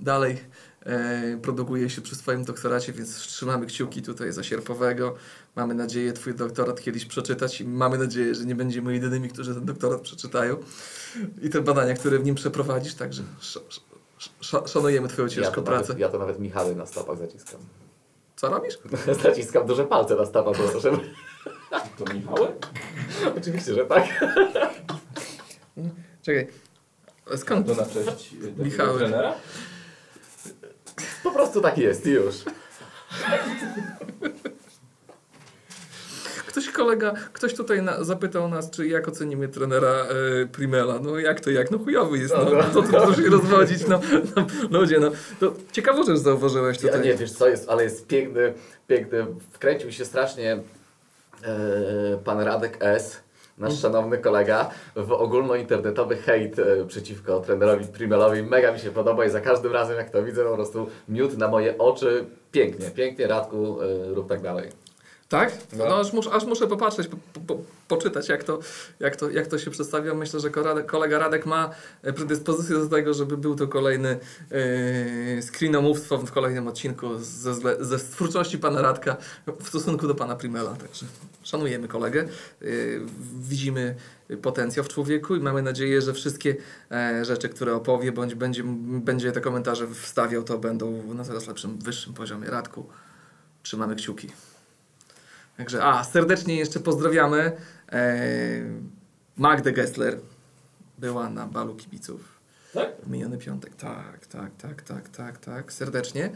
dalej 0.00 0.38
e, 0.80 1.38
produkuje 1.42 1.90
się 1.90 2.02
przy 2.02 2.16
swoim 2.16 2.44
doktoracie, 2.44 2.92
więc 2.92 3.16
trzymamy 3.16 3.66
kciuki 3.66 4.02
tutaj 4.02 4.32
za 4.32 4.42
sierpowego. 4.42 5.14
Mamy 5.56 5.74
nadzieję 5.74 6.12
Twój 6.12 6.34
doktorat 6.34 6.80
kiedyś 6.80 7.04
przeczytać 7.04 7.60
i 7.60 7.64
mamy 7.64 7.98
nadzieję, 7.98 8.34
że 8.34 8.44
nie 8.44 8.54
będziemy 8.54 8.94
jedynymi, 8.94 9.28
którzy 9.28 9.54
ten 9.54 9.64
doktorat 9.64 10.00
przeczytają 10.00 10.56
i 11.42 11.50
te 11.50 11.60
badania, 11.60 11.94
które 11.94 12.18
w 12.18 12.24
nim 12.24 12.34
przeprowadzisz, 12.34 12.94
także 12.94 13.22
sz, 13.40 13.62
sz, 13.68 13.80
sz, 14.40 14.70
szanujemy 14.72 15.08
Twoją 15.08 15.28
Ja 15.28 15.34
ciężką 15.34 15.54
to, 15.54 15.62
pracę. 15.62 15.82
nawet, 15.82 15.98
ja 15.98 16.08
to 16.08 16.18
nawet 16.18 16.38
Michały 16.38 16.74
na 16.74 16.86
stopach 16.86 17.18
zaciskam. 17.18 17.60
Co 18.36 18.48
robisz? 18.48 18.78
Zaciskam 19.22 19.66
duże 19.66 19.84
palce 19.84 20.16
na 20.16 20.26
stopach, 20.26 20.56
bo 20.56 20.80
żeby... 20.80 20.96
To 21.98 22.14
Michałek? 22.14 22.66
Oczywiście, 23.38 23.74
że 23.74 23.84
tak. 23.84 24.04
Czekaj. 26.22 26.46
Skąd? 27.36 27.66
To 27.66 27.74
na 27.74 27.86
cześć 27.86 28.34
y, 28.66 28.98
trenera? 28.98 29.34
Po 31.22 31.30
prostu 31.30 31.60
tak 31.60 31.78
jest, 31.78 32.06
już. 32.06 32.34
Ktoś 36.56 36.70
kolega, 36.70 37.12
ktoś 37.32 37.54
tutaj 37.54 37.82
na, 37.82 38.04
zapytał 38.04 38.48
nas, 38.48 38.70
czy 38.70 38.88
jak 38.88 39.08
ocenimy 39.08 39.48
trenera 39.48 39.88
e, 39.88 40.46
Primela. 40.46 40.98
No 41.02 41.18
jak 41.18 41.40
to 41.40 41.50
jak? 41.50 41.70
No 41.70 41.78
chujowy 41.78 42.18
jest, 42.18 42.34
no. 42.34 42.44
No, 42.44 42.50
no. 42.50 42.62
To 42.62 42.82
tu 42.82 42.88
proszę 42.88 43.22
się 43.22 43.30
rozwodzić, 43.30 43.88
no, 43.88 44.00
no. 44.36 44.46
Ludzie, 44.78 45.00
no. 45.00 45.10
To 45.40 45.52
ciekawą 45.72 46.04
rzecz 46.04 46.18
zauważyłeś 46.18 46.82
Ja 46.82 46.82
tutaj. 46.82 47.06
nie, 47.06 47.14
wiesz 47.14 47.32
co 47.32 47.48
jest, 47.48 47.68
ale 47.68 47.84
jest 47.84 48.06
piękny, 48.06 48.54
piękny. 48.88 49.26
Wkręcił 49.52 49.92
się 49.92 50.04
strasznie 50.04 50.52
e, 50.52 50.58
pan 52.24 52.40
Radek 52.40 52.76
S., 52.80 53.20
nasz 53.58 53.80
szanowny 53.80 54.18
kolega, 54.18 54.70
w 54.96 55.12
ogólnointernetowy 55.12 56.16
hejt 56.16 56.58
e, 56.58 56.84
przeciwko 56.86 57.40
trenerowi 57.40 57.84
Primelowi. 57.84 58.42
Mega 58.42 58.72
mi 58.72 58.78
się 58.78 58.90
podoba 58.90 59.24
i 59.24 59.30
za 59.30 59.40
każdym 59.40 59.72
razem 59.72 59.96
jak 59.96 60.10
to 60.10 60.22
widzę, 60.22 60.44
po 60.44 60.54
prostu 60.54 60.86
miód 61.08 61.38
na 61.38 61.48
moje 61.48 61.78
oczy. 61.78 62.24
Pięknie, 62.52 62.90
pięknie 62.90 63.26
Radku, 63.26 63.78
e, 63.82 64.14
rób 64.14 64.28
tak 64.28 64.42
dalej. 64.42 64.85
Tak? 65.28 65.52
No, 65.72 65.84
No. 65.84 66.00
aż, 66.00 66.12
mus, 66.12 66.26
aż 66.32 66.44
muszę 66.44 66.66
popatrzeć, 66.66 67.08
po, 67.08 67.16
po, 67.32 67.40
po, 67.40 67.62
poczytać, 67.88 68.28
jak 68.28 68.44
to, 68.44 68.58
jak, 69.00 69.16
to, 69.16 69.30
jak 69.30 69.46
to 69.46 69.58
się 69.58 69.70
przedstawia. 69.70 70.14
Myślę, 70.14 70.40
że 70.40 70.50
kolega- 70.86 71.18
Radek 71.18 71.46
ma 71.46 71.70
e, 72.02 72.12
predyspozycję 72.12 72.76
do 72.76 72.88
tego, 72.88 73.14
żeby 73.14 73.36
był 73.36 73.54
to 73.56 73.68
kolejny 73.68 74.08
e, 74.08 75.42
screenomówstwo 75.42 76.18
w 76.18 76.32
kolejnym 76.32 76.68
odcinku 76.68 77.18
ze, 77.18 77.54
ze 77.80 77.98
twórczości 77.98 78.58
pana 78.58 78.82
Radka 78.82 79.16
w 79.60 79.68
stosunku 79.68 80.08
do 80.08 80.14
pana 80.14 80.36
Primela. 80.36 80.74
Także 80.76 81.06
szanujemy 81.42 81.88
kolegę, 81.88 82.20
e, 82.22 82.66
widzimy 83.40 83.94
potencjał 84.42 84.84
w 84.84 84.88
człowieku 84.88 85.36
i 85.36 85.40
mamy 85.40 85.62
nadzieję, 85.62 86.02
że 86.02 86.12
wszystkie 86.14 86.56
e, 86.90 87.24
rzeczy, 87.24 87.48
które 87.48 87.74
opowie, 87.74 88.12
bądź 88.12 88.34
będzie, 88.34 88.62
będzie 88.86 89.32
te 89.32 89.40
komentarze 89.40 89.86
wstawiał, 89.88 90.42
to 90.42 90.58
będą 90.58 91.14
na 91.14 91.24
coraz 91.24 91.46
lepszym, 91.46 91.78
wyższym 91.78 92.14
poziomie. 92.14 92.50
Radku, 92.50 92.86
trzymamy 93.62 93.96
kciuki. 93.96 94.28
Także, 95.56 95.84
a, 95.84 96.04
serdecznie 96.04 96.56
jeszcze 96.56 96.80
pozdrawiamy 96.80 97.52
e, 97.92 98.16
Magdę 99.36 99.72
Gessler. 99.72 100.20
Była 100.98 101.30
na 101.30 101.46
balu 101.46 101.74
kibiców 101.74 102.40
Tak? 102.74 102.88
w 103.02 103.10
miniony 103.10 103.38
piątek. 103.38 103.74
Tak, 103.74 104.26
tak, 104.26 104.56
tak, 104.56 104.82
tak, 104.82 105.08
tak, 105.08 105.38
tak, 105.38 105.72
serdecznie. 105.72 106.30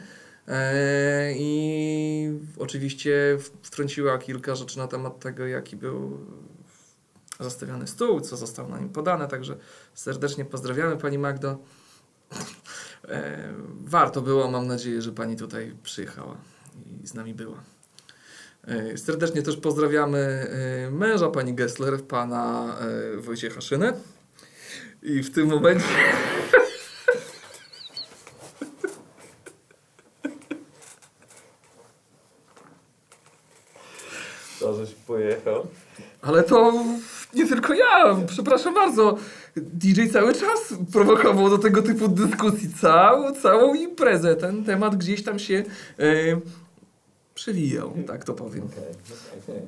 E, 0.48 1.32
I 1.36 2.38
oczywiście 2.58 3.38
wtrąciła 3.62 4.18
kilka 4.18 4.54
rzeczy 4.54 4.78
na 4.78 4.86
temat 4.88 5.20
tego, 5.20 5.46
jaki 5.46 5.76
był 5.76 6.26
zastawiony 7.40 7.86
stół, 7.86 8.20
co 8.20 8.36
zostało 8.36 8.68
na 8.68 8.78
nim 8.78 8.88
podane, 8.88 9.28
także 9.28 9.56
serdecznie 9.94 10.44
pozdrawiamy 10.44 10.96
Pani 10.96 11.18
Magdo. 11.18 11.58
E, 13.08 13.52
warto 13.80 14.22
było, 14.22 14.50
mam 14.50 14.66
nadzieję, 14.66 15.02
że 15.02 15.12
Pani 15.12 15.36
tutaj 15.36 15.74
przyjechała 15.82 16.36
i 17.02 17.06
z 17.06 17.14
nami 17.14 17.34
była. 17.34 17.62
E, 18.66 18.98
Serdecznie 18.98 19.42
też 19.42 19.56
pozdrawiamy 19.56 20.18
e, 20.18 20.90
męża 20.90 21.28
pani 21.28 21.54
Gessler, 21.54 22.04
pana 22.04 22.76
e, 23.16 23.16
Wojciecha 23.16 23.60
Szynę. 23.60 23.92
I 25.02 25.22
w 25.22 25.34
tym 25.34 25.48
momencie... 25.48 25.84
To, 34.60 34.74
żeś 34.74 34.94
pojechał. 34.94 35.66
Ale 36.22 36.42
to 36.42 36.84
nie 37.34 37.48
tylko 37.48 37.74
Ja, 37.74 38.16
przepraszam 38.26 38.74
bardzo. 38.74 39.16
DJ 39.56 40.06
cały 40.12 40.34
czas 40.34 40.74
prowokował 40.92 41.50
do 41.50 41.58
tego 41.58 41.82
typu 41.82 42.08
dyskusji 42.08 42.74
całą, 42.80 43.34
całą 43.34 43.74
imprezę. 43.74 44.36
Ten 44.36 44.64
temat 44.64 44.96
gdzieś 44.96 45.24
tam 45.24 45.38
się 45.38 45.64
przewijał, 47.40 47.92
tak 48.06 48.24
to 48.24 48.34
powiem. 48.34 48.68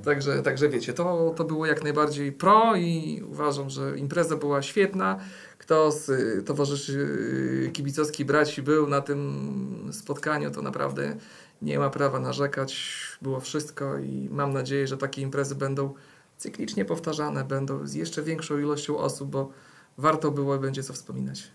Także, 0.05 0.43
także 0.43 0.69
wiecie, 0.69 0.93
to, 0.93 1.35
to 1.37 1.45
było 1.45 1.67
jak 1.67 1.83
najbardziej 1.83 2.33
pro 2.33 2.77
i 2.77 3.23
uważam, 3.31 3.71
że 3.71 3.99
impreza 3.99 4.37
była 4.37 4.63
świetna. 4.63 5.19
Kto 5.59 5.93
z 5.93 6.09
y, 6.09 6.43
towarzyszy 6.43 6.93
y, 6.93 7.71
kibicowskich 7.73 8.27
braci 8.27 8.63
był 8.63 8.89
na 8.89 9.01
tym 9.01 9.89
spotkaniu, 9.93 10.51
to 10.51 10.63
naprawdę 10.63 11.17
nie 11.63 11.79
ma 11.79 11.91
prawa 11.91 12.21
narzekać. 12.21 12.99
Było 13.23 13.41
wszystko 13.41 13.99
i 13.99 14.29
mam 14.31 14.53
nadzieję, 14.53 14.87
że 14.87 14.97
takie 14.97 15.23
imprezy 15.23 15.55
będą 15.55 15.95
cyklicznie 16.39 16.85
powtarzane, 16.85 17.45
będą 17.45 17.87
z 17.87 17.95
jeszcze 17.95 18.23
większą 18.23 18.59
ilością 18.59 18.99
osób, 18.99 19.31
bo 19.31 19.51
warto 19.99 20.31
było 20.31 20.57
i 20.57 20.59
będzie 20.59 20.83
co 20.83 20.93
wspominać. 20.93 21.51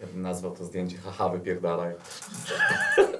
Ja 0.00 0.06
bym 0.06 0.22
nazwał 0.22 0.56
to 0.56 0.64
zdjęcie 0.64 0.98
haha 0.98 1.28
wypierdalaj. 1.28 1.94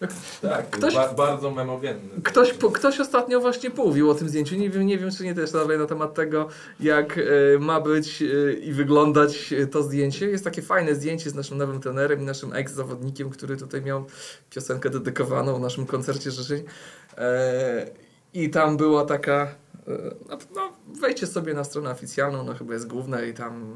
Tak, 0.42 0.70
Ktoś- 0.70 0.94
ba 0.94 1.12
bardzo 1.12 1.50
memowienny. 1.50 2.22
Ktoś, 2.24 2.54
ktoś 2.72 3.00
ostatnio 3.00 3.40
właśnie 3.40 3.70
mówił 3.70 4.10
o 4.10 4.14
tym 4.14 4.28
zdjęciu. 4.28 4.56
Nie 4.56 4.70
wiem, 4.70 4.86
nie 4.86 4.98
wiem 4.98 5.10
czy 5.10 5.24
nie 5.24 5.34
też 5.34 5.50
dalej 5.50 5.78
na 5.78 5.86
temat 5.86 6.14
tego, 6.14 6.48
jak 6.80 7.18
e, 7.18 7.58
ma 7.58 7.80
być 7.80 8.22
e, 8.22 8.52
i 8.52 8.72
wyglądać 8.72 9.52
e, 9.52 9.66
to 9.66 9.82
zdjęcie. 9.82 10.26
Jest 10.26 10.44
takie 10.44 10.62
fajne 10.62 10.94
zdjęcie 10.94 11.30
z 11.30 11.34
naszym 11.34 11.58
nowym 11.58 11.80
trenerem 11.80 12.20
i 12.20 12.24
naszym 12.24 12.52
ex-zawodnikiem, 12.52 13.30
który 13.30 13.56
tutaj 13.56 13.82
miał 13.82 14.04
piosenkę 14.50 14.90
dedykowaną 14.90 15.54
w 15.54 15.60
naszym 15.60 15.86
koncercie 15.86 16.30
życzeń. 16.30 16.64
I 18.34 18.50
tam 18.50 18.76
była 18.76 19.04
taka. 19.04 19.54
No, 20.28 20.38
no, 20.54 20.72
wejdźcie 21.00 21.26
sobie 21.26 21.54
na 21.54 21.64
stronę 21.64 21.90
oficjalną, 21.90 22.44
no 22.44 22.54
chyba 22.54 22.74
jest 22.74 22.86
główna 22.86 23.22
i 23.22 23.34
tam 23.34 23.74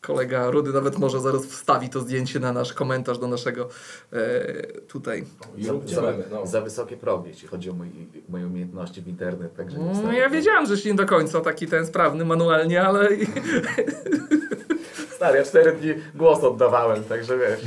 kolega 0.00 0.50
Rudy 0.50 0.72
nawet 0.72 0.98
może 0.98 1.20
zaraz 1.20 1.46
wstawi 1.46 1.88
to 1.88 2.00
zdjęcie 2.00 2.40
na 2.40 2.52
nasz 2.52 2.72
komentarz 2.72 3.18
do 3.18 3.28
naszego 3.28 3.68
e, 4.12 4.18
tutaj 4.88 5.24
Za, 5.58 5.74
obdzielemy, 5.74 6.24
no. 6.30 6.46
za 6.46 6.60
wysokie 6.60 6.96
progi, 6.96 7.28
jeśli 7.28 7.48
chodzi 7.48 7.70
o 7.70 7.72
moi, 7.72 8.08
moje 8.28 8.46
umiejętności 8.46 9.02
w 9.02 9.08
internet, 9.08 9.56
także 9.56 9.78
nie 9.78 10.02
No, 10.02 10.12
ja 10.12 10.30
wiedziałem, 10.30 10.66
że 10.66 10.88
nie 10.88 10.94
do 10.94 11.06
końca 11.06 11.40
taki 11.40 11.66
ten 11.66 11.86
sprawny 11.86 12.24
manualnie, 12.24 12.82
ale 12.82 13.08
Stary, 15.16 15.38
ja 15.38 15.44
cztery 15.44 15.72
dni 15.72 15.94
głos 16.14 16.44
oddawałem, 16.44 17.04
także 17.04 17.38
wiesz. 17.38 17.60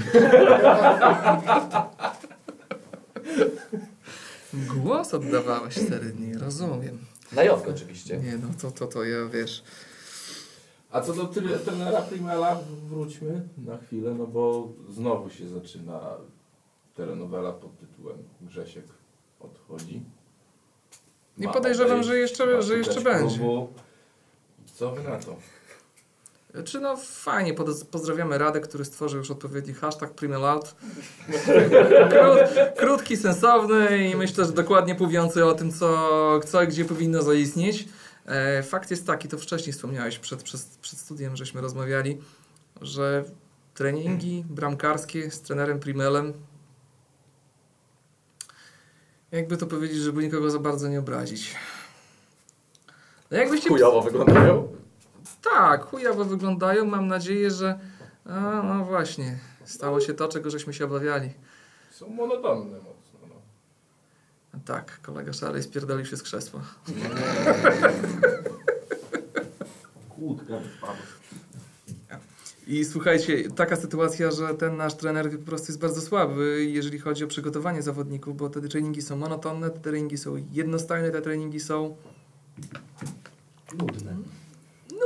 głos 4.54 5.14
oddawałeś 5.14 5.76
cztery 5.76 6.06
dni, 6.06 6.38
rozumiem. 6.38 6.98
Na 7.36 7.44
Jotkę 7.44 7.72
oczywiście. 7.72 8.18
Nie 8.18 8.38
no, 8.38 8.48
to, 8.62 8.72
to, 8.72 8.88
to 8.88 9.04
ja 9.04 9.26
wiesz. 9.26 9.64
A 10.92 11.02
co 11.02 11.14
do 11.14 11.26
trenera 11.66 12.02
Primela, 12.02 12.60
wróćmy 12.90 13.48
na 13.58 13.78
chwilę, 13.78 14.14
no 14.14 14.28
bo 14.28 14.70
znowu 14.90 15.30
się 15.30 15.50
zaczyna 15.50 16.18
telenowela 16.96 17.52
pod 17.52 17.80
tytułem 17.80 18.18
Grzesiek 18.42 18.86
odchodzi. 19.40 20.02
I 21.38 21.48
podejrzewam, 21.48 21.92
odejść, 21.92 22.10
że 22.10 22.18
jeszcze, 22.18 22.62
że 22.62 22.78
jeszcze 22.78 23.02
będzie. 23.02 23.36
klubu. 23.38 23.68
Co 24.74 24.92
wy 24.92 25.04
na 25.04 25.20
to? 25.20 25.36
Czy 26.66 26.80
no 26.80 26.98
fajnie, 26.98 27.54
pozdrawiamy 27.92 28.38
Radek, 28.38 28.68
który 28.68 28.86
stworzył 28.86 29.20
już 29.20 29.32
odpowiedni 29.32 29.74
hashtag 29.74 30.14
Primelout. 30.14 30.76
Krót, 32.10 32.40
krótki, 32.78 33.18
sensowny 33.18 34.10
i 34.10 34.16
myślę, 34.16 34.46
że 34.46 34.52
dokładnie 34.52 34.96
mówiący 35.00 35.46
o 35.46 35.54
tym, 35.54 35.72
co, 35.72 36.40
co 36.46 36.64
i 36.64 36.68
gdzie 36.68 36.86
powinno 36.86 37.22
zaistnieć. 37.22 37.88
E, 38.26 38.64
fakt 38.64 38.92
jest 38.92 39.08
taki, 39.08 39.28
to 39.28 39.38
wcześniej 39.38 39.74
wspomniałeś 39.74 40.20
przed, 40.20 40.44
przed, 40.44 40.62
przed 40.82 41.00
studiem, 41.00 41.36
żeśmy 41.36 41.62
rozmawiali, 41.62 42.22
że 42.82 43.24
treningi 43.74 44.46
bramkarskie 44.50 45.32
z 45.32 45.42
trenerem 45.42 45.80
Primelem 45.80 46.34
jakby 49.34 49.58
to 49.58 49.68
powiedzieć, 49.68 49.98
żeby 49.98 50.24
nikogo 50.24 50.50
za 50.50 50.60
bardzo 50.60 50.88
nie 50.88 51.00
obrazić. 51.00 51.56
No 53.32 53.38
jakbyście 53.38 53.70
Chujowo 53.70 54.02
wyglądają. 54.02 54.73
Tak, 55.54 55.86
chujowo 55.86 56.26
wyglądają. 56.26 56.86
Mam 56.86 57.08
nadzieję, 57.08 57.52
że. 57.52 57.80
A, 58.26 58.62
no 58.64 58.86
właśnie, 58.86 59.38
stało 59.66 60.02
się 60.02 60.14
to, 60.14 60.28
czego 60.28 60.50
żeśmy 60.50 60.74
się 60.74 60.86
obawiali. 60.86 61.30
Są 61.92 62.10
monotonne 62.10 62.78
mocno. 62.78 63.20
No. 64.54 64.60
Tak, 64.66 65.02
kolega 65.02 65.34
szalej 65.34 65.64
spierdolił 65.64 66.06
się 66.06 66.18
z 66.18 66.24
krzesła. 66.24 66.62
Kłódka 70.10 70.60
wypadła. 70.60 70.96
I 72.68 72.86
słuchajcie, 72.86 73.52
taka 73.52 73.76
sytuacja, 73.76 74.32
że 74.32 74.54
ten 74.54 74.78
nasz 74.78 74.96
trener 74.96 75.40
po 75.40 75.46
prostu 75.46 75.72
jest 75.72 75.82
bardzo 75.82 76.02
słaby, 76.02 76.66
jeżeli 76.70 77.00
chodzi 77.00 77.24
o 77.24 77.28
przygotowanie 77.28 77.82
zawodników, 77.82 78.38
bo 78.38 78.50
te 78.50 78.62
treningi 78.62 79.02
są 79.02 79.16
monotonne, 79.16 79.70
te 79.70 79.80
treningi 79.80 80.18
są 80.18 80.46
jednostajne, 80.52 81.12
te 81.12 81.22
treningi 81.22 81.60
są 81.60 81.96
Nudne. 83.78 84.16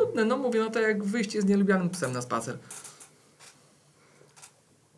Nudne. 0.08 0.26
No 0.26 0.38
mówię, 0.38 0.60
no 0.60 0.70
to 0.70 0.80
jak 0.80 1.04
wyjście 1.04 1.42
z 1.42 1.46
nielubianym 1.46 1.90
psem 1.90 2.12
na 2.12 2.22
spacer. 2.22 2.58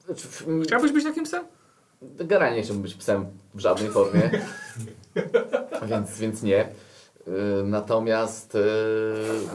Znaczy, 0.05 0.27
Chciałbyś 0.63 0.91
być 0.91 1.03
takim 1.03 1.23
psem? 1.23 1.43
Generalnie 2.01 2.57
nie 2.57 2.63
chciałbym 2.63 2.83
być 2.83 2.93
psem 2.93 3.25
w 3.53 3.59
żadnej 3.59 3.89
formie, 3.89 4.31
więc, 5.89 6.19
więc 6.19 6.43
nie. 6.43 6.69
Y, 7.27 7.31
Natomiast, 7.63 8.55
y, 8.55 8.59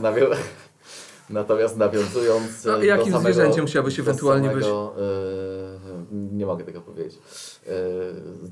nawią- 0.03 0.37
natomiast 1.31 1.77
nawiązując 1.77 2.65
No, 2.65 2.83
y, 2.83 2.87
jakim 2.87 3.13
do 3.13 3.19
samego, 3.19 3.35
zwierzęciem 3.35 3.67
chciałbyś 3.67 3.99
ewentualnie 3.99 4.49
samego, 4.49 4.95
y, 4.99 6.15
Nie 6.33 6.47
mogę 6.47 6.65
tego 6.65 6.81
powiedzieć. 6.81 7.19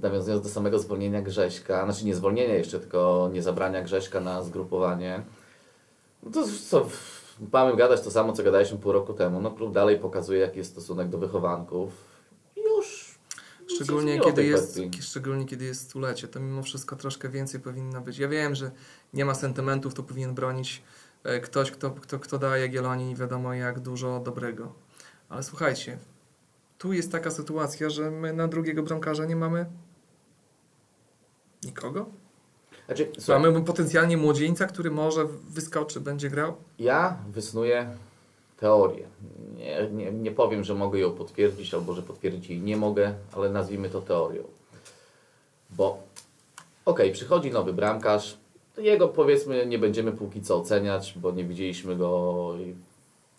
Nawiązując 0.02 0.42
do 0.42 0.48
samego 0.48 0.78
zwolnienia 0.78 1.22
Grześka, 1.22 1.84
znaczy 1.84 2.06
nie 2.06 2.14
zwolnienia 2.14 2.54
jeszcze, 2.54 2.80
tylko 2.80 3.30
nie 3.32 3.42
zabrania 3.42 3.82
Grześka 3.82 4.20
na 4.20 4.42
zgrupowanie, 4.42 5.22
no 6.22 6.30
to 6.30 6.44
co, 6.70 6.88
mamy 7.52 7.76
gadać 7.76 8.00
to 8.00 8.10
samo, 8.10 8.32
co 8.32 8.42
gadaliśmy 8.42 8.78
pół 8.78 8.92
roku 8.92 9.14
temu. 9.14 9.40
No 9.40 9.50
klub 9.50 9.72
dalej 9.72 9.98
pokazuje, 9.98 10.40
jaki 10.40 10.58
jest 10.58 10.70
stosunek 10.70 11.08
do 11.08 11.18
wychowanków. 11.18 11.92
Już 12.56 13.12
Szczególnie 13.74 14.20
kiedy, 14.20 14.44
jest, 14.44 14.72
kwestii. 14.72 15.02
szczególnie 15.02 15.44
kiedy 15.44 15.64
jest 15.64 15.80
stulecie, 15.80 16.28
to 16.28 16.40
mimo 16.40 16.62
wszystko 16.62 16.96
troszkę 16.96 17.28
więcej 17.28 17.60
powinno 17.60 18.00
być. 18.00 18.18
Ja 18.18 18.28
wiem, 18.28 18.54
że 18.54 18.70
nie 19.12 19.24
ma 19.24 19.34
sentymentów, 19.34 19.94
to 19.94 20.02
powinien 20.02 20.34
bronić 20.34 20.82
e, 21.24 21.40
ktoś, 21.40 21.70
kto, 21.70 21.90
kto, 21.90 22.18
kto 22.18 22.38
daje 22.38 22.62
Jagiellonii 22.62 23.06
nie 23.06 23.16
wiadomo 23.16 23.54
jak 23.54 23.80
dużo 23.80 24.20
dobrego. 24.20 24.72
Ale 25.28 25.42
słuchajcie, 25.42 25.98
tu 26.78 26.92
jest 26.92 27.12
taka 27.12 27.30
sytuacja, 27.30 27.90
że 27.90 28.10
my 28.10 28.32
na 28.32 28.48
drugiego 28.48 28.82
bramkarza 28.82 29.24
nie 29.24 29.36
mamy 29.36 29.66
nikogo. 31.64 32.21
Znaczy, 32.96 33.10
słuchaj, 33.18 33.42
Mamy 33.42 33.62
potencjalnie 33.64 34.16
młodzieńca, 34.16 34.66
który 34.66 34.90
może 34.90 35.26
wyskoczy, 35.50 36.00
będzie 36.00 36.30
grał. 36.30 36.54
ja 36.78 37.16
wysnuję 37.32 37.90
teorię. 38.60 39.06
Nie, 39.56 39.88
nie, 39.92 40.12
nie 40.12 40.30
powiem, 40.30 40.64
że 40.64 40.74
mogę 40.74 40.98
ją 40.98 41.10
potwierdzić, 41.10 41.74
albo 41.74 41.94
że 41.94 42.02
potwierdzić 42.02 42.50
jej 42.50 42.60
nie 42.60 42.76
mogę, 42.76 43.14
ale 43.32 43.50
nazwijmy 43.50 43.90
to 43.90 44.00
teorią. 44.02 44.42
Bo 45.70 45.98
okej, 46.84 47.12
przychodzi 47.12 47.50
nowy 47.50 47.72
bramkarz, 47.72 48.36
jego 48.78 49.08
powiedzmy 49.08 49.66
nie 49.66 49.78
będziemy 49.78 50.12
póki 50.12 50.42
co 50.42 50.56
oceniać, 50.56 51.14
bo 51.16 51.30
nie 51.30 51.44
widzieliśmy 51.44 51.96
go 51.96 52.48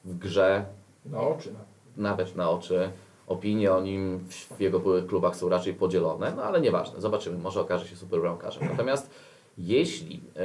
w 0.05 0.17
grze, 0.17 0.65
Na 1.05 1.21
oczy. 1.21 1.53
Na. 1.53 1.59
nawet 2.11 2.35
na 2.35 2.49
oczy. 2.49 2.89
Opinie 3.27 3.73
o 3.73 3.81
nim 3.81 4.19
w 4.57 4.59
jego 4.59 4.79
byłych 4.79 5.07
klubach 5.07 5.35
są 5.35 5.49
raczej 5.49 5.73
podzielone, 5.73 6.33
no 6.35 6.43
ale 6.43 6.61
nieważne, 6.61 7.01
zobaczymy, 7.01 7.37
może 7.37 7.61
okaże 7.61 7.87
się 7.87 7.95
super 7.95 8.21
bramkarzem. 8.21 8.67
Natomiast 8.71 9.09
jeśli 9.57 10.21
e, 10.35 10.41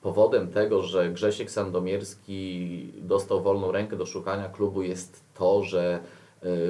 powodem 0.00 0.48
tego, 0.48 0.82
że 0.82 1.10
Grzesiek 1.10 1.50
Sandomierski 1.50 2.92
dostał 3.02 3.42
wolną 3.42 3.72
rękę 3.72 3.96
do 3.96 4.06
szukania 4.06 4.48
klubu 4.48 4.82
jest 4.82 5.24
to, 5.34 5.62
że 5.62 6.00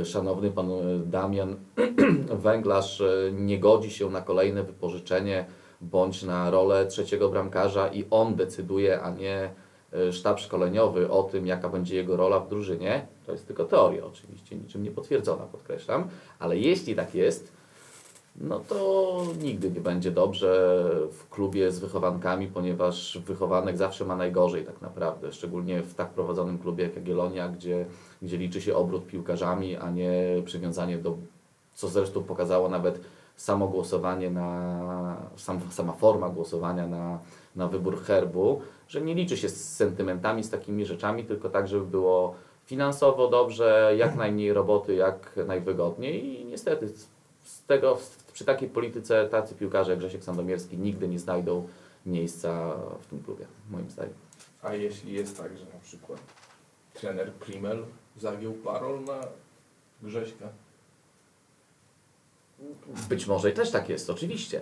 e, 0.01 0.05
szanowny 0.05 0.51
pan 0.51 0.70
e, 0.70 0.99
Damian 0.99 1.57
Węglarz 2.45 3.03
nie 3.32 3.59
godzi 3.59 3.91
się 3.91 4.11
na 4.11 4.20
kolejne 4.20 4.62
wypożyczenie 4.62 5.47
bądź 5.80 6.22
na 6.22 6.51
rolę 6.51 6.87
trzeciego 6.87 7.28
bramkarza 7.28 7.89
i 7.89 8.05
on 8.11 8.34
decyduje, 8.34 9.01
a 9.01 9.11
nie 9.11 9.51
sztab 10.12 10.41
szkoleniowy 10.41 11.11
o 11.11 11.22
tym, 11.22 11.47
jaka 11.47 11.68
będzie 11.68 11.97
jego 11.97 12.16
rola 12.16 12.41
w 12.41 12.49
drużynie, 12.49 13.07
to 13.26 13.32
jest 13.32 13.47
tylko 13.47 13.64
teoria 13.64 14.05
oczywiście, 14.05 14.57
niczym 14.57 14.82
nie 14.82 14.91
potwierdzona, 14.91 15.45
podkreślam, 15.45 16.09
ale 16.39 16.59
jeśli 16.59 16.95
tak 16.95 17.14
jest, 17.14 17.53
no 18.41 18.61
to 18.61 19.22
nigdy 19.43 19.70
nie 19.70 19.80
będzie 19.80 20.11
dobrze 20.11 20.80
w 21.12 21.28
klubie 21.28 21.70
z 21.72 21.78
wychowankami, 21.78 22.47
ponieważ 22.47 23.18
wychowanek 23.26 23.76
zawsze 23.76 24.05
ma 24.05 24.16
najgorzej 24.16 24.64
tak 24.64 24.82
naprawdę, 24.82 25.32
szczególnie 25.32 25.82
w 25.82 25.95
tak 25.95 26.11
prowadzonym 26.11 26.59
klubie 26.59 26.84
jak 26.84 26.97
Jagiellonia, 26.97 27.49
gdzie, 27.49 27.87
gdzie 28.22 28.37
liczy 28.37 28.61
się 28.61 28.76
obrót 28.76 29.07
piłkarzami, 29.07 29.76
a 29.76 29.91
nie 29.91 30.12
przywiązanie 30.45 30.99
do, 30.99 31.16
co 31.74 31.89
zresztą 31.89 32.22
pokazało 32.22 32.68
nawet 32.68 33.01
samo 33.37 33.68
głosowanie 33.68 34.30
na, 34.30 35.16
sam, 35.37 35.61
sama 35.70 35.93
forma 35.93 36.28
głosowania 36.28 36.87
na, 36.87 37.18
na 37.57 37.68
wybór 37.68 38.01
herbu, 38.03 38.61
że 38.89 39.01
nie 39.01 39.14
liczy 39.14 39.37
się 39.37 39.49
z 39.49 39.74
sentymentami, 39.76 40.45
z 40.45 40.51
takimi 40.51 40.87
rzeczami, 40.87 41.24
tylko 41.24 41.49
tak, 41.51 41.68
żeby 41.68 41.87
było 41.87 42.34
finansowo 42.64 43.28
dobrze, 43.28 43.95
jak 43.97 44.16
najmniej 44.16 44.53
roboty, 44.53 44.95
jak 44.95 45.37
najwygodniej 45.47 46.41
i 46.41 46.45
niestety 46.45 46.89
z- 46.89 47.09
z 47.43 47.64
tego, 47.66 47.99
przy 48.37 48.45
takiej 48.45 48.68
polityce 48.68 49.28
tacy 49.28 49.55
piłkarze 49.55 49.91
jak 49.91 49.99
Grzesiek 49.99 50.24
Sandomierski 50.24 50.78
nigdy 50.78 51.09
nie 51.09 51.18
znajdą 51.18 51.68
miejsca 52.07 52.76
w 53.01 53.07
tym 53.07 53.22
klubie, 53.22 53.47
moim 53.70 53.91
zdaniem. 53.91 54.14
A 54.62 54.74
jeśli 54.74 55.12
jest 55.12 55.37
tak, 55.37 55.59
że 55.59 55.64
na 55.64 55.80
przykład 55.82 56.20
trener 56.95 57.32
Primel 57.32 57.84
zagiął 58.16 58.53
parol 58.53 59.05
na 59.05 59.20
Grześka? 60.03 60.49
Być 63.09 63.26
może 63.26 63.51
i 63.51 63.53
też 63.53 63.70
tak 63.70 63.89
jest, 63.89 64.11
oczywiście. 64.11 64.61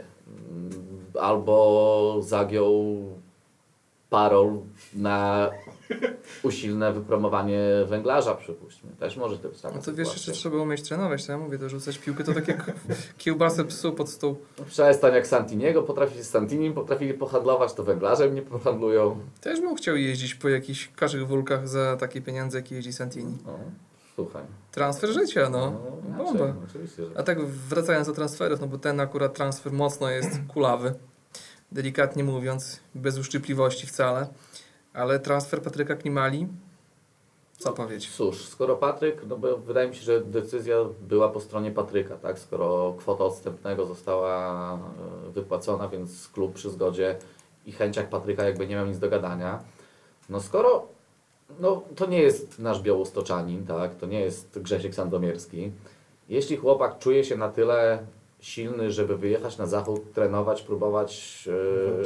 Albo 1.21 2.17
zagiął 2.23 3.05
parol 4.15 4.59
na 4.95 5.51
usilne 6.43 6.93
wypromowanie 6.93 7.61
węglarza, 7.87 8.35
przypuśćmy. 8.35 8.91
Też 8.99 9.17
może 9.17 9.39
to 9.39 9.49
być 9.49 9.61
taka 9.61 9.75
No 9.75 9.83
to 9.83 9.95
wiesz, 9.95 10.13
jeszcze 10.13 10.33
trzeba 10.33 10.57
umieć 10.57 10.83
trenować, 10.83 11.27
to 11.27 11.33
ja 11.33 11.39
mówię, 11.39 11.59
to 11.59 11.69
rzucać 11.69 11.99
piłkę 11.99 12.25
to 12.25 12.35
tak 12.35 12.49
jak 12.49 12.73
kiełbasę 13.19 13.65
psu 13.65 13.93
pod 13.93 14.11
stół. 14.11 14.37
Przestań 14.67 15.15
jak 15.15 15.27
Santiniego, 15.27 15.83
potrafi 15.83 16.17
się 16.17 16.25
z 16.25 16.31
Santinim, 16.31 16.73
potrafili 16.73 17.15
pohandlować, 17.15 17.75
to 17.75 17.85
węglarzem 17.85 18.35
nie 18.35 18.43
pohandlują. 18.43 19.19
Też 19.41 19.61
bym 19.61 19.77
chciał 19.77 19.97
jeździć 19.97 20.35
po 20.35 20.49
jakichś 20.49 20.89
kaszych 20.97 21.27
wulkach 21.29 21.69
za 21.69 21.97
takie 21.97 22.23
pieniądze, 22.23 22.59
jakie 22.59 22.75
jeździ 22.75 22.93
Santini. 22.93 23.39
No, 23.47 23.59
słuchaj. 24.15 24.43
Transfer 24.73 25.11
życia, 25.11 25.51
no. 25.51 25.81
inaczej, 26.09 26.25
Bomba. 26.25 26.55
Oczywiście, 26.69 27.07
że 27.07 27.19
A 27.19 27.23
tak 27.23 27.47
wracając 27.47 28.07
do 28.07 28.15
transferów, 28.15 28.61
no 28.61 28.67
bo 28.67 28.79
ten 28.79 29.01
akurat 29.01 29.35
transfer 29.35 29.73
mocno 29.73 30.11
jest 30.11 30.41
kulawy, 30.49 30.95
delikatnie 31.75 32.25
mówiąc, 32.25 32.81
bez 32.95 33.19
uszczypliwości 33.19 33.87
wcale, 33.87 34.27
ale 34.93 35.19
transfer 35.19 35.63
Patryka 35.63 35.97
Klimali, 35.97 36.47
co 37.59 37.73
powiedzieć? 37.73 38.11
Cóż, 38.11 38.49
skoro 38.49 38.77
Patryk, 38.77 39.27
no 39.29 39.37
bo 39.37 39.59
wydaje 39.59 39.89
mi 39.89 39.97
się, 39.97 40.03
że 40.03 40.21
decyzja 40.21 40.77
była 41.01 41.29
po 41.29 41.41
stronie 41.41 41.71
Patryka, 41.71 42.17
tak? 42.17 42.39
Skoro 42.39 42.95
kwota 42.99 43.25
odstępnego 43.25 43.87
została 43.87 44.75
e, 44.75 45.31
wypłacona, 45.31 45.89
więc 45.89 46.29
klub 46.29 46.55
przy 46.55 46.71
zgodzie 46.71 47.17
i 47.67 47.73
chęciach 47.73 48.09
Patryka 48.09 48.45
jakby 48.45 48.67
nie 48.67 48.75
miał 48.75 48.87
nic 48.87 48.99
do 48.99 49.11
gadania. 49.11 49.65
No 50.29 50.41
skoro, 50.41 50.87
no 51.61 51.83
to 51.97 52.07
nie 52.07 52.23
jest 52.23 52.59
nasz 52.59 52.83
białostoczanin, 52.83 53.67
tak? 53.67 53.95
To 53.95 54.07
nie 54.07 54.21
jest 54.21 54.59
Grzesiek 54.59 54.95
Sandomierski. 54.95 55.73
Jeśli 56.29 56.57
chłopak 56.57 56.99
czuje 56.99 57.25
się 57.25 57.37
na 57.37 57.49
tyle 57.49 58.07
silny, 58.45 58.93
żeby 58.93 59.17
wyjechać 59.17 59.59
na 59.59 59.67
zachód, 59.67 60.13
trenować, 60.13 60.63
próbować 60.63 61.45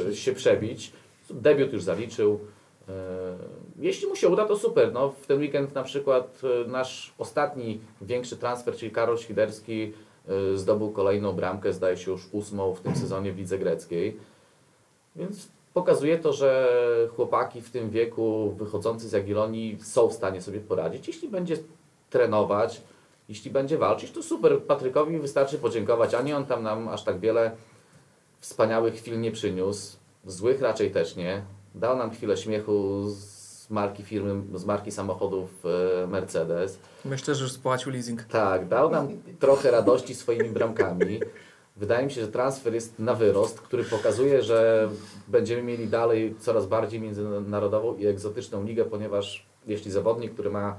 e, 0.09 0.15
się 0.15 0.33
przebić, 0.33 0.91
debiut 1.29 1.73
już 1.73 1.83
zaliczył, 1.83 2.39
E, 2.89 3.37
Jeśli 3.79 4.07
mu 4.07 4.15
się 4.15 4.29
uda, 4.29 4.45
to 4.45 4.57
super. 4.57 4.93
No, 4.93 5.09
w 5.09 5.27
ten 5.27 5.39
weekend 5.39 5.75
na 5.75 5.83
przykład 5.83 6.41
e, 6.43 6.67
nasz 6.67 7.13
ostatni 7.17 7.81
większy 8.01 8.37
transfer, 8.37 8.75
czyli 8.75 8.91
Karol 8.91 9.17
Świderski, 9.17 9.93
e, 10.27 10.57
zdobył 10.57 10.91
kolejną 10.91 11.33
bramkę, 11.33 11.73
zdaje 11.73 11.97
się 11.97 12.11
już 12.11 12.27
ósmą 12.31 12.73
w 12.73 12.81
tym 12.81 12.95
sezonie 12.95 13.31
w 13.31 13.37
lidze 13.37 13.57
greckiej. 13.57 14.17
Więc 15.15 15.47
pokazuje 15.73 16.17
to, 16.17 16.33
że 16.33 16.77
chłopaki 17.15 17.61
w 17.61 17.71
tym 17.71 17.89
wieku 17.89 18.55
wychodzący 18.57 19.09
z 19.09 19.11
Jagiellonii 19.11 19.77
są 19.81 20.07
w 20.07 20.13
stanie 20.13 20.41
sobie 20.41 20.59
poradzić. 20.59 21.07
Jeśli 21.07 21.29
będzie 21.29 21.57
trenować, 22.09 22.81
jeśli 23.29 23.51
będzie 23.51 23.77
walczyć, 23.77 24.11
to 24.11 24.23
super. 24.23 24.63
Patrykowi 24.63 25.19
wystarczy 25.19 25.57
podziękować. 25.57 26.13
Ani 26.13 26.33
on 26.33 26.45
tam 26.45 26.63
nam 26.63 26.87
aż 26.87 27.03
tak 27.03 27.19
wiele 27.19 27.51
wspaniałych 28.39 28.95
chwil 28.95 29.19
nie 29.21 29.31
przyniósł. 29.31 29.97
Złych 30.25 30.61
raczej 30.61 30.91
też 30.91 31.15
nie. 31.15 31.43
Dał 31.75 31.97
nam 31.97 32.11
chwilę 32.11 32.37
śmiechu 32.37 33.05
z 33.09 33.69
marki 33.69 34.03
firmy, 34.03 34.59
z 34.59 34.65
marki 34.65 34.91
samochodów 34.91 35.49
e, 36.03 36.07
Mercedes. 36.07 36.79
Myślę, 37.05 37.35
że 37.35 37.43
już 37.43 37.51
spłacił 37.51 37.91
leasing. 37.91 38.23
Tak, 38.23 38.67
dał 38.67 38.89
nam 38.89 39.07
trochę 39.39 39.71
radości 39.71 40.15
swoimi 40.15 40.49
bramkami. 40.49 41.19
Wydaje 41.77 42.05
mi 42.05 42.11
się, 42.11 42.21
że 42.21 42.27
transfer 42.27 42.73
jest 42.73 42.99
na 42.99 43.13
wyrost, 43.13 43.61
który 43.61 43.83
pokazuje, 43.83 44.43
że 44.43 44.89
będziemy 45.27 45.63
mieli 45.63 45.87
dalej 45.87 46.35
coraz 46.39 46.65
bardziej 46.65 46.99
międzynarodową 47.01 47.95
i 47.95 48.07
egzotyczną 48.07 48.63
ligę, 48.63 48.85
ponieważ 48.85 49.45
jeśli 49.67 49.91
zawodnik, 49.91 50.33
który 50.33 50.49
ma 50.49 50.75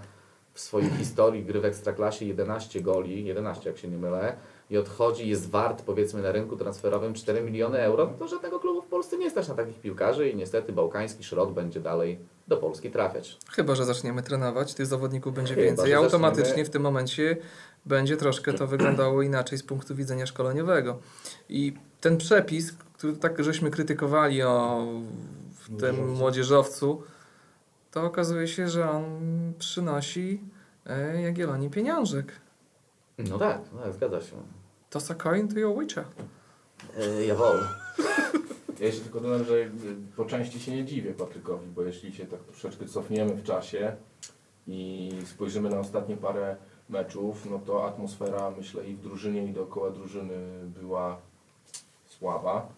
w 0.61 0.63
swojej 0.63 0.91
historii 0.91 1.45
gry 1.45 1.61
w 1.61 1.65
Ekstraklasie 1.65 2.25
11 2.25 2.81
goli, 2.81 3.25
11 3.25 3.71
jak 3.71 3.79
się 3.79 3.89
nie 3.89 3.97
mylę, 3.97 4.37
i 4.71 4.79
odchodzi, 4.79 5.29
jest 5.29 5.51
wart 5.51 5.83
powiedzmy 5.83 6.23
na 6.23 6.33
rynku 6.33 6.57
transferowym 6.57 7.15
4 7.15 7.43
miliony 7.43 7.79
euro, 7.79 8.07
to 8.19 8.29
żadnego 8.29 8.61
klubu 8.61 8.83
w 8.83 8.87
Polsce 8.87 9.19
nie 9.19 9.31
stać 9.31 9.49
na 9.49 9.55
takich 9.55 9.81
piłkarzy 9.81 10.29
i 10.29 10.37
niestety 10.37 10.73
bałkański 10.73 11.25
szrot 11.25 11.53
będzie 11.53 11.81
dalej 11.81 12.19
do 12.49 12.57
Polski 12.57 12.91
trafiać. 12.91 13.39
Chyba, 13.51 13.75
że 13.75 13.85
zaczniemy 13.85 14.23
trenować, 14.23 14.75
tych 14.75 14.87
zawodników 14.87 15.35
będzie 15.35 15.55
Chyba, 15.55 15.67
więcej. 15.67 15.95
Automatycznie 15.95 16.45
zaczniemy- 16.45 16.65
w 16.65 16.71
tym 16.71 16.83
momencie 16.83 17.37
będzie 17.87 18.17
troszkę 18.17 18.53
to 18.53 18.67
wyglądało 18.67 19.23
inaczej 19.23 19.59
z 19.59 19.63
punktu 19.63 19.95
widzenia 19.95 20.27
szkoleniowego. 20.27 20.99
I 21.49 21.73
ten 22.01 22.17
przepis, 22.17 22.73
który 22.73 23.13
tak 23.13 23.45
żeśmy 23.45 23.71
krytykowali 23.71 24.43
o 24.43 24.87
w 25.55 25.81
tym 25.81 26.09
Młodzieżowcu. 26.09 27.03
To 27.91 28.05
okazuje 28.05 28.49
się, 28.49 28.69
że 28.69 28.91
on 28.91 29.05
przynosi 29.59 30.41
e, 30.87 31.23
Jagiellonii 31.23 31.71
pieniążek. 31.71 32.33
No 33.19 33.39
tak, 33.39 33.61
tak, 33.83 33.93
zgadza 33.93 34.21
się. 34.21 34.37
To 34.91 35.01
Sakoin 35.01 35.49
to 35.49 35.59
ją 35.59 35.71
łycza. 35.71 36.05
E, 36.97 37.25
jawohl. 37.25 37.65
Ja 38.81 38.87
jeszcze 38.87 39.03
tylko 39.03 39.21
dodam, 39.21 39.45
że 39.45 39.61
jakby 39.61 39.97
po 40.17 40.25
części 40.25 40.61
się 40.61 40.73
nie 40.73 40.85
dziwię 40.85 41.15
Patrykowi, 41.15 41.67
bo 41.67 41.83
jeśli 41.83 42.13
się 42.13 42.27
tak 42.27 42.41
troszeczkę 42.41 42.87
cofniemy 42.87 43.35
w 43.35 43.43
czasie 43.43 43.97
i 44.67 45.11
spojrzymy 45.27 45.71
na 45.71 45.79
ostatnie 45.79 46.17
parę 46.17 46.57
meczów, 46.89 47.51
no 47.51 47.59
to 47.59 47.89
atmosfera 47.89 48.51
myślę 48.51 48.87
i 48.87 48.95
w 48.95 49.01
drużynie 49.01 49.45
i 49.45 49.53
dookoła 49.53 49.91
drużyny 49.91 50.39
była 50.81 51.21
słaba. 52.07 52.69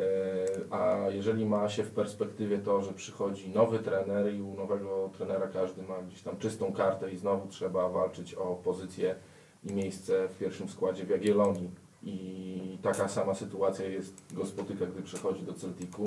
E, 0.00 0.74
A 0.74 1.10
jeżeli 1.10 1.46
ma 1.46 1.68
się 1.68 1.84
w 1.84 1.90
perspektywie 1.90 2.58
to, 2.58 2.82
że 2.82 2.92
przychodzi 2.92 3.50
nowy 3.50 3.78
trener 3.78 4.34
i 4.34 4.42
u 4.42 4.54
nowego 4.54 5.10
trenera 5.16 5.48
każdy 5.48 5.82
ma 5.82 6.02
gdzieś 6.02 6.22
tam 6.22 6.38
czystą 6.38 6.72
kartę 6.72 7.12
i 7.12 7.16
znowu 7.16 7.48
trzeba 7.48 7.88
walczyć 7.88 8.34
o 8.34 8.54
pozycję 8.54 9.14
i 9.64 9.72
miejsce 9.72 10.28
w 10.28 10.38
pierwszym 10.38 10.68
składzie 10.68 11.04
w 11.04 11.10
Jagiellonii. 11.10 11.70
I 12.02 12.78
taka 12.82 13.08
sama 13.08 13.34
sytuacja 13.34 13.86
jest, 13.86 14.34
go 14.34 14.46
spotyka, 14.46 14.86
gdy 14.86 15.02
przechodzi 15.02 15.42
do 15.42 15.54
Celticu, 15.54 16.04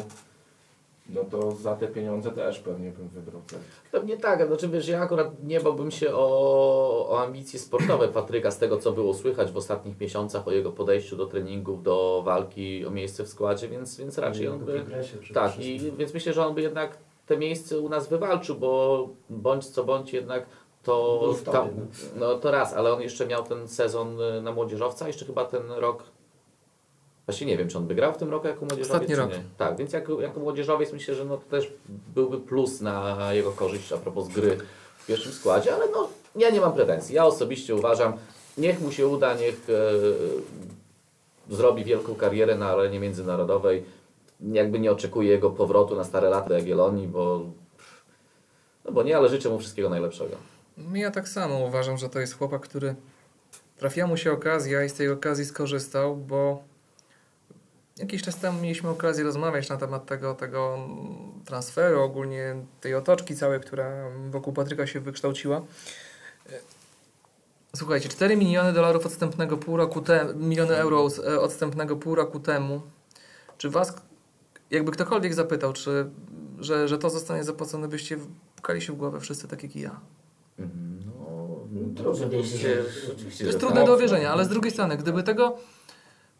no 1.09 1.23
to 1.23 1.51
za 1.51 1.75
te 1.75 1.87
pieniądze 1.87 2.31
też 2.31 2.59
pewnie 2.59 2.91
bym 2.91 3.07
wybrał 3.07 3.41
Celtic. 3.47 3.69
Pewnie 3.91 4.17
tak, 4.17 4.47
znaczy 4.47 4.67
wiesz, 4.67 4.87
ja 4.87 5.01
akurat 5.01 5.43
nie 5.43 5.59
bałbym 5.59 5.91
się 5.91 6.15
o, 6.15 7.09
o 7.09 7.23
ambicje 7.23 7.59
sportowe 7.59 8.07
Patryka 8.07 8.51
z 8.51 8.57
tego, 8.57 8.77
co 8.77 8.91
było 8.91 9.13
słychać 9.13 9.51
w 9.51 9.57
ostatnich 9.57 9.99
miesiącach 9.99 10.47
o 10.47 10.51
jego 10.51 10.71
podejściu 10.71 11.17
do 11.17 11.25
treningów, 11.25 11.83
do 11.83 12.21
walki 12.25 12.85
o 12.85 12.91
miejsce 12.91 13.23
w 13.23 13.27
składzie, 13.27 13.67
więc, 13.67 13.97
więc 13.97 14.17
raczej 14.17 14.47
on 14.47 14.59
by... 14.59 14.85
Tak, 15.33 15.59
i 15.59 15.79
więc 15.97 16.13
myślę, 16.13 16.33
że 16.33 16.45
on 16.45 16.55
by 16.55 16.61
jednak 16.61 16.97
te 17.25 17.37
miejsce 17.37 17.79
u 17.79 17.89
nas 17.89 18.07
wywalczył, 18.07 18.55
bo 18.55 19.09
bądź 19.29 19.65
co 19.65 19.83
bądź 19.83 20.13
jednak 20.13 20.45
to, 20.83 21.33
tam, 21.51 21.69
no 22.15 22.35
to 22.35 22.51
raz, 22.51 22.73
ale 22.73 22.93
on 22.93 23.01
jeszcze 23.01 23.27
miał 23.27 23.43
ten 23.43 23.67
sezon 23.67 24.21
y, 24.21 24.41
na 24.41 24.51
młodzieżowca, 24.51 25.07
jeszcze 25.07 25.25
chyba 25.25 25.45
ten 25.45 25.71
rok, 25.71 26.03
właśnie 27.25 27.47
nie 27.47 27.57
wiem, 27.57 27.69
czy 27.69 27.77
on 27.77 27.87
by 27.87 27.95
grał 27.95 28.13
w 28.13 28.17
tym 28.17 28.29
roku 28.29 28.47
jako 28.47 28.65
młodzieżowiec, 28.65 28.91
Ostatni 28.91 29.15
rok. 29.15 29.31
nie. 29.31 29.43
Tak, 29.57 29.77
więc 29.77 29.93
jako, 29.93 30.21
jako 30.21 30.39
młodzieżowiec 30.39 30.93
myślę, 30.93 31.15
że 31.15 31.25
no 31.25 31.37
to 31.37 31.43
też 31.49 31.73
byłby 32.15 32.39
plus 32.39 32.81
na 32.81 33.33
jego 33.33 33.51
korzyść 33.51 33.91
a 33.91 33.97
propos 33.97 34.27
gry 34.27 34.57
w 34.97 35.05
pierwszym 35.05 35.31
składzie, 35.31 35.75
ale 35.75 35.85
no 35.91 36.09
ja 36.35 36.49
nie 36.49 36.61
mam 36.61 36.73
pretensji. 36.73 37.15
Ja 37.15 37.25
osobiście 37.25 37.75
uważam, 37.75 38.13
niech 38.57 38.81
mu 38.81 38.91
się 38.91 39.07
uda, 39.07 39.33
niech 39.33 39.67
e, 39.69 41.53
zrobi 41.55 41.83
wielką 41.83 42.15
karierę 42.15 42.55
na 42.55 42.69
arenie 42.69 42.99
międzynarodowej. 42.99 43.83
Jakby 44.41 44.79
nie 44.79 44.91
oczekuję 44.91 45.29
jego 45.29 45.49
powrotu 45.49 45.95
na 45.95 46.03
stare 46.03 46.29
lata 46.29 46.49
do 46.49 46.55
Jagiellonii, 46.55 47.07
bo 47.07 47.45
no 48.85 48.91
bo 48.91 49.03
nie, 49.03 49.17
ale 49.17 49.29
życzę 49.29 49.49
mu 49.49 49.59
wszystkiego 49.59 49.89
najlepszego. 49.89 50.35
Ja 50.93 51.11
tak 51.11 51.29
samo 51.29 51.59
uważam, 51.59 51.97
że 51.97 52.09
to 52.09 52.19
jest 52.19 52.37
chłopak, 52.37 52.61
który 52.61 52.95
trafiła 53.77 54.07
mu 54.07 54.17
się 54.17 54.31
okazja 54.31 54.83
i 54.83 54.89
z 54.89 54.93
tej 54.93 55.09
okazji 55.09 55.45
skorzystał, 55.45 56.15
bo 56.15 56.63
jakiś 57.97 58.21
czas 58.21 58.35
temu 58.35 58.61
mieliśmy 58.61 58.89
okazję 58.89 59.23
rozmawiać 59.23 59.69
na 59.69 59.77
temat 59.77 60.05
tego, 60.05 60.33
tego 60.33 60.89
transferu, 61.45 62.01
ogólnie 62.01 62.55
tej 62.81 62.95
otoczki 62.95 63.35
całej, 63.35 63.59
która 63.59 64.09
wokół 64.29 64.53
Patryka 64.53 64.87
się 64.87 64.99
wykształciła. 64.99 65.61
Słuchajcie, 67.75 68.09
4 68.09 68.37
miliony 68.37 68.73
dolarów 68.73 69.05
odstępnego 69.05 69.57
pół 69.57 69.77
roku 69.77 70.01
temu, 70.01 70.39
miliony 70.39 70.75
euro 70.75 71.07
e, 71.27 71.39
odstępnego 71.39 71.95
pół 71.95 72.15
roku 72.15 72.39
temu. 72.39 72.81
Czy 73.57 73.69
was, 73.69 73.93
jakby 74.71 74.91
ktokolwiek 74.91 75.33
zapytał, 75.33 75.73
czy, 75.73 76.09
że, 76.59 76.87
że 76.87 76.97
to 76.97 77.09
zostanie 77.09 77.43
zapłacone, 77.43 77.87
byście 77.87 78.17
pukali 78.55 78.81
się 78.81 78.93
w 78.93 78.95
głowę 78.95 79.19
wszyscy 79.19 79.47
tak 79.47 79.63
jak 79.63 79.75
i 79.75 79.79
ja? 79.81 79.99
No, 80.59 81.59
Trudno 81.95 82.27
do 82.27 82.37
oczywiście, 82.37 82.67
uwierzenia. 82.71 83.13
oczywiście, 83.15 83.43
To 83.43 83.47
jest 83.47 83.59
trudne 83.59 83.77
tak. 83.77 83.87
do 83.87 83.95
uwierzenia, 83.95 84.31
ale 84.31 84.45
z 84.45 84.47
drugiej 84.47 84.71
strony, 84.71 84.97
gdyby 84.97 85.23
tego, 85.23 85.57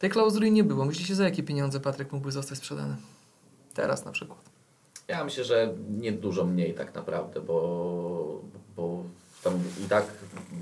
Tej 0.04 0.10
klauzuli 0.10 0.52
nie 0.52 0.64
było. 0.64 0.86
Myślicie, 0.86 1.16
za 1.16 1.24
jakie 1.24 1.44
pieniądze 1.44 1.80
Patryk 1.80 2.12
mógłby 2.12 2.32
zostać 2.32 2.58
sprzedany? 2.58 2.96
Teraz 3.74 4.06
na 4.06 4.12
przykład. 4.12 4.40
Ja 5.08 5.24
myślę, 5.24 5.44
że 5.44 5.74
nie 5.90 6.12
dużo 6.12 6.46
mniej 6.46 6.74
tak 6.74 6.96
naprawdę, 6.96 7.42
bo, 7.42 8.42
bo 8.76 9.04
tam 9.44 9.54
i 9.86 9.90
tak 9.90 10.06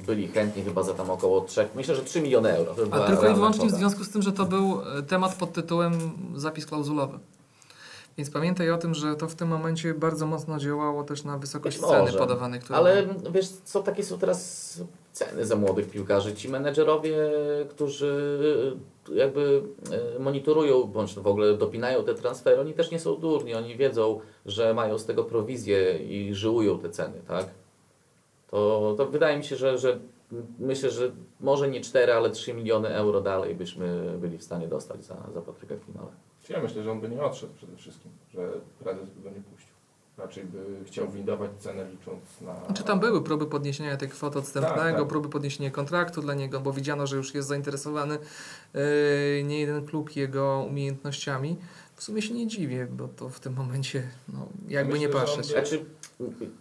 byli 0.05 0.27
chętni 0.27 0.63
chyba 0.63 0.83
za 0.83 0.93
tam 0.93 1.09
około 1.09 1.41
3, 1.41 1.67
myślę, 1.75 1.95
że 1.95 2.03
3 2.03 2.21
miliony 2.21 2.57
euro. 2.57 2.75
A 2.91 2.99
tylko 2.99 3.29
i 3.29 3.33
wyłącznie 3.33 3.67
w 3.67 3.71
związku 3.71 4.03
z 4.03 4.09
tym, 4.09 4.21
że 4.21 4.31
to 4.31 4.45
był 4.45 4.81
e, 4.97 5.03
temat 5.03 5.35
pod 5.35 5.53
tytułem 5.53 5.93
zapis 6.35 6.65
klauzulowy. 6.65 7.19
Więc 8.17 8.31
pamiętaj 8.31 8.71
o 8.71 8.77
tym, 8.77 8.93
że 8.93 9.15
to 9.15 9.27
w 9.27 9.35
tym 9.35 9.47
momencie 9.47 9.93
bardzo 9.93 10.27
mocno 10.27 10.59
działało 10.59 11.03
też 11.03 11.23
na 11.23 11.37
wysokość 11.37 11.77
Być 11.77 11.87
ceny 11.87 12.01
może. 12.01 12.17
podawanej, 12.17 12.59
które 12.59 12.79
Ale 12.79 13.07
wiesz, 13.31 13.47
co 13.47 13.83
takie 13.83 14.03
są 14.03 14.17
teraz 14.17 14.81
ceny 15.11 15.45
za 15.45 15.55
młodych 15.55 15.89
piłkarzy? 15.89 16.33
Ci 16.33 16.49
menedżerowie, 16.49 17.17
którzy 17.69 18.39
jakby 19.13 19.63
e, 20.15 20.19
monitorują 20.19 20.83
bądź 20.83 21.15
w 21.15 21.27
ogóle 21.27 21.57
dopinają 21.57 22.03
te 22.03 22.15
transfery, 22.15 22.61
oni 22.61 22.73
też 22.73 22.91
nie 22.91 22.99
są 22.99 23.15
durni, 23.15 23.55
oni 23.55 23.77
wiedzą, 23.77 24.19
że 24.45 24.73
mają 24.73 24.97
z 24.97 25.05
tego 25.05 25.23
prowizję 25.23 25.97
i 25.97 26.35
żyłują 26.35 26.79
te 26.79 26.89
ceny, 26.89 27.21
tak? 27.27 27.45
To, 28.51 28.93
to 28.97 29.05
wydaje 29.05 29.37
mi 29.37 29.43
się, 29.43 29.55
że, 29.55 29.77
że 29.77 29.99
myślę, 30.59 30.89
że 30.91 31.11
może 31.39 31.69
nie 31.69 31.81
4, 31.81 32.13
ale 32.13 32.29
3 32.29 32.53
miliony 32.53 32.89
euro 32.89 33.21
dalej 33.21 33.55
byśmy 33.55 34.17
byli 34.17 34.37
w 34.37 34.43
stanie 34.43 34.67
dostać 34.67 35.05
za, 35.05 35.15
za 35.33 35.41
Patryka 35.41 35.75
Klimala. 35.75 36.11
Ja 36.51 36.61
myślę, 36.61 36.83
że 36.83 36.91
on 36.91 37.01
by 37.01 37.09
nie 37.09 37.21
odszedł 37.23 37.53
przede 37.53 37.77
wszystkim, 37.77 38.11
że 38.33 38.49
prezes 38.79 39.09
by 39.09 39.21
go 39.21 39.29
nie 39.29 39.41
puścił. 39.41 39.71
Raczej 40.17 40.43
by 40.43 40.85
chciał 40.85 41.09
windować 41.09 41.51
cenę 41.59 41.85
licząc 41.91 42.41
na... 42.41 42.65
Znaczy 42.65 42.83
tam 42.83 42.99
były 42.99 43.23
próby 43.23 43.45
podniesienia 43.45 43.97
tej 43.97 44.09
kwoty 44.09 44.39
odstępnego, 44.39 44.81
Tak, 44.81 44.95
tak. 44.97 45.07
próby 45.07 45.29
podniesienia 45.29 45.71
kontraktu 45.71 46.21
dla 46.21 46.33
niego, 46.33 46.59
bo 46.59 46.73
widziano, 46.73 47.07
że 47.07 47.15
już 47.15 47.35
jest 47.35 47.47
zainteresowany 47.47 48.17
yy, 48.73 48.81
nie 49.43 49.59
jeden 49.59 49.85
klub 49.85 50.15
jego 50.15 50.65
umiejętnościami. 50.69 51.57
W 52.01 52.03
sumie 52.03 52.21
się 52.21 52.33
nie 52.33 52.47
dziwię, 52.47 52.87
bo 52.91 53.07
to 53.07 53.29
w 53.29 53.39
tym 53.39 53.53
momencie, 53.53 54.03
no, 54.33 54.47
jakby 54.67 54.93
Myślę, 54.93 55.07
nie 55.07 55.13
patrzeć. 55.13 55.47
by- 55.47 55.53
Znaczy, 55.53 55.85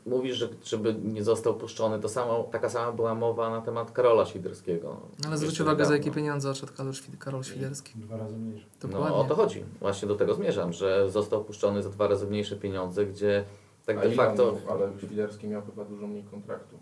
mówisz, 0.07 0.36
że 0.36 0.49
żeby 0.64 0.95
nie 1.05 1.24
został 1.24 1.55
puszczony, 1.55 2.01
to 2.01 2.09
samo, 2.09 2.43
taka 2.53 2.68
sama 2.70 2.93
była 2.93 3.14
mowa 3.14 3.51
na 3.51 3.61
temat 3.61 3.91
Karola 3.91 4.26
Świderskiego. 4.26 4.97
No, 5.20 5.26
Ale 5.28 5.38
zwróć 5.38 5.61
uwagę, 5.61 5.86
za 5.86 5.97
jakie 5.97 6.11
pieniądze 6.11 6.51
odszedł 6.51 6.72
Karol, 6.72 6.93
Świd- 6.93 7.18
Karol 7.18 7.43
Świderski. 7.45 7.93
Dwa 7.99 8.16
razy 8.16 8.36
mniejsze. 8.36 8.66
Dokładnie. 8.82 9.09
No 9.09 9.16
o 9.16 9.24
to 9.24 9.34
chodzi. 9.34 9.64
Właśnie 9.80 10.09
do 10.09 10.14
tego 10.14 10.34
zmierzam, 10.34 10.72
że 10.72 11.11
został 11.11 11.45
puszczony 11.45 11.82
za 11.82 11.91
dwa 11.91 12.09
razy 12.09 12.26
mniejsze 12.26 12.57
pieniądze, 12.57 13.07
gdzie 13.07 13.45
tak 13.86 13.99
A 13.99 14.01
de 14.01 14.11
facto... 14.11 14.53
miał? 14.66 14.76
Ale 14.78 14.93
Świderski 14.99 15.49
miał 15.49 15.62
chyba 15.62 15.84
dużo 15.84 16.07
mniej 16.07 16.24
kontraktu. 16.24 16.76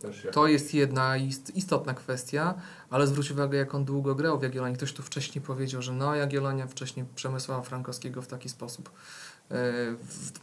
Też. 0.00 0.26
To 0.32 0.46
jest 0.46 0.74
jedna 0.74 1.16
ist- 1.16 1.56
istotna 1.56 1.94
kwestia, 1.94 2.54
ale 2.90 3.06
zwróć 3.06 3.30
uwagę, 3.30 3.58
jak 3.58 3.74
on 3.74 3.84
długo 3.84 4.14
grał 4.14 4.38
w 4.38 4.42
Jagiellonii. 4.42 4.76
Ktoś 4.76 4.92
tu 4.92 5.02
wcześniej 5.02 5.42
powiedział, 5.42 5.82
że 5.82 5.92
no 5.92 6.14
Jagiellonia 6.14 6.66
wcześniej 6.66 7.06
Przemysława 7.14 7.62
Frankowskiego 7.62 8.22
w 8.22 8.26
taki 8.26 8.48
sposób 8.48 8.90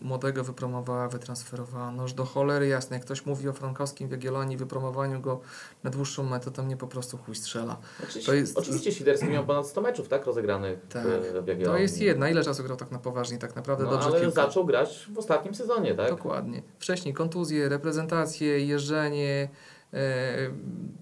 młodego 0.02 0.44
wypromowała, 0.44 1.08
wytransferowała. 1.08 1.92
Noż 1.92 2.14
do 2.14 2.26
cholery 2.26 2.68
jasne, 2.68 2.96
jak 2.98 3.06
ktoś 3.06 3.26
mówi 3.26 3.50
o 3.50 3.54
Frankowskim 3.54 4.12
Jagiellonii, 4.12 4.58
wypromowaniu 4.58 5.22
go 5.22 5.42
na 5.84 5.90
dłuższą 5.90 6.24
metę, 6.24 6.52
to 6.52 6.64
mnie 6.64 6.78
po 6.78 6.88
prostu 6.88 7.18
chuj 7.18 7.36
strzela. 7.36 7.78
Znaczy, 8.00 8.26
to 8.26 8.34
jest- 8.34 8.58
Oczywiście 8.58 8.92
Świderski 8.92 9.28
miał 9.28 9.46
ponad 9.46 9.68
100 9.68 9.82
meczów, 9.82 10.08
tak, 10.08 10.26
rozegranych 10.26 10.80
Tak. 10.90 11.04
w, 11.08 11.34
Jagiellonii. 11.36 11.66
To 11.66 11.78
jest 11.78 12.02
jedna. 12.02 12.30
Ile 12.30 12.44
czasu 12.44 12.64
grał 12.64 12.78
tak 12.78 12.92
na 12.92 13.00
poważnie, 13.00 13.38
tak 13.38 13.56
naprawdę 13.56 13.84
No, 13.84 13.90
dobrze 13.92 14.08
ale 14.08 14.20
piłkę? 14.22 14.36
zaczął 14.36 14.66
grać 14.66 15.08
w 15.14 15.18
ostatnim 15.18 15.56
sezonie, 15.56 15.96
tak? 15.96 16.10
Dokładnie. 16.10 16.62
Wcześniej 16.80 17.14
kontuzje, 17.14 17.70
reprezentacje, 17.70 18.66
jeżdżenie. 18.66 19.50
E, 19.94 20.00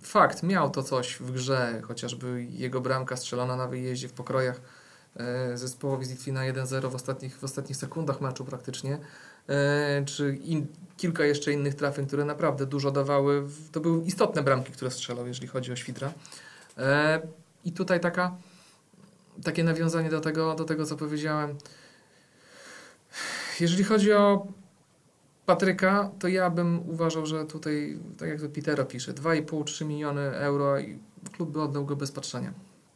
fakt, 0.02 0.44
miał 0.44 0.70
to 0.70 0.84
coś 0.84 1.16
w 1.16 1.32
grze, 1.32 1.82
chociażby 1.88 2.44
jego 2.50 2.82
bramka 2.82 3.16
strzelona 3.18 3.56
na 3.56 3.68
wyjeździe 3.68 4.08
w 4.08 4.14
pokrojach 4.14 4.62
zespołowi 5.54 6.06
z 6.06 6.10
Litwina 6.10 6.42
1-0 6.42 6.92
w 6.92 6.96
ostatnich, 6.96 7.40
w 7.40 7.44
ostatnich 7.44 7.78
sekundach 7.78 8.22
meczu 8.22 8.46
praktycznie. 8.46 9.00
E, 9.50 10.06
czy 10.06 10.36
in, 10.36 10.68
kilka 10.98 11.26
jeszcze 11.26 11.54
innych 11.54 11.76
trafień, 11.76 12.06
które 12.06 12.26
naprawdę 12.26 12.66
dużo 12.66 12.92
dawały. 12.92 13.44
To 13.72 13.80
były 13.80 14.04
istotne 14.06 14.44
bramki, 14.44 14.72
które 14.72 14.92
strzelał, 14.92 15.28
jeżeli 15.28 15.48
chodzi 15.48 15.72
o 15.72 15.76
Świdra. 15.76 16.14
E, 16.78 17.22
I 17.66 17.72
tutaj 17.72 18.00
taka, 18.00 18.36
takie 19.44 19.64
nawiązanie 19.64 20.10
do 20.10 20.20
tego, 20.20 20.56
do 20.56 20.64
tego, 20.64 20.86
co 20.86 20.96
powiedziałem. 20.96 21.58
Jeżeli 23.60 23.84
chodzi 23.84 24.14
o 24.14 24.48
Patryka, 25.46 26.12
to 26.20 26.28
ja 26.28 26.50
bym 26.50 26.90
uważał, 26.90 27.26
że 27.26 27.46
tutaj, 27.46 28.00
tak 28.18 28.30
jak 28.30 28.42
to 28.42 28.50
Petera 28.50 28.86
pisze, 28.86 29.14
2,5-3 29.14 29.86
miliony 29.86 30.22
euro 30.22 30.80
i 30.80 31.00
klub 31.32 31.52
by 31.52 31.62
oddał 31.62 31.86
go 31.86 31.96
bez 31.96 32.12
patrzenia. 32.12 32.54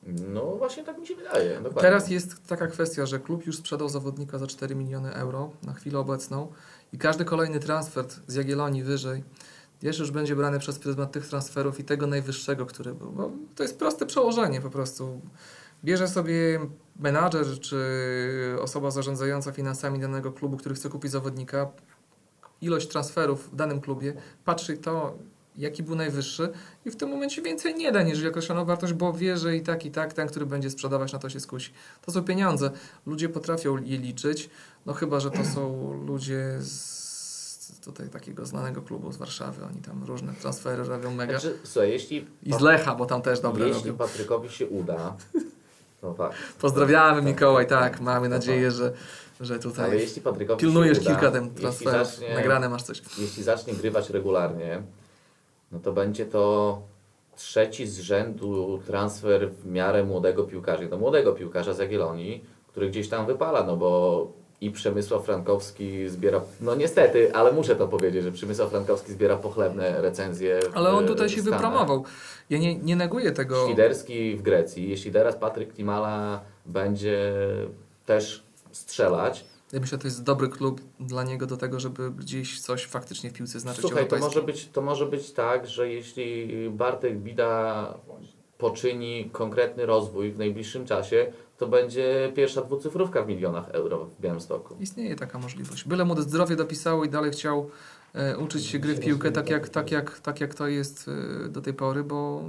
No 0.07 0.55
właśnie 0.55 0.83
tak 0.83 0.97
mi 0.97 1.07
się 1.07 1.15
wydaje. 1.15 1.55
Dokładnie. 1.55 1.81
Teraz 1.81 2.09
jest 2.09 2.47
taka 2.47 2.67
kwestia, 2.67 3.05
że 3.05 3.19
klub 3.19 3.45
już 3.45 3.57
sprzedał 3.57 3.89
zawodnika 3.89 4.37
za 4.37 4.47
4 4.47 4.75
miliony 4.75 5.13
euro 5.13 5.51
na 5.63 5.73
chwilę 5.73 5.99
obecną 5.99 6.51
i 6.93 6.97
każdy 6.97 7.25
kolejny 7.25 7.59
transfer 7.59 8.05
z 8.27 8.35
Jagiellonii 8.35 8.83
wyżej 8.83 9.23
wiesz, 9.81 9.99
już 9.99 10.11
będzie 10.11 10.35
brany 10.35 10.59
przez 10.59 10.79
pryzmat 10.79 11.11
tych 11.11 11.27
transferów 11.27 11.79
i 11.79 11.83
tego 11.83 12.07
najwyższego, 12.07 12.65
który 12.65 12.93
był. 12.93 13.11
Bo 13.11 13.31
to 13.55 13.63
jest 13.63 13.79
proste 13.79 14.05
przełożenie 14.05 14.61
po 14.61 14.69
prostu. 14.69 15.21
Bierze 15.83 16.07
sobie 16.07 16.59
menadżer 16.99 17.59
czy 17.59 17.77
osoba 18.61 18.91
zarządzająca 18.91 19.51
finansami 19.51 19.99
danego 19.99 20.31
klubu, 20.31 20.57
który 20.57 20.75
chce 20.75 20.89
kupić 20.89 21.11
zawodnika, 21.11 21.71
ilość 22.61 22.87
transferów 22.87 23.49
w 23.51 23.55
danym 23.55 23.81
klubie, 23.81 24.13
patrzy 24.45 24.77
to, 24.77 25.17
jaki 25.57 25.83
był 25.83 25.95
najwyższy 25.95 26.49
i 26.85 26.91
w 26.91 26.95
tym 26.95 27.09
momencie 27.09 27.41
więcej 27.41 27.75
nie 27.75 27.91
da 27.91 28.01
niż 28.03 28.25
określoną 28.25 28.65
wartość, 28.65 28.93
bo 28.93 29.13
wie, 29.13 29.37
że 29.37 29.55
i 29.55 29.61
tak, 29.61 29.85
i 29.85 29.91
tak 29.91 30.13
ten, 30.13 30.27
który 30.27 30.45
będzie 30.45 30.69
sprzedawać, 30.69 31.13
na 31.13 31.19
to 31.19 31.29
się 31.29 31.39
skusi. 31.39 31.73
To 32.05 32.11
są 32.11 32.23
pieniądze. 32.23 32.71
Ludzie 33.05 33.29
potrafią 33.29 33.77
je 33.83 33.97
liczyć, 33.97 34.49
no 34.85 34.93
chyba, 34.93 35.19
że 35.19 35.31
to 35.31 35.45
są 35.45 35.93
ludzie 36.07 36.57
z 36.61 36.97
tutaj 37.85 38.09
takiego 38.09 38.45
znanego 38.45 38.81
klubu 38.81 39.11
z 39.11 39.17
Warszawy. 39.17 39.65
Oni 39.65 39.81
tam 39.81 40.03
różne 40.03 40.33
transfery 40.33 40.83
robią 40.83 41.11
mega. 41.13 41.39
Znaczy, 41.39 41.57
słuchaj, 41.63 41.89
jeśli, 41.91 42.27
I 42.43 42.53
z 42.53 42.59
Lecha, 42.59 42.95
bo 42.95 43.05
tam 43.05 43.21
też 43.21 43.39
dobre 43.39 43.67
jeśli 43.67 43.81
robią. 43.91 43.97
Patrykowi 43.97 44.49
się 44.49 44.67
uda, 44.67 45.15
to 46.01 46.13
tak. 46.13 46.31
Pozdrawiamy 46.61 47.15
Tak, 47.21 47.25
Mikołaj, 47.25 47.67
tak, 47.67 47.91
tak, 47.93 48.01
mamy 48.01 48.21
tak. 48.29 48.29
nadzieję, 48.39 48.71
że, 48.71 48.93
że 49.41 49.53
Ale 49.53 49.63
tutaj 49.63 49.99
jeśli 49.99 50.21
Patrykowi 50.21 50.59
pilnujesz 50.61 50.99
uda, 50.99 51.07
kilka 51.19 51.37
jeśli 51.37 51.49
transferów, 51.51 52.07
zacznie- 52.07 52.35
nagrane 52.35 52.69
masz 52.69 52.83
coś. 52.83 53.01
jeśli 53.17 53.43
zacznie 53.43 53.73
grywać 53.73 54.09
regularnie, 54.09 54.81
no 55.71 55.79
to 55.79 55.91
będzie 55.93 56.25
to 56.25 56.81
trzeci 57.35 57.87
z 57.87 57.99
rzędu 57.99 58.79
transfer 58.87 59.49
w 59.51 59.65
miarę 59.65 60.03
młodego 60.03 60.43
piłkarza. 60.43 60.87
To 60.87 60.97
młodego 60.97 61.33
piłkarza 61.33 61.73
z 61.73 61.79
Jagiellonii, 61.79 62.43
który 62.67 62.89
gdzieś 62.89 63.09
tam 63.09 63.25
wypala, 63.25 63.63
no 63.63 63.77
bo 63.77 64.27
i 64.61 64.71
Przemysław 64.71 65.25
Frankowski 65.25 66.09
zbiera, 66.09 66.41
no 66.61 66.75
niestety, 66.75 67.33
ale 67.33 67.51
muszę 67.51 67.75
to 67.75 67.87
powiedzieć, 67.87 68.23
że 68.23 68.31
Przemysław 68.31 68.69
Frankowski 68.69 69.11
zbiera 69.11 69.35
pochlebne 69.35 70.01
recenzje. 70.01 70.59
w- 70.61 70.77
Ale 70.77 70.89
on 70.89 71.07
tutaj 71.07 71.29
się 71.29 71.41
Stanach. 71.41 71.59
wypromował. 71.61 72.03
Ja 72.49 72.57
nie, 72.57 72.75
nie 72.75 72.95
neguję 72.95 73.31
tego. 73.31 73.65
Świderski 73.65 74.35
w 74.35 74.41
Grecji. 74.41 74.89
Jeśli 74.89 75.11
teraz 75.11 75.35
Patryk 75.35 75.73
Klimala 75.73 76.41
będzie 76.65 77.33
też 78.05 78.43
strzelać, 78.71 79.45
Ja 79.71 79.79
myślę, 79.79 79.97
że 79.97 80.01
to 80.01 80.07
jest 80.07 80.23
dobry 80.23 80.47
klub 80.47 80.81
dla 80.99 81.23
niego 81.23 81.45
do 81.45 81.57
tego, 81.57 81.79
żeby 81.79 82.11
gdzieś 82.11 82.61
coś 82.61 82.85
faktycznie 82.85 83.29
w 83.29 83.33
piłce 83.33 83.59
znaczyć 83.59 83.81
Słuchaj, 83.81 84.07
to 84.07 84.17
może, 84.17 84.41
być, 84.41 84.69
to 84.69 84.81
może 84.81 85.05
być 85.05 85.31
tak, 85.31 85.67
że 85.67 85.89
jeśli 85.89 86.69
Bartek 86.69 87.17
Bida 87.17 87.93
poczyni 88.57 89.29
konkretny 89.31 89.85
rozwój 89.85 90.31
w 90.31 90.37
najbliższym 90.37 90.85
czasie, 90.85 91.31
to 91.57 91.67
będzie 91.67 92.31
pierwsza 92.35 92.61
dwucyfrówka 92.61 93.23
w 93.23 93.27
milionach 93.27 93.69
euro 93.69 94.05
w 94.05 94.21
Białymstoku. 94.21 94.75
Istnieje 94.79 95.15
taka 95.15 95.39
możliwość. 95.39 95.83
Byle 95.87 96.05
mu 96.05 96.21
zdrowie 96.21 96.55
dopisało 96.55 97.05
i 97.05 97.09
dalej 97.09 97.31
chciał 97.31 97.69
e, 98.13 98.37
uczyć 98.37 98.65
się 98.65 98.79
gry 98.79 98.95
w 98.95 98.99
piłkę 98.99 99.31
tak 99.31 99.49
jak, 99.49 99.69
tak, 99.69 99.91
jak, 99.91 100.19
tak 100.19 100.41
jak 100.41 100.55
to 100.55 100.67
jest 100.67 101.09
e, 101.45 101.49
do 101.49 101.61
tej 101.61 101.73
pory, 101.73 102.03
bo 102.03 102.43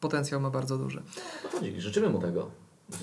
potencjał 0.00 0.40
ma 0.40 0.50
bardzo 0.50 0.78
duży. 0.78 1.02
To 1.42 1.48
chodzi, 1.48 1.80
życzymy 1.80 2.08
mu 2.08 2.18
tego. 2.18 2.50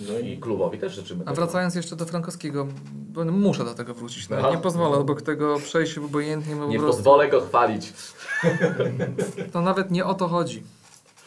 No 0.08 0.20
I 0.20 0.38
klubowi 0.38 0.80
też 0.80 0.96
życzymy 0.96 1.22
A 1.22 1.26
tego. 1.26 1.36
wracając 1.36 1.76
jeszcze 1.76 1.96
do 1.96 2.06
Frankowskiego, 2.06 2.68
bo 2.94 3.26
muszę 3.26 3.66
do 3.66 3.74
tego 3.74 3.94
wrócić. 3.94 4.30
No, 4.30 4.42
No. 4.42 4.52
nie 4.52 4.58
pozwolę 4.58 4.98
obok 4.98 5.22
tego 5.22 5.60
przejść 5.60 5.98
obojętnie, 5.98 6.56
bo 6.56 6.62
po 6.62 6.68
Nie 6.68 6.80
prostu 6.80 6.98
pozwolę 6.98 7.30
go 7.30 7.42
chwalić. 7.42 7.94
to 9.54 9.62
nawet 9.62 9.92
nie 9.92 10.06
o 10.06 10.14
to 10.14 10.28
chodzi. 10.28 10.64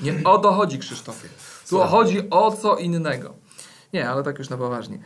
Nie 0.00 0.24
o 0.24 0.38
to 0.38 0.52
chodzi, 0.52 0.78
Krzysztofie. 0.78 1.28
Tu 1.28 1.34
Słucham. 1.68 1.88
chodzi 1.88 2.30
o 2.30 2.50
co 2.52 2.76
innego. 2.76 3.34
Nie, 3.92 4.08
ale 4.11 4.22
tak 4.22 4.38
już 4.38 4.50
na 4.50 4.56
poważnie. 4.56 4.98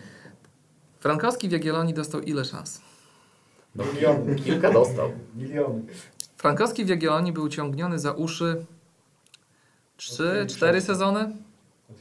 Frankowski 1.00 1.48
w 1.48 1.52
Jagiellonii 1.52 1.94
dostał 1.94 2.20
ile 2.20 2.44
szans? 2.44 2.80
No, 3.74 3.84
Miliony. 3.94 4.34
kilka 4.34 4.70
dostał. 4.72 5.12
Miliony. 5.36 5.82
Frankowski 6.36 6.84
w 6.84 6.88
Jagiellonii 6.88 7.32
był 7.32 7.48
ciągniony 7.48 7.98
za 7.98 8.12
uszy 8.12 8.64
trzy, 9.96 10.30
Okej, 10.30 10.46
cztery 10.46 10.72
sześć. 10.78 10.86
sezony. 10.86 11.36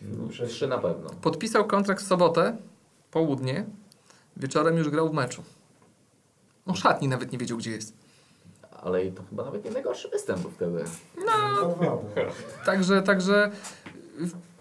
No, 0.01 0.47
trzy 0.47 0.67
na 0.67 0.77
pewno. 0.77 1.09
Podpisał 1.09 1.65
kontrakt 1.65 2.03
w 2.03 2.07
sobotę, 2.07 2.57
południe. 3.11 3.65
Wieczorem 4.37 4.77
już 4.77 4.89
grał 4.89 5.09
w 5.09 5.13
meczu. 5.13 5.43
No 6.67 6.75
szatni 6.75 7.07
nawet 7.07 7.31
nie 7.31 7.37
wiedział, 7.37 7.57
gdzie 7.57 7.71
jest. 7.71 7.93
Ale 8.71 9.05
i 9.05 9.11
to 9.11 9.23
chyba 9.29 9.45
nawet 9.45 9.65
nie 9.65 9.71
najgorszy 9.71 10.09
występ 10.09 10.41
był 10.41 10.51
wtedy. 10.51 10.83
No. 11.25 11.67
Dwa. 11.67 11.97
Także, 12.65 13.01
także 13.01 13.51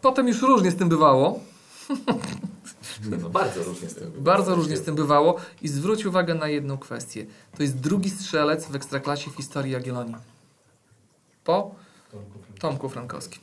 potem 0.03 0.29
już 0.29 0.43
różnie 0.43 0.71
z 0.71 0.77
tym 0.77 0.89
bywało. 0.89 1.41
No, 3.11 3.31
bardzo 3.31 3.63
różnie 3.63 3.89
z 3.89 3.95
tym. 3.95 4.13
Bardzo 4.19 4.55
różnie 4.55 4.77
z 4.77 4.83
tym 4.83 4.95
bywało 4.95 5.37
i 5.63 5.69
zwróć 5.69 6.07
uwagę 6.07 6.35
na 6.35 6.49
jedną 6.49 6.79
kwestię. 6.79 7.27
To 7.57 7.63
jest 7.63 7.81
drugi 7.81 8.11
strzelec 8.11 8.67
w 8.67 8.75
Ekstraklasie 8.75 9.31
w 9.31 9.35
historii 9.35 9.73
Jagiellonii. 9.73 10.17
Po 11.45 11.75
Tomku 12.61 12.89
Frankowskim. 12.89 13.43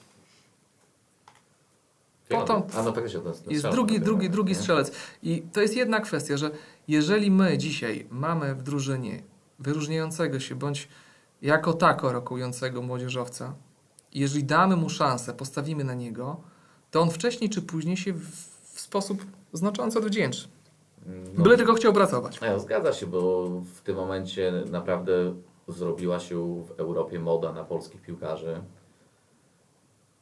Potem- 2.29 2.61
A 2.75 2.83
no 2.83 2.93
faktycznie 2.93 3.19
to 3.19 3.33
Jest 3.47 3.67
drugi, 3.67 3.99
drugi, 3.99 4.29
drugi 4.29 4.55
strzelec. 4.55 4.91
I 5.23 5.41
to 5.53 5.61
jest 5.61 5.75
jedna 5.75 5.99
kwestia, 5.99 6.37
że 6.37 6.51
jeżeli 6.87 7.31
my 7.31 7.57
dzisiaj 7.57 8.07
mamy 8.09 8.55
w 8.55 8.63
drużynie 8.63 9.23
wyróżniającego 9.59 10.39
się 10.39 10.55
bądź 10.55 10.87
jako 11.41 11.73
tako 11.73 12.11
rokującego 12.11 12.81
młodzieżowca, 12.81 13.55
jeżeli 14.13 14.43
damy 14.43 14.75
mu 14.75 14.89
szansę, 14.89 15.33
postawimy 15.33 15.83
na 15.83 15.93
niego, 15.93 16.41
to 16.91 17.01
on 17.01 17.11
wcześniej 17.11 17.49
czy 17.49 17.61
później 17.61 17.97
się 17.97 18.13
w, 18.13 18.49
sposób 18.79 19.25
znacząco 19.53 19.99
odwdzięczy. 19.99 20.47
No. 21.05 21.43
Byle 21.43 21.57
tylko 21.57 21.73
chciał 21.73 21.93
pracować. 21.93 22.41
No, 22.41 22.59
zgadza 22.59 22.93
się, 22.93 23.07
bo 23.07 23.49
w 23.75 23.81
tym 23.81 23.95
momencie 23.95 24.53
naprawdę 24.71 25.33
zrobiła 25.67 26.19
się 26.19 26.63
w 26.63 26.71
Europie 26.79 27.19
moda 27.19 27.53
na 27.53 27.63
polskich 27.63 28.01
piłkarzy. 28.01 28.61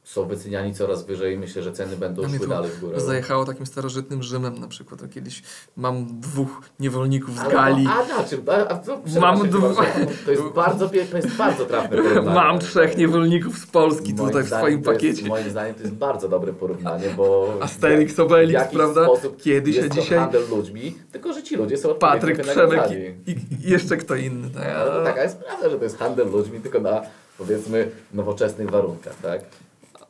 Są 0.07 0.25
wyceniani 0.27 0.73
coraz 0.73 1.05
wyżej. 1.05 1.37
Myślę, 1.37 1.63
że 1.63 1.71
ceny 1.71 1.97
będą 1.97 2.21
No 2.21 2.29
szły 2.37 2.47
dalej 2.47 2.71
w 2.71 2.79
górę. 2.79 2.99
Zajechało 2.99 3.45
takim 3.45 3.65
starożytnym 3.65 4.23
Rzymem 4.23 4.59
na 4.59 4.67
przykład. 4.67 5.03
A 5.03 5.07
kiedyś 5.07 5.43
mam 5.77 6.19
dwóch 6.21 6.61
niewolników 6.79 7.35
z 7.35 7.47
Galii. 7.51 7.87
A 7.87 8.17
na 8.17 8.23
czym? 8.23 8.41
A, 8.47 8.69
a 8.71 8.79
co? 8.79 9.01
Mam 9.21 9.49
przepraszam. 9.49 9.85
To 10.25 10.31
jest 10.31 10.43
bardzo, 10.55 10.89
to 10.89 11.17
jest 11.17 11.35
bardzo 11.35 11.65
trafne 11.65 11.97
porównanie. 12.03 12.35
Mam 12.35 12.59
trzech 12.59 12.97
niewolników 12.97 13.57
z 13.57 13.65
Polski 13.65 14.13
Moim 14.13 14.27
tutaj 14.27 14.43
w 14.43 14.47
swoim 14.47 14.83
to 14.83 14.91
jest- 14.91 15.01
pakiecie. 15.01 15.27
Moim 15.29 15.49
zdaniem 15.49 15.75
to 15.75 15.81
jest 15.81 15.93
bardzo 15.93 16.29
dobre 16.29 16.53
porównanie, 16.53 17.09
bo 17.17 17.53
Asterix, 17.61 18.19
Obelix, 18.19 18.63
prawda? 18.73 19.03
sposób 19.03 19.41
Kiedyś, 19.41 19.75
jest 19.75 19.87
a 19.91 19.95
to 19.95 20.01
dzisiaj 20.01 20.19
handel 20.19 20.49
ludźmi, 20.49 20.97
tylko 21.11 21.33
że 21.33 21.43
ci 21.43 21.55
ludzie 21.55 21.77
są 21.77 21.93
Patryk, 21.93 22.41
Przemek 22.41 22.91
i, 23.27 23.31
i 23.31 23.69
jeszcze 23.69 23.97
kto 23.97 24.15
inny. 24.15 24.49
Tak? 24.49 24.63
No, 24.97 25.03
taka 25.03 25.23
jest 25.23 25.37
prawda, 25.37 25.69
że 25.69 25.77
to 25.77 25.83
jest 25.83 25.97
handel 25.97 26.29
ludźmi, 26.31 26.59
tylko 26.59 26.79
na 26.79 27.01
powiedzmy 27.37 27.91
nowoczesnych 28.13 28.69
warunkach, 28.69 29.15
tak? 29.21 29.41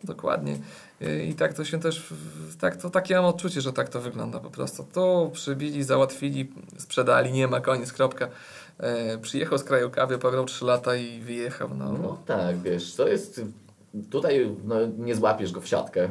Dokładnie. 0.04 0.58
I 1.28 1.34
tak 1.34 1.54
to 1.54 1.66
się 1.66 1.80
też, 1.80 2.14
tak 2.60 2.76
to 2.76 2.90
takie 2.90 3.16
mam 3.16 3.26
odczucie, 3.26 3.62
że 3.62 3.74
tak 3.74 3.90
to 3.90 4.02
wygląda 4.02 4.40
po 4.40 4.50
prostu. 4.50 4.86
To 4.94 5.30
przybili, 5.34 5.84
załatwili, 5.84 6.52
sprzedali, 6.78 7.32
nie 7.32 7.48
ma, 7.48 7.62
koniec, 7.62 7.94
kropka. 7.94 8.28
E, 8.80 9.18
przyjechał 9.18 9.58
z 9.58 9.64
kraju 9.64 9.90
kawy, 9.90 10.18
pograł 10.18 10.46
3 10.46 10.66
lata 10.66 10.96
i 10.96 11.20
wyjechał. 11.20 11.70
No. 11.78 11.92
No 11.92 12.18
tak, 12.26 12.62
wiesz, 12.62 12.96
to 12.96 13.08
jest. 13.08 13.42
Tutaj 14.10 14.56
no, 14.64 14.76
nie 14.98 15.16
złapiesz 15.16 15.52
go 15.52 15.62
w 15.62 15.68
siatkę, 15.68 16.10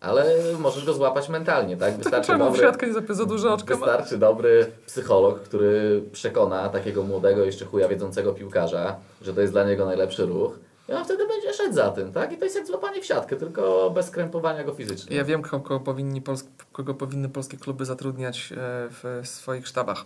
ale 0.00 0.34
możesz 0.58 0.84
go 0.84 0.92
złapać 0.92 1.28
mentalnie, 1.28 1.76
tak? 1.76 1.96
Wystarczy 2.02 2.26
czemu 2.26 2.44
w 2.44 2.46
dobry, 2.46 2.60
siatkę 2.60 2.86
nie 2.86 3.26
duże 3.26 3.52
oczka 3.52 3.76
wystarczy 3.76 4.18
dobry 4.18 4.72
psycholog, 4.86 5.40
który 5.42 6.02
przekona 6.12 6.68
takiego 6.68 7.02
młodego, 7.02 7.44
jeszcze 7.44 7.64
chuja 7.64 7.88
wiedzącego 7.88 8.32
piłkarza, 8.32 8.96
że 9.22 9.34
to 9.34 9.40
jest 9.40 9.52
dla 9.52 9.64
niego 9.64 9.86
najlepszy 9.86 10.26
ruch. 10.26 10.58
I 10.90 10.92
on 10.92 11.04
wtedy 11.04 11.28
będzie 11.28 11.52
szedł 11.52 11.74
za 11.74 11.90
tym, 11.90 12.12
tak? 12.12 12.32
I 12.32 12.38
to 12.38 12.44
jest 12.44 12.56
jak 12.56 12.66
złapanie 12.66 13.02
w 13.02 13.06
siatkę, 13.06 13.36
tylko 13.36 13.90
bez 13.90 14.10
krępowania 14.10 14.64
go 14.64 14.74
fizycznie. 14.74 15.16
Ja 15.16 15.24
wiem, 15.24 15.42
kogo, 15.42 15.80
powinni 15.80 16.22
Pols 16.22 16.44
kogo 16.72 16.94
powinny 16.94 17.28
polskie 17.28 17.56
kluby 17.56 17.84
zatrudniać 17.84 18.52
e, 18.52 18.56
w 18.90 19.20
swoich 19.24 19.68
sztabach. 19.68 20.04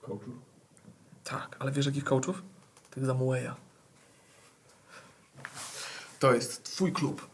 Coachów? 0.00 0.34
Tak, 1.24 1.56
ale 1.58 1.72
wiesz 1.72 1.86
jakich 1.86 2.04
coachów? 2.04 2.42
Tych 2.90 3.04
Zamueja. 3.04 3.56
To 6.18 6.34
jest 6.34 6.62
twój 6.62 6.92
klub. 6.92 7.26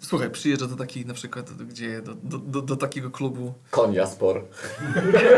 Słuchaj, 0.00 0.30
przyjeżdża 0.30 0.66
do 0.66 0.76
takiej 0.76 1.06
na 1.06 1.14
przykład, 1.14 1.52
do, 1.52 1.64
gdzie, 1.64 2.02
do, 2.02 2.14
do, 2.14 2.38
do, 2.38 2.62
do 2.62 2.76
takiego 2.76 3.10
klubu 3.10 3.54
Konia 3.70 4.06
spor. 4.06 4.44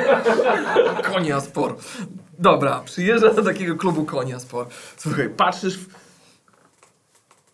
Konia 1.12 1.40
Spor. 1.40 1.76
Dobra, 2.38 2.80
przyjeżdża 2.84 3.34
do 3.34 3.42
takiego 3.42 3.76
klubu 3.76 4.04
Konia 4.04 4.40
Spor. 4.40 4.66
Słuchaj, 4.96 5.30
patrzysz 5.30 5.78
w... 5.78 6.07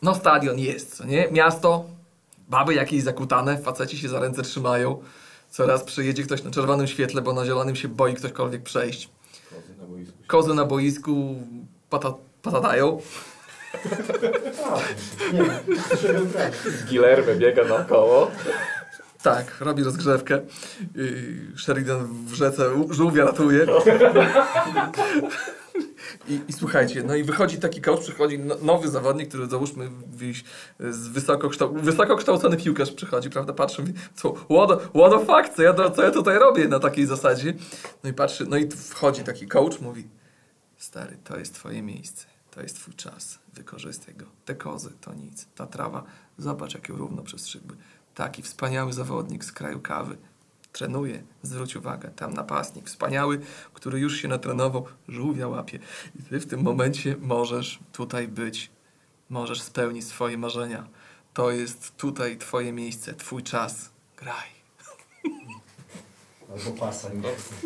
No 0.05 0.15
stadion 0.15 0.59
jest, 0.59 0.97
co 0.97 1.05
nie? 1.05 1.29
Miasto, 1.31 1.85
baby 2.49 2.75
jakieś 2.75 3.03
zakutane, 3.03 3.59
faceci 3.59 3.99
się 3.99 4.09
za 4.09 4.21
ręce 4.21 4.43
trzymają. 4.43 5.03
Coraz 5.51 5.85
przyjedzie 5.85 6.23
ktoś 6.23 6.43
na 6.43 6.51
czerwonym 6.51 6.87
świetle, 6.87 7.23
bo 7.23 7.33
na 7.33 7.45
zielonym 7.45 7.77
się 7.77 7.89
boi 7.89 8.15
ktośkolwiek 8.15 8.63
przejść. 8.63 9.09
Kozy 9.51 9.75
na 9.79 9.87
boisku. 9.87 10.15
Kozy 10.27 10.55
na 10.55 10.65
boisku 10.65 11.35
pata, 11.91 12.15
prawdę. 12.43 12.99
Gilermy 16.89 17.37
biega 17.37 17.65
naokoło. 17.65 18.31
Tak, 19.23 19.61
robi 19.61 19.85
rozgrzewkę. 19.85 20.41
Sheridan 21.57 22.27
w 22.27 22.35
rzece 22.35 22.71
żółwia 22.91 23.25
ratuje. 23.25 23.67
I, 26.29 26.41
I 26.49 26.53
słuchajcie, 26.53 27.03
no 27.03 27.15
i 27.15 27.25
wychodzi 27.25 27.59
taki 27.59 27.81
coach, 27.81 28.01
przychodzi 28.01 28.39
no, 28.39 28.57
nowy 28.63 28.89
zawodnik, 28.89 29.29
który 29.29 29.47
załóżmy 29.47 29.91
wieś, 30.17 30.45
z 30.81 31.09
wysoko, 31.09 31.51
wysoko 31.73 32.17
kształcony 32.17 32.57
piłkarz 32.57 32.93
przychodzi, 32.93 33.31
prawda, 33.31 33.53
patrzy, 33.53 33.83
mówi, 33.83 33.95
co, 34.15 34.33
what 34.33 35.11
the, 35.11 35.19
fuck, 35.19 35.57
co 35.57 35.63
ja, 35.63 35.91
co 35.91 36.03
ja 36.03 36.11
tutaj 36.11 36.39
robię 36.39 36.69
na 36.69 36.81
takiej 36.81 37.07
zasadzie? 37.07 37.55
No 38.05 38.11
i 38.11 38.13
patrzy, 38.13 38.47
no 38.49 38.57
i 38.57 38.69
wchodzi 38.69 39.25
taki 39.25 39.49
coach, 39.49 39.81
mówi, 39.81 40.09
stary, 40.77 41.17
to 41.25 41.39
jest 41.39 41.55
twoje 41.55 41.83
miejsce, 41.83 42.27
to 42.51 42.63
jest 42.63 42.77
twój 42.77 42.95
czas, 42.95 43.39
wykorzystaj 43.55 44.15
go. 44.15 44.27
Te 44.45 44.55
kozy 44.55 44.91
to 45.01 45.15
nic, 45.15 45.47
ta 45.55 45.67
trawa, 45.67 46.05
zobacz 46.39 46.75
jak 46.75 46.89
ją 46.89 46.97
równo 46.97 47.23
przez 47.23 47.49
szyby. 47.49 47.75
Taki 48.15 48.43
wspaniały 48.43 48.93
zawodnik 48.93 49.45
z 49.45 49.53
kraju 49.53 49.81
kawy. 49.81 50.17
Trenuje, 50.75 51.23
zwróć 51.43 51.77
uwagę, 51.77 52.11
tam 52.17 52.35
napastnik 52.35 52.87
wspaniały, 52.87 53.41
który 53.75 54.01
już 54.01 54.17
się 54.17 54.29
natrenował, 54.29 54.87
żółwia 55.09 55.49
łapie. 55.49 55.79
I 56.21 56.23
ty 56.23 56.41
w 56.41 56.47
tym 56.47 56.63
momencie 56.63 57.17
możesz 57.21 57.79
tutaj 57.93 58.29
być, 58.29 58.71
możesz 59.31 59.63
spełnić 59.63 60.07
swoje 60.07 60.39
marzenia. 60.39 60.89
To 61.35 61.51
jest 61.51 61.97
tutaj 61.97 62.39
twoje 62.39 62.73
miejsce, 62.73 63.15
twój 63.15 63.43
czas. 63.43 63.91
Graj. 64.17 64.49
Albo 66.51 66.81
pasa. 66.81 67.11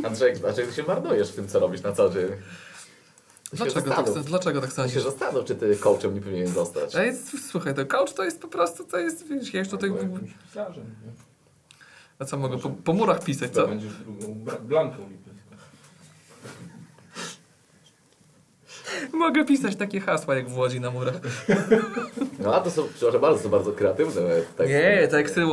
Andrzej, 0.05 0.35
dlaczego 0.37 0.73
się 0.73 0.83
marnujesz 0.83 1.33
w 1.33 1.35
tym, 1.35 1.49
co 1.49 1.61
robisz 1.61 1.83
na 1.83 1.93
co 1.93 2.11
dzień? 2.11 2.29
Się 2.29 2.37
Dlaczego 3.53 3.91
tak, 3.91 4.07
dlaczego 4.25 4.61
tak 4.61 4.71
Ja 4.71 4.77
się 4.77 4.83
sądzisz? 4.83 5.03
zastanów, 5.03 5.45
czy 5.45 5.55
ty 5.55 5.77
coachem 5.77 6.15
nie 6.15 6.21
powinien 6.21 6.49
zostać. 6.49 6.97
Ej, 6.97 7.13
słuchaj, 7.51 7.75
to 7.75 7.87
coach 7.87 8.13
to 8.13 8.25
jest 8.25 8.41
po 8.41 8.49
prostu, 8.49 8.85
to 8.85 8.99
jest, 8.99 9.27
wiesz, 9.29 9.55
ja 9.55 9.61
już 9.61 9.69
tutaj... 9.69 9.91
Albo 9.91 10.03
jakimś 10.03 10.35
pisarzem, 10.35 10.85
nie? 10.85 11.28
A 12.19 12.25
co 12.25 12.37
mogę 12.37 12.59
po, 12.59 12.71
po 12.71 12.93
murach 12.93 13.25
pisać, 13.25 13.51
To 13.51 13.63
co? 13.63 13.69
będziesz 13.69 13.93
blanką. 14.63 14.97
Mogę 19.13 19.45
pisać 19.45 19.77
takie 19.77 20.01
hasła 20.01 20.35
jak 20.37 20.49
w 20.49 20.57
Łodzi 20.59 20.81
na 20.81 20.91
murach. 20.91 21.15
No 22.41 22.55
a 22.55 22.61
to 22.61 22.71
są, 22.71 22.83
przepraszam 22.95 23.21
bardzo, 23.21 23.43
są 23.43 23.49
bardzo 23.49 23.73
kreatywne 23.73 24.23
teksty. 24.57 24.69
Nie, 24.75 25.09
teksty 25.09 25.41
w, 25.47 25.49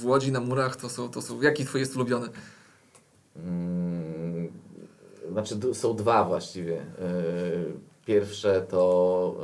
w 0.00 0.06
Łodzi 0.06 0.32
na 0.32 0.40
murach 0.40 0.76
to 0.76 0.88
są, 0.88 1.08
to 1.08 1.22
są... 1.22 1.42
Jaki 1.42 1.64
twój 1.64 1.80
jest 1.80 1.96
ulubiony? 1.96 2.28
Mm, 3.36 4.52
Znaczy 5.32 5.74
są 5.74 5.96
dwa 5.96 6.24
właściwie. 6.24 6.72
Yy, 6.72 7.72
Pierwsze 8.06 8.66
to 8.70 9.34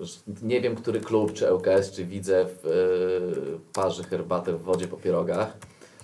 że 0.00 0.18
nie 0.42 0.60
wiem, 0.60 0.76
który 0.76 1.00
klub, 1.00 1.32
czy 1.32 1.52
ŁKS, 1.52 1.90
czy 1.90 2.04
widzę 2.04 2.46
w 2.46 2.64
yy, 2.64 3.58
parzy 3.72 4.04
herbatę 4.04 4.52
w 4.52 4.62
wodzie 4.62 4.88
po 4.88 4.96
pierogach. 4.96 5.56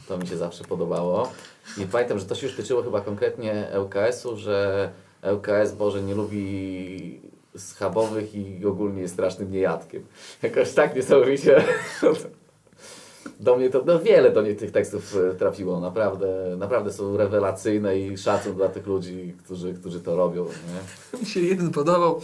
To 0.09 0.19
mi 0.19 0.27
się 0.27 0.37
zawsze 0.37 0.65
podobało. 0.65 1.33
I 1.79 1.87
pamiętam, 1.87 2.19
że 2.19 2.27
to 2.27 2.35
się 2.35 2.47
już 2.47 2.57
tyczyło 2.57 2.83
chyba 2.83 3.01
konkretnie 3.01 3.69
ŁKS-u, 3.83 4.37
że 4.37 4.91
ŁKS 5.35 5.73
Boże 5.73 6.03
nie 6.03 6.15
lubi 6.15 7.21
schabowych 7.57 8.35
i 8.35 8.67
ogólnie 8.67 9.03
jest 9.03 9.15
strasznym 9.15 9.53
niejadkiem. 9.53 10.07
Jakoś 10.43 10.73
tak 10.73 10.97
niesamowicie 10.97 11.65
do 13.41 13.57
mnie 13.57 13.71
to 13.71 13.83
no 13.87 14.01
wiele 14.01 14.31
do 14.31 14.43
niej 14.43 14.57
tych 14.57 14.71
tekstów 14.71 15.17
e, 15.17 15.35
trafiło. 15.35 15.81
Naprawdę, 15.81 16.57
naprawdę 16.59 16.93
są 16.93 17.17
rewelacyjne 17.17 17.99
i 17.99 18.19
szacun 18.19 18.55
dla 18.55 18.69
tych 18.69 18.87
ludzi, 18.87 19.35
którzy, 19.45 19.75
którzy 19.75 20.01
to 20.01 20.17
robią. 20.17 20.45
Nie? 20.45 21.19
Mi 21.21 21.27
się 21.27 21.41
jeden 21.41 21.71
podobał, 21.71 22.21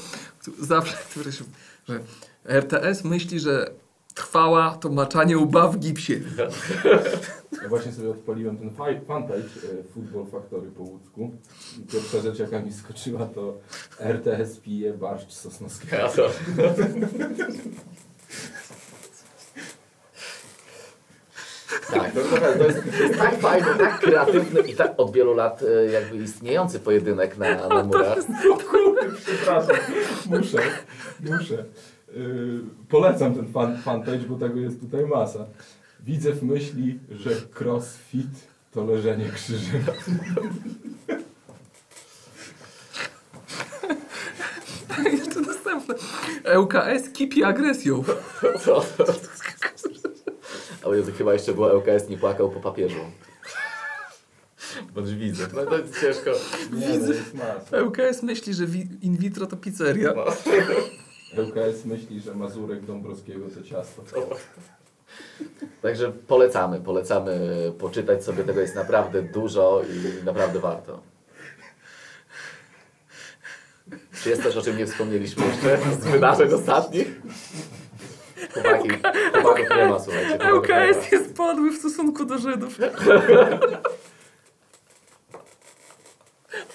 zawsze, 0.61 0.97
który 1.11 1.33
się, 1.33 1.45
że 1.89 2.01
RTS 2.45 3.05
myśli, 3.05 3.41
że 3.41 3.71
trwała 4.15 4.77
to 4.77 4.89
maczanie 4.89 5.39
łba 5.39 5.69
w 5.69 5.79
gipsie. 5.79 6.21
Ja 7.63 7.69
właśnie 7.69 7.93
sobie 7.93 8.11
odpaliłem 8.11 8.59
ten 8.59 8.71
fanpage 9.05 9.39
e, 9.39 9.83
Football 9.95 10.27
Factory 10.27 10.71
po 10.71 10.83
łódzku. 10.83 11.31
I 11.79 11.83
pierwsza 11.93 12.21
rzecz 12.21 12.39
jaka 12.39 12.61
mi 12.61 12.73
skoczyła 12.73 13.27
to 13.27 13.59
RTS 14.01 14.57
pije 14.57 14.93
barszcz 14.93 15.33
sosnowskiego. 15.33 15.97
Ja 15.97 16.09
to... 16.09 16.31
Tak, 21.91 22.13
to, 22.13 22.21
naprawdę, 22.21 22.59
to, 22.59 22.65
jest, 22.65 22.79
to 22.99 23.03
jest 23.03 23.19
tak 23.19 23.39
fajny, 23.39 23.67
tak 23.79 24.01
kreatywny 24.01 24.61
i 24.61 24.75
tak 24.77 24.95
od 24.97 25.13
wielu 25.13 25.35
lat 25.35 25.63
e, 25.63 25.87
jakby 25.87 26.17
istniejący 26.17 26.81
pojedynek 26.81 27.39
na, 27.39 27.69
na 27.69 27.85
murach. 27.85 28.19
Przepraszam, 29.27 29.77
muszę, 30.27 30.59
muszę. 31.21 31.65
Yy, 32.17 32.61
polecam 32.89 33.35
ten 33.35 33.53
fan, 33.53 33.79
fanpage, 33.83 34.19
bo 34.19 34.37
tego 34.37 34.61
jest 34.61 34.81
tutaj 34.81 35.07
masa. 35.07 35.47
Widzew 36.01 36.43
myśli, 36.43 36.99
że 37.11 37.31
crossfit 37.61 38.49
to 38.73 38.85
leżenie 38.85 39.29
krzyżem. 39.35 39.85
Jeszcze 45.13 45.41
następne. 45.41 45.95
ŁKS 46.59 47.11
kipi 47.13 47.45
agresją. 47.45 48.05
Co? 48.65 48.85
Ale 50.89 51.03
to 51.03 51.13
chyba 51.13 51.33
jeszcze 51.33 51.55
było 51.55 51.73
LKS 51.73 52.09
nie 52.09 52.19
płakał 52.19 52.51
po 52.51 52.61
papieżu. 52.61 53.01
Bądź 54.95 55.15
widzę. 55.15 55.47
No 55.55 55.67
to 55.67 55.79
jest 55.79 56.01
ciężko. 56.01 56.31
Jest 56.73 57.35
mas. 57.35 57.83
ŁKS 57.83 58.23
myśli, 58.23 58.55
że 58.55 58.65
in 59.03 59.17
vitro 59.17 59.47
to 59.47 59.57
pizzeria. 59.57 60.13
No. 60.17 60.25
LKS 61.43 61.85
myśli, 61.85 62.21
że 62.21 62.35
Mazurek 62.35 62.85
Dąbrowskiego 62.85 63.47
to 63.55 63.63
ciasto. 63.63 64.03
Także 65.83 66.13
polecamy, 66.13 66.81
polecamy 66.81 67.41
poczytać 67.79 68.25
sobie, 68.25 68.45
tego 68.45 68.61
jest 68.61 68.75
naprawdę 68.75 69.23
dużo 69.23 69.83
i 69.83 70.25
naprawdę 70.25 70.61
warto. 70.61 71.01
Czy 74.23 74.31
jest 74.31 74.43
coś, 74.43 74.57
o 74.57 74.63
czym 74.63 74.79
nie 74.79 74.87
wspomnieliśmy 74.87 75.47
jeszcze 75.47 75.79
z 76.01 76.05
wydarzeń 76.05 76.53
ostatnich? 76.53 77.21
Chłopaki, 78.55 78.89
chłopaków 79.43 79.77
nie 79.77 79.87
ma, 79.87 79.99
słuchajcie. 80.01 80.55
ŁKS 80.55 81.13
jest 81.13 81.35
podły 81.37 81.71
w 81.71 81.77
stosunku 81.79 82.25
do 82.25 82.39
Żydów. 82.39 82.79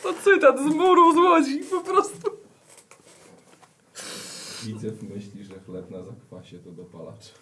To 0.03 0.13
cytat 0.13 0.59
z 0.59 0.65
muru 0.65 1.13
z 1.13 1.17
Łodzi, 1.17 1.59
po 1.71 1.81
prostu. 1.81 2.31
Widzew 4.63 4.93
myśli, 5.03 5.43
że 5.43 5.53
chleb 5.65 5.89
na 5.91 6.03
zakwasie 6.03 6.59
to 6.59 6.71
dopalacz. 6.71 7.33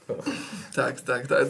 Tak, 0.75 1.01
tak, 1.01 1.27
tak. 1.27 1.47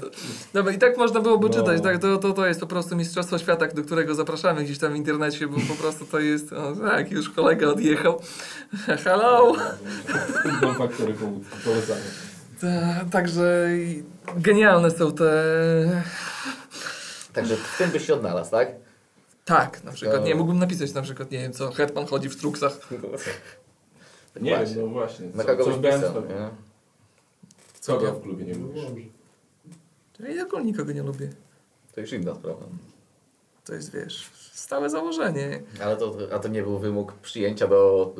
Dobra, 0.53 0.73
i 0.73 0.77
tak 0.77 0.97
można 0.97 1.19
byłoby 1.19 1.47
No. 1.49 1.53
czytać. 1.53 1.81
Tak, 1.81 1.97
to, 2.01 2.17
to, 2.17 2.33
to 2.33 2.45
jest 2.45 2.59
po 2.59 2.67
prostu 2.67 2.95
Mistrzostwo 2.95 3.37
Świata, 3.37 3.67
do 3.67 3.83
którego 3.83 4.15
zapraszamy 4.15 4.63
gdzieś 4.63 4.77
tam 4.79 4.93
w 4.93 4.95
internecie, 4.95 5.47
bo 5.47 5.57
po 5.67 5.73
prostu 5.83 6.05
to 6.05 6.19
jest. 6.19 6.53
O, 6.53 6.75
tak, 6.75 7.11
już 7.11 7.29
kolega 7.29 7.67
odjechał. 7.67 8.21
Hello! 9.03 9.53
Futbol 10.43 10.75
faktory 10.75 11.13
polecamy. 11.65 12.01
Ta, 12.61 13.05
także 13.11 13.67
genialne 14.37 14.91
są 14.91 15.11
te. 15.11 15.33
Także 17.33 17.55
w 17.55 17.77
tym 17.77 17.91
byś 17.91 18.05
się 18.07 18.13
odnalazł, 18.13 18.51
tak? 18.51 18.71
Tak, 19.45 19.83
na 19.83 19.91
przykład. 19.91 20.17
To- 20.21 20.23
Nie, 20.27 20.35
mógłbym 20.35 20.59
napisać 20.59 20.93
na 20.93 21.01
przykład, 21.01 21.31
nie 21.31 21.39
wiem 21.39 21.53
co, 21.53 21.71
Hetman 21.71 22.05
chodzi 22.05 22.29
w 22.29 22.35
truksach. 22.35 22.79
Nie 24.41 24.55
Właśnie. 24.57 24.75
wiem, 24.75 24.85
no 24.85 24.91
właśnie. 24.91 25.27
Na 25.35 25.43
kogo 25.43 25.63
co 25.63 25.69
byś 25.77 25.79
w 25.79 25.95
pisał, 25.95 26.13
nie? 26.25 26.49
Kogo 27.85 28.13
w 28.13 28.21
klubie 28.21 28.45
nie 28.45 28.53
lubisz? 28.53 28.83
Ja 30.35 30.43
ogólnie 30.43 30.65
nikogo 30.65 30.91
nie 30.91 31.03
lubię. 31.03 31.29
To 31.95 32.01
już 32.01 32.11
inna 32.13 32.35
sprawa. 32.35 32.65
To 33.65 33.73
jest, 33.73 33.93
wiesz, 33.93 34.29
stałe 34.53 34.89
założenie. 34.89 35.61
Ale 35.83 35.97
to, 35.97 36.17
a 36.33 36.39
to 36.39 36.47
nie 36.47 36.63
był 36.63 36.79
wymóg 36.79 37.13
przyjęcia 37.13 37.67
do 37.67 38.13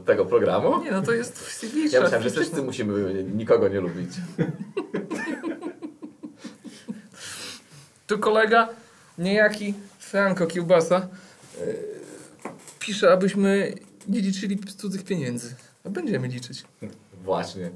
e, 0.00 0.04
tego 0.04 0.26
programu? 0.26 0.84
Nie, 0.84 0.90
no 0.90 1.02
to 1.02 1.12
jest 1.12 1.38
CV. 1.38 1.90
Ja 1.90 2.00
myślałem, 2.00 2.22
że 2.22 2.30
wszyscy 2.30 2.62
musimy 2.62 3.24
nikogo 3.24 3.68
nie 3.68 3.80
lubić. 3.80 4.10
Tu 8.06 8.18
kolega, 8.18 8.68
niejaki 9.18 9.74
Franco 9.98 10.46
Kiełbasa, 10.46 11.08
yy, 11.60 11.76
pisze, 12.78 13.12
abyśmy 13.12 13.74
nie 14.08 14.20
liczyli 14.20 14.58
cudzych 14.58 15.04
pieniędzy. 15.04 15.54
A 15.84 15.90
będziemy 15.90 16.28
liczyć. 16.28 16.64
Właśnie. 17.22 17.70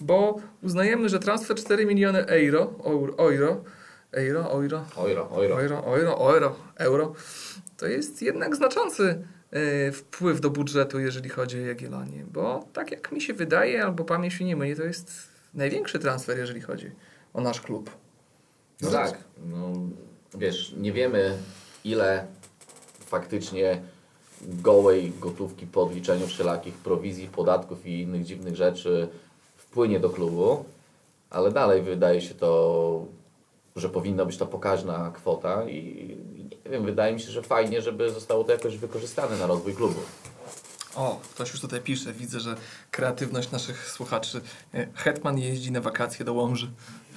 Bo 0.00 0.40
uznajemy, 0.62 1.08
że 1.08 1.18
transfer 1.18 1.56
4 1.56 1.86
miliony 1.86 2.26
euro, 2.26 2.72
euro, 3.18 3.64
euro, 4.12 4.50
euro, 4.50 4.84
euro, 4.96 5.28
euro, 5.30 5.84
euro, 5.84 6.34
euro, 6.34 6.56
euro, 6.76 7.14
to 7.76 7.86
jest 7.86 8.22
jednak 8.22 8.56
znaczący 8.56 9.24
yy, 9.52 9.92
wpływ 9.92 10.40
do 10.40 10.50
budżetu, 10.50 10.98
jeżeli 10.98 11.28
chodzi 11.28 11.62
o 11.62 11.66
Jagiellonię. 11.66 12.24
Bo 12.32 12.64
tak 12.72 12.90
jak 12.90 13.12
mi 13.12 13.20
się 13.20 13.34
wydaje, 13.34 13.84
albo 13.84 14.04
pamięć 14.04 14.40
mnie 14.40 14.48
nie 14.48 14.56
myli, 14.56 14.76
to 14.76 14.82
jest 14.82 15.12
największy 15.54 15.98
transfer, 15.98 16.38
jeżeli 16.38 16.60
chodzi 16.60 16.90
o 17.34 17.40
nasz 17.40 17.60
klub. 17.60 17.90
No 18.80 18.90
tak. 18.90 19.18
No, 19.46 19.72
wiesz, 20.34 20.74
nie 20.76 20.92
wiemy 20.92 21.36
ile 21.84 22.26
faktycznie 23.06 23.82
gołej 24.42 25.12
gotówki 25.20 25.66
po 25.66 25.82
odliczeniu 25.82 26.26
wszelakich 26.26 26.74
prowizji, 26.74 27.28
podatków 27.28 27.86
i 27.86 28.00
innych 28.00 28.24
dziwnych 28.24 28.56
rzeczy 28.56 29.08
wpłynie 29.56 30.00
do 30.00 30.10
klubu, 30.10 30.64
ale 31.30 31.50
dalej 31.50 31.82
wydaje 31.82 32.20
się 32.20 32.34
to, 32.34 33.06
że 33.80 33.88
powinna 33.88 34.24
być 34.24 34.36
to 34.36 34.46
pokaźna 34.46 35.10
kwota 35.14 35.64
i, 35.64 35.76
i 36.36 36.44
nie 36.64 36.70
wiem, 36.70 36.84
wydaje 36.84 37.14
mi 37.14 37.20
się, 37.20 37.30
że 37.30 37.42
fajnie, 37.42 37.82
żeby 37.82 38.10
zostało 38.10 38.44
to 38.44 38.52
jakoś 38.52 38.76
wykorzystane 38.76 39.36
na 39.36 39.46
rozwój 39.46 39.74
klubu. 39.74 40.00
O, 40.96 41.20
ktoś 41.34 41.52
już 41.52 41.60
tutaj 41.60 41.80
pisze. 41.80 42.12
Widzę, 42.12 42.40
że 42.40 42.56
kreatywność 42.90 43.50
naszych 43.50 43.88
słuchaczy. 43.88 44.40
E, 44.74 44.86
Hetman 44.94 45.38
jeździ 45.38 45.72
na 45.72 45.80
wakacje 45.80 46.24
do 46.24 46.32
Łomży. 46.32 46.70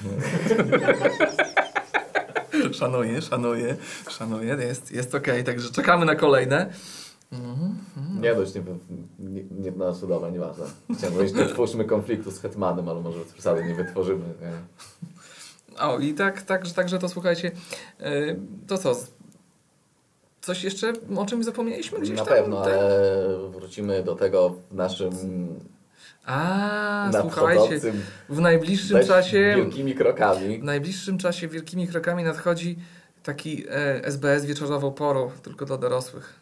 szanuję, 2.79 3.21
szanuję, 3.21 3.77
szanuję. 4.09 4.57
Jest, 4.59 4.91
jest 4.91 5.15
okej, 5.15 5.43
także 5.43 5.69
czekamy 5.69 6.05
na 6.05 6.15
kolejne. 6.15 6.73
Mhm. 7.31 7.75
Nie 8.21 8.35
dość, 8.35 8.55
nie, 8.55 8.61
nie, 9.19 9.43
nie 9.51 9.71
no, 9.71 9.93
dobra, 9.93 10.29
nieważne. 10.29 10.65
Chciałem 10.97 11.15
powiedzieć, 11.15 11.37
nie 11.37 11.45
twórzmy 11.45 11.85
konfliktu 11.85 12.31
z 12.31 12.39
Hetmanem, 12.39 12.89
ale 12.89 13.01
może 13.01 13.19
przesady 13.33 13.65
nie 13.65 13.75
wytworzymy. 13.75 14.25
Nie? 14.41 14.51
O, 15.79 15.99
i 15.99 16.13
tak, 16.13 16.41
tak, 16.41 16.71
także 16.71 16.99
to 16.99 17.09
słuchajcie. 17.09 17.51
e, 17.99 18.11
To 18.67 18.77
co? 18.77 18.95
Coś 20.41 20.63
jeszcze, 20.63 20.93
o 21.15 21.25
czym 21.25 21.43
zapomnieliśmy 21.43 21.99
gdzieś 21.99 22.17
Na 22.17 22.25
tam? 22.25 22.33
pewno, 22.35 22.61
Tak? 22.63 22.73
ale 22.73 23.49
wrócimy 23.49 24.03
do 24.03 24.15
tego 24.15 24.55
w 24.71 24.75
naszym 24.75 25.11
A, 26.25 27.09
słuchajcie, 27.21 27.79
w 28.29 28.39
najbliższym 28.39 29.05
czasie... 29.07 29.53
wielkimi 29.57 29.95
krokami. 29.95 30.59
W 30.59 30.63
najbliższym 30.63 31.17
czasie 31.17 31.47
wielkimi 31.47 31.87
krokami 31.87 32.23
nadchodzi 32.23 32.77
taki 33.23 33.65
e, 33.69 34.05
SBS 34.05 34.45
wieczorową 34.45 34.91
porą, 34.91 35.31
tylko 35.43 35.65
dla 35.65 35.77
dorosłych. 35.77 36.33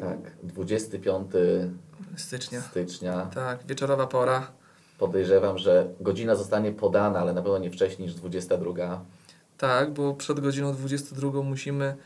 Tak, 0.00 0.18
25 0.42 1.26
Stycznia. 2.16 2.60
stycznia. 2.60 3.26
Tak, 3.34 3.58
wieczorowa 3.66 4.06
pora. 4.06 4.46
Podejrzewam, 5.06 5.58
że 5.58 5.88
godzina 6.00 6.34
zostanie 6.36 6.72
podana, 6.72 7.18
ale 7.18 7.32
na 7.32 7.42
pewno 7.42 7.58
nie 7.58 7.70
wcześniej 7.70 8.08
niż 8.08 8.16
22. 8.16 9.04
Tak, 9.58 9.92
bo 9.92 10.14
przed 10.14 10.40
godziną 10.40 10.72
22 10.72 11.42
musimy 11.42 11.96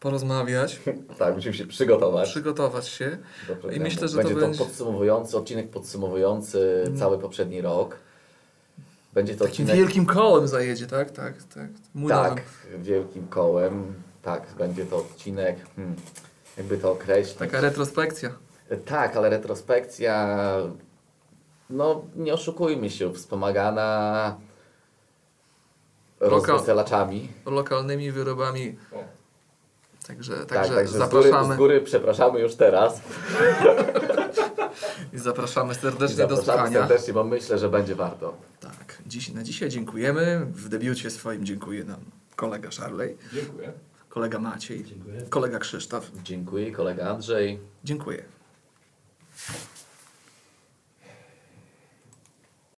porozmawiać, 0.00 0.80
Tak, 1.18 1.34
musimy 1.34 1.54
się 1.54 1.66
przygotować. 1.66 2.28
przygotować 2.30 2.88
się. 2.88 3.18
programu. 3.46 3.82
myślę, 3.84 4.08
że 4.08 4.16
to 4.16 4.22
będzie 4.22 4.34
to 4.34 4.40
będzie- 4.40 4.58
podsumowujący, 4.58 5.36
odcinek 5.36 5.70
podsumowujący 5.70 6.74
Mhm. 6.78 6.98
cały 6.98 7.18
poprzedni 7.18 7.60
rok. 7.60 7.96
Będzie 9.14 9.32
to 9.34 9.38
Takim 9.44 9.50
odcinek 9.64 9.76
wielkim 9.76 10.06
kołem 10.06 10.48
zajedzie, 10.48 10.86
tak? 10.86 11.10
Tak, 11.10 11.42
tak. 11.42 11.68
Młynowym. 11.94 12.34
tak, 12.34 12.42
wielkim 12.78 13.26
kołem. 13.28 13.94
Tak, 14.22 14.42
będzie 14.58 14.86
to 14.86 14.96
odcinek, 14.96 15.56
hmm, 15.76 15.96
jakby 16.56 16.78
to 16.78 16.92
określić. 16.92 17.36
Taka 17.36 17.60
retrospekcja. 17.60 18.30
Tak, 18.86 19.16
ale 19.16 19.30
retrospekcja, 19.30 20.38
no 21.70 22.04
nie 22.16 22.34
oszukujmy 22.34 22.90
się, 22.90 23.12
wspomagana 23.12 24.36
Lokal- 26.20 26.30
rozweselaczami. 26.30 27.28
Lokalnymi 27.46 28.12
wyrobami. 28.12 28.76
Także, 30.06 30.36
Tak, 30.36 30.46
także 30.48 30.74
także 30.74 30.92
z 30.92 31.10
góry, 31.10 31.22
zapraszamy. 31.28 31.54
z 31.54 31.58
góry 31.58 31.80
przepraszamy 31.80 32.40
już 32.40 32.54
teraz. 32.54 33.00
I 35.12 35.18
zapraszamy 35.18 35.72
I 35.72 35.76
serdecznie 35.76 36.26
do 36.26 36.36
zapraszamy 36.36 36.44
słuchania. 36.68 36.78
serdecznie, 36.88 37.12
bo 37.14 37.24
myślę, 37.24 37.58
że 37.58 37.68
będzie 37.68 37.94
warto. 37.94 38.34
Tak, 38.60 39.02
dziś, 39.06 39.28
na 39.32 39.42
dzisiaj 39.42 39.68
dziękujemy. 39.68 40.46
W 40.50 40.68
debiucie 40.68 41.10
swoim 41.10 41.44
dziękuję 41.46 41.84
nam 41.84 42.00
kolega 42.36 42.70
Szarlej, 42.70 43.16
Dziękuję. 43.34 43.72
kolega 44.08 44.38
Maciej, 44.38 44.84
Dziękuję. 44.84 45.22
kolega 45.28 45.58
Krzysztof. 45.58 46.10
Dziękuję, 46.22 46.72
kolega 46.72 47.10
Andrzej. 47.10 47.60
Dziękuję. 47.84 48.24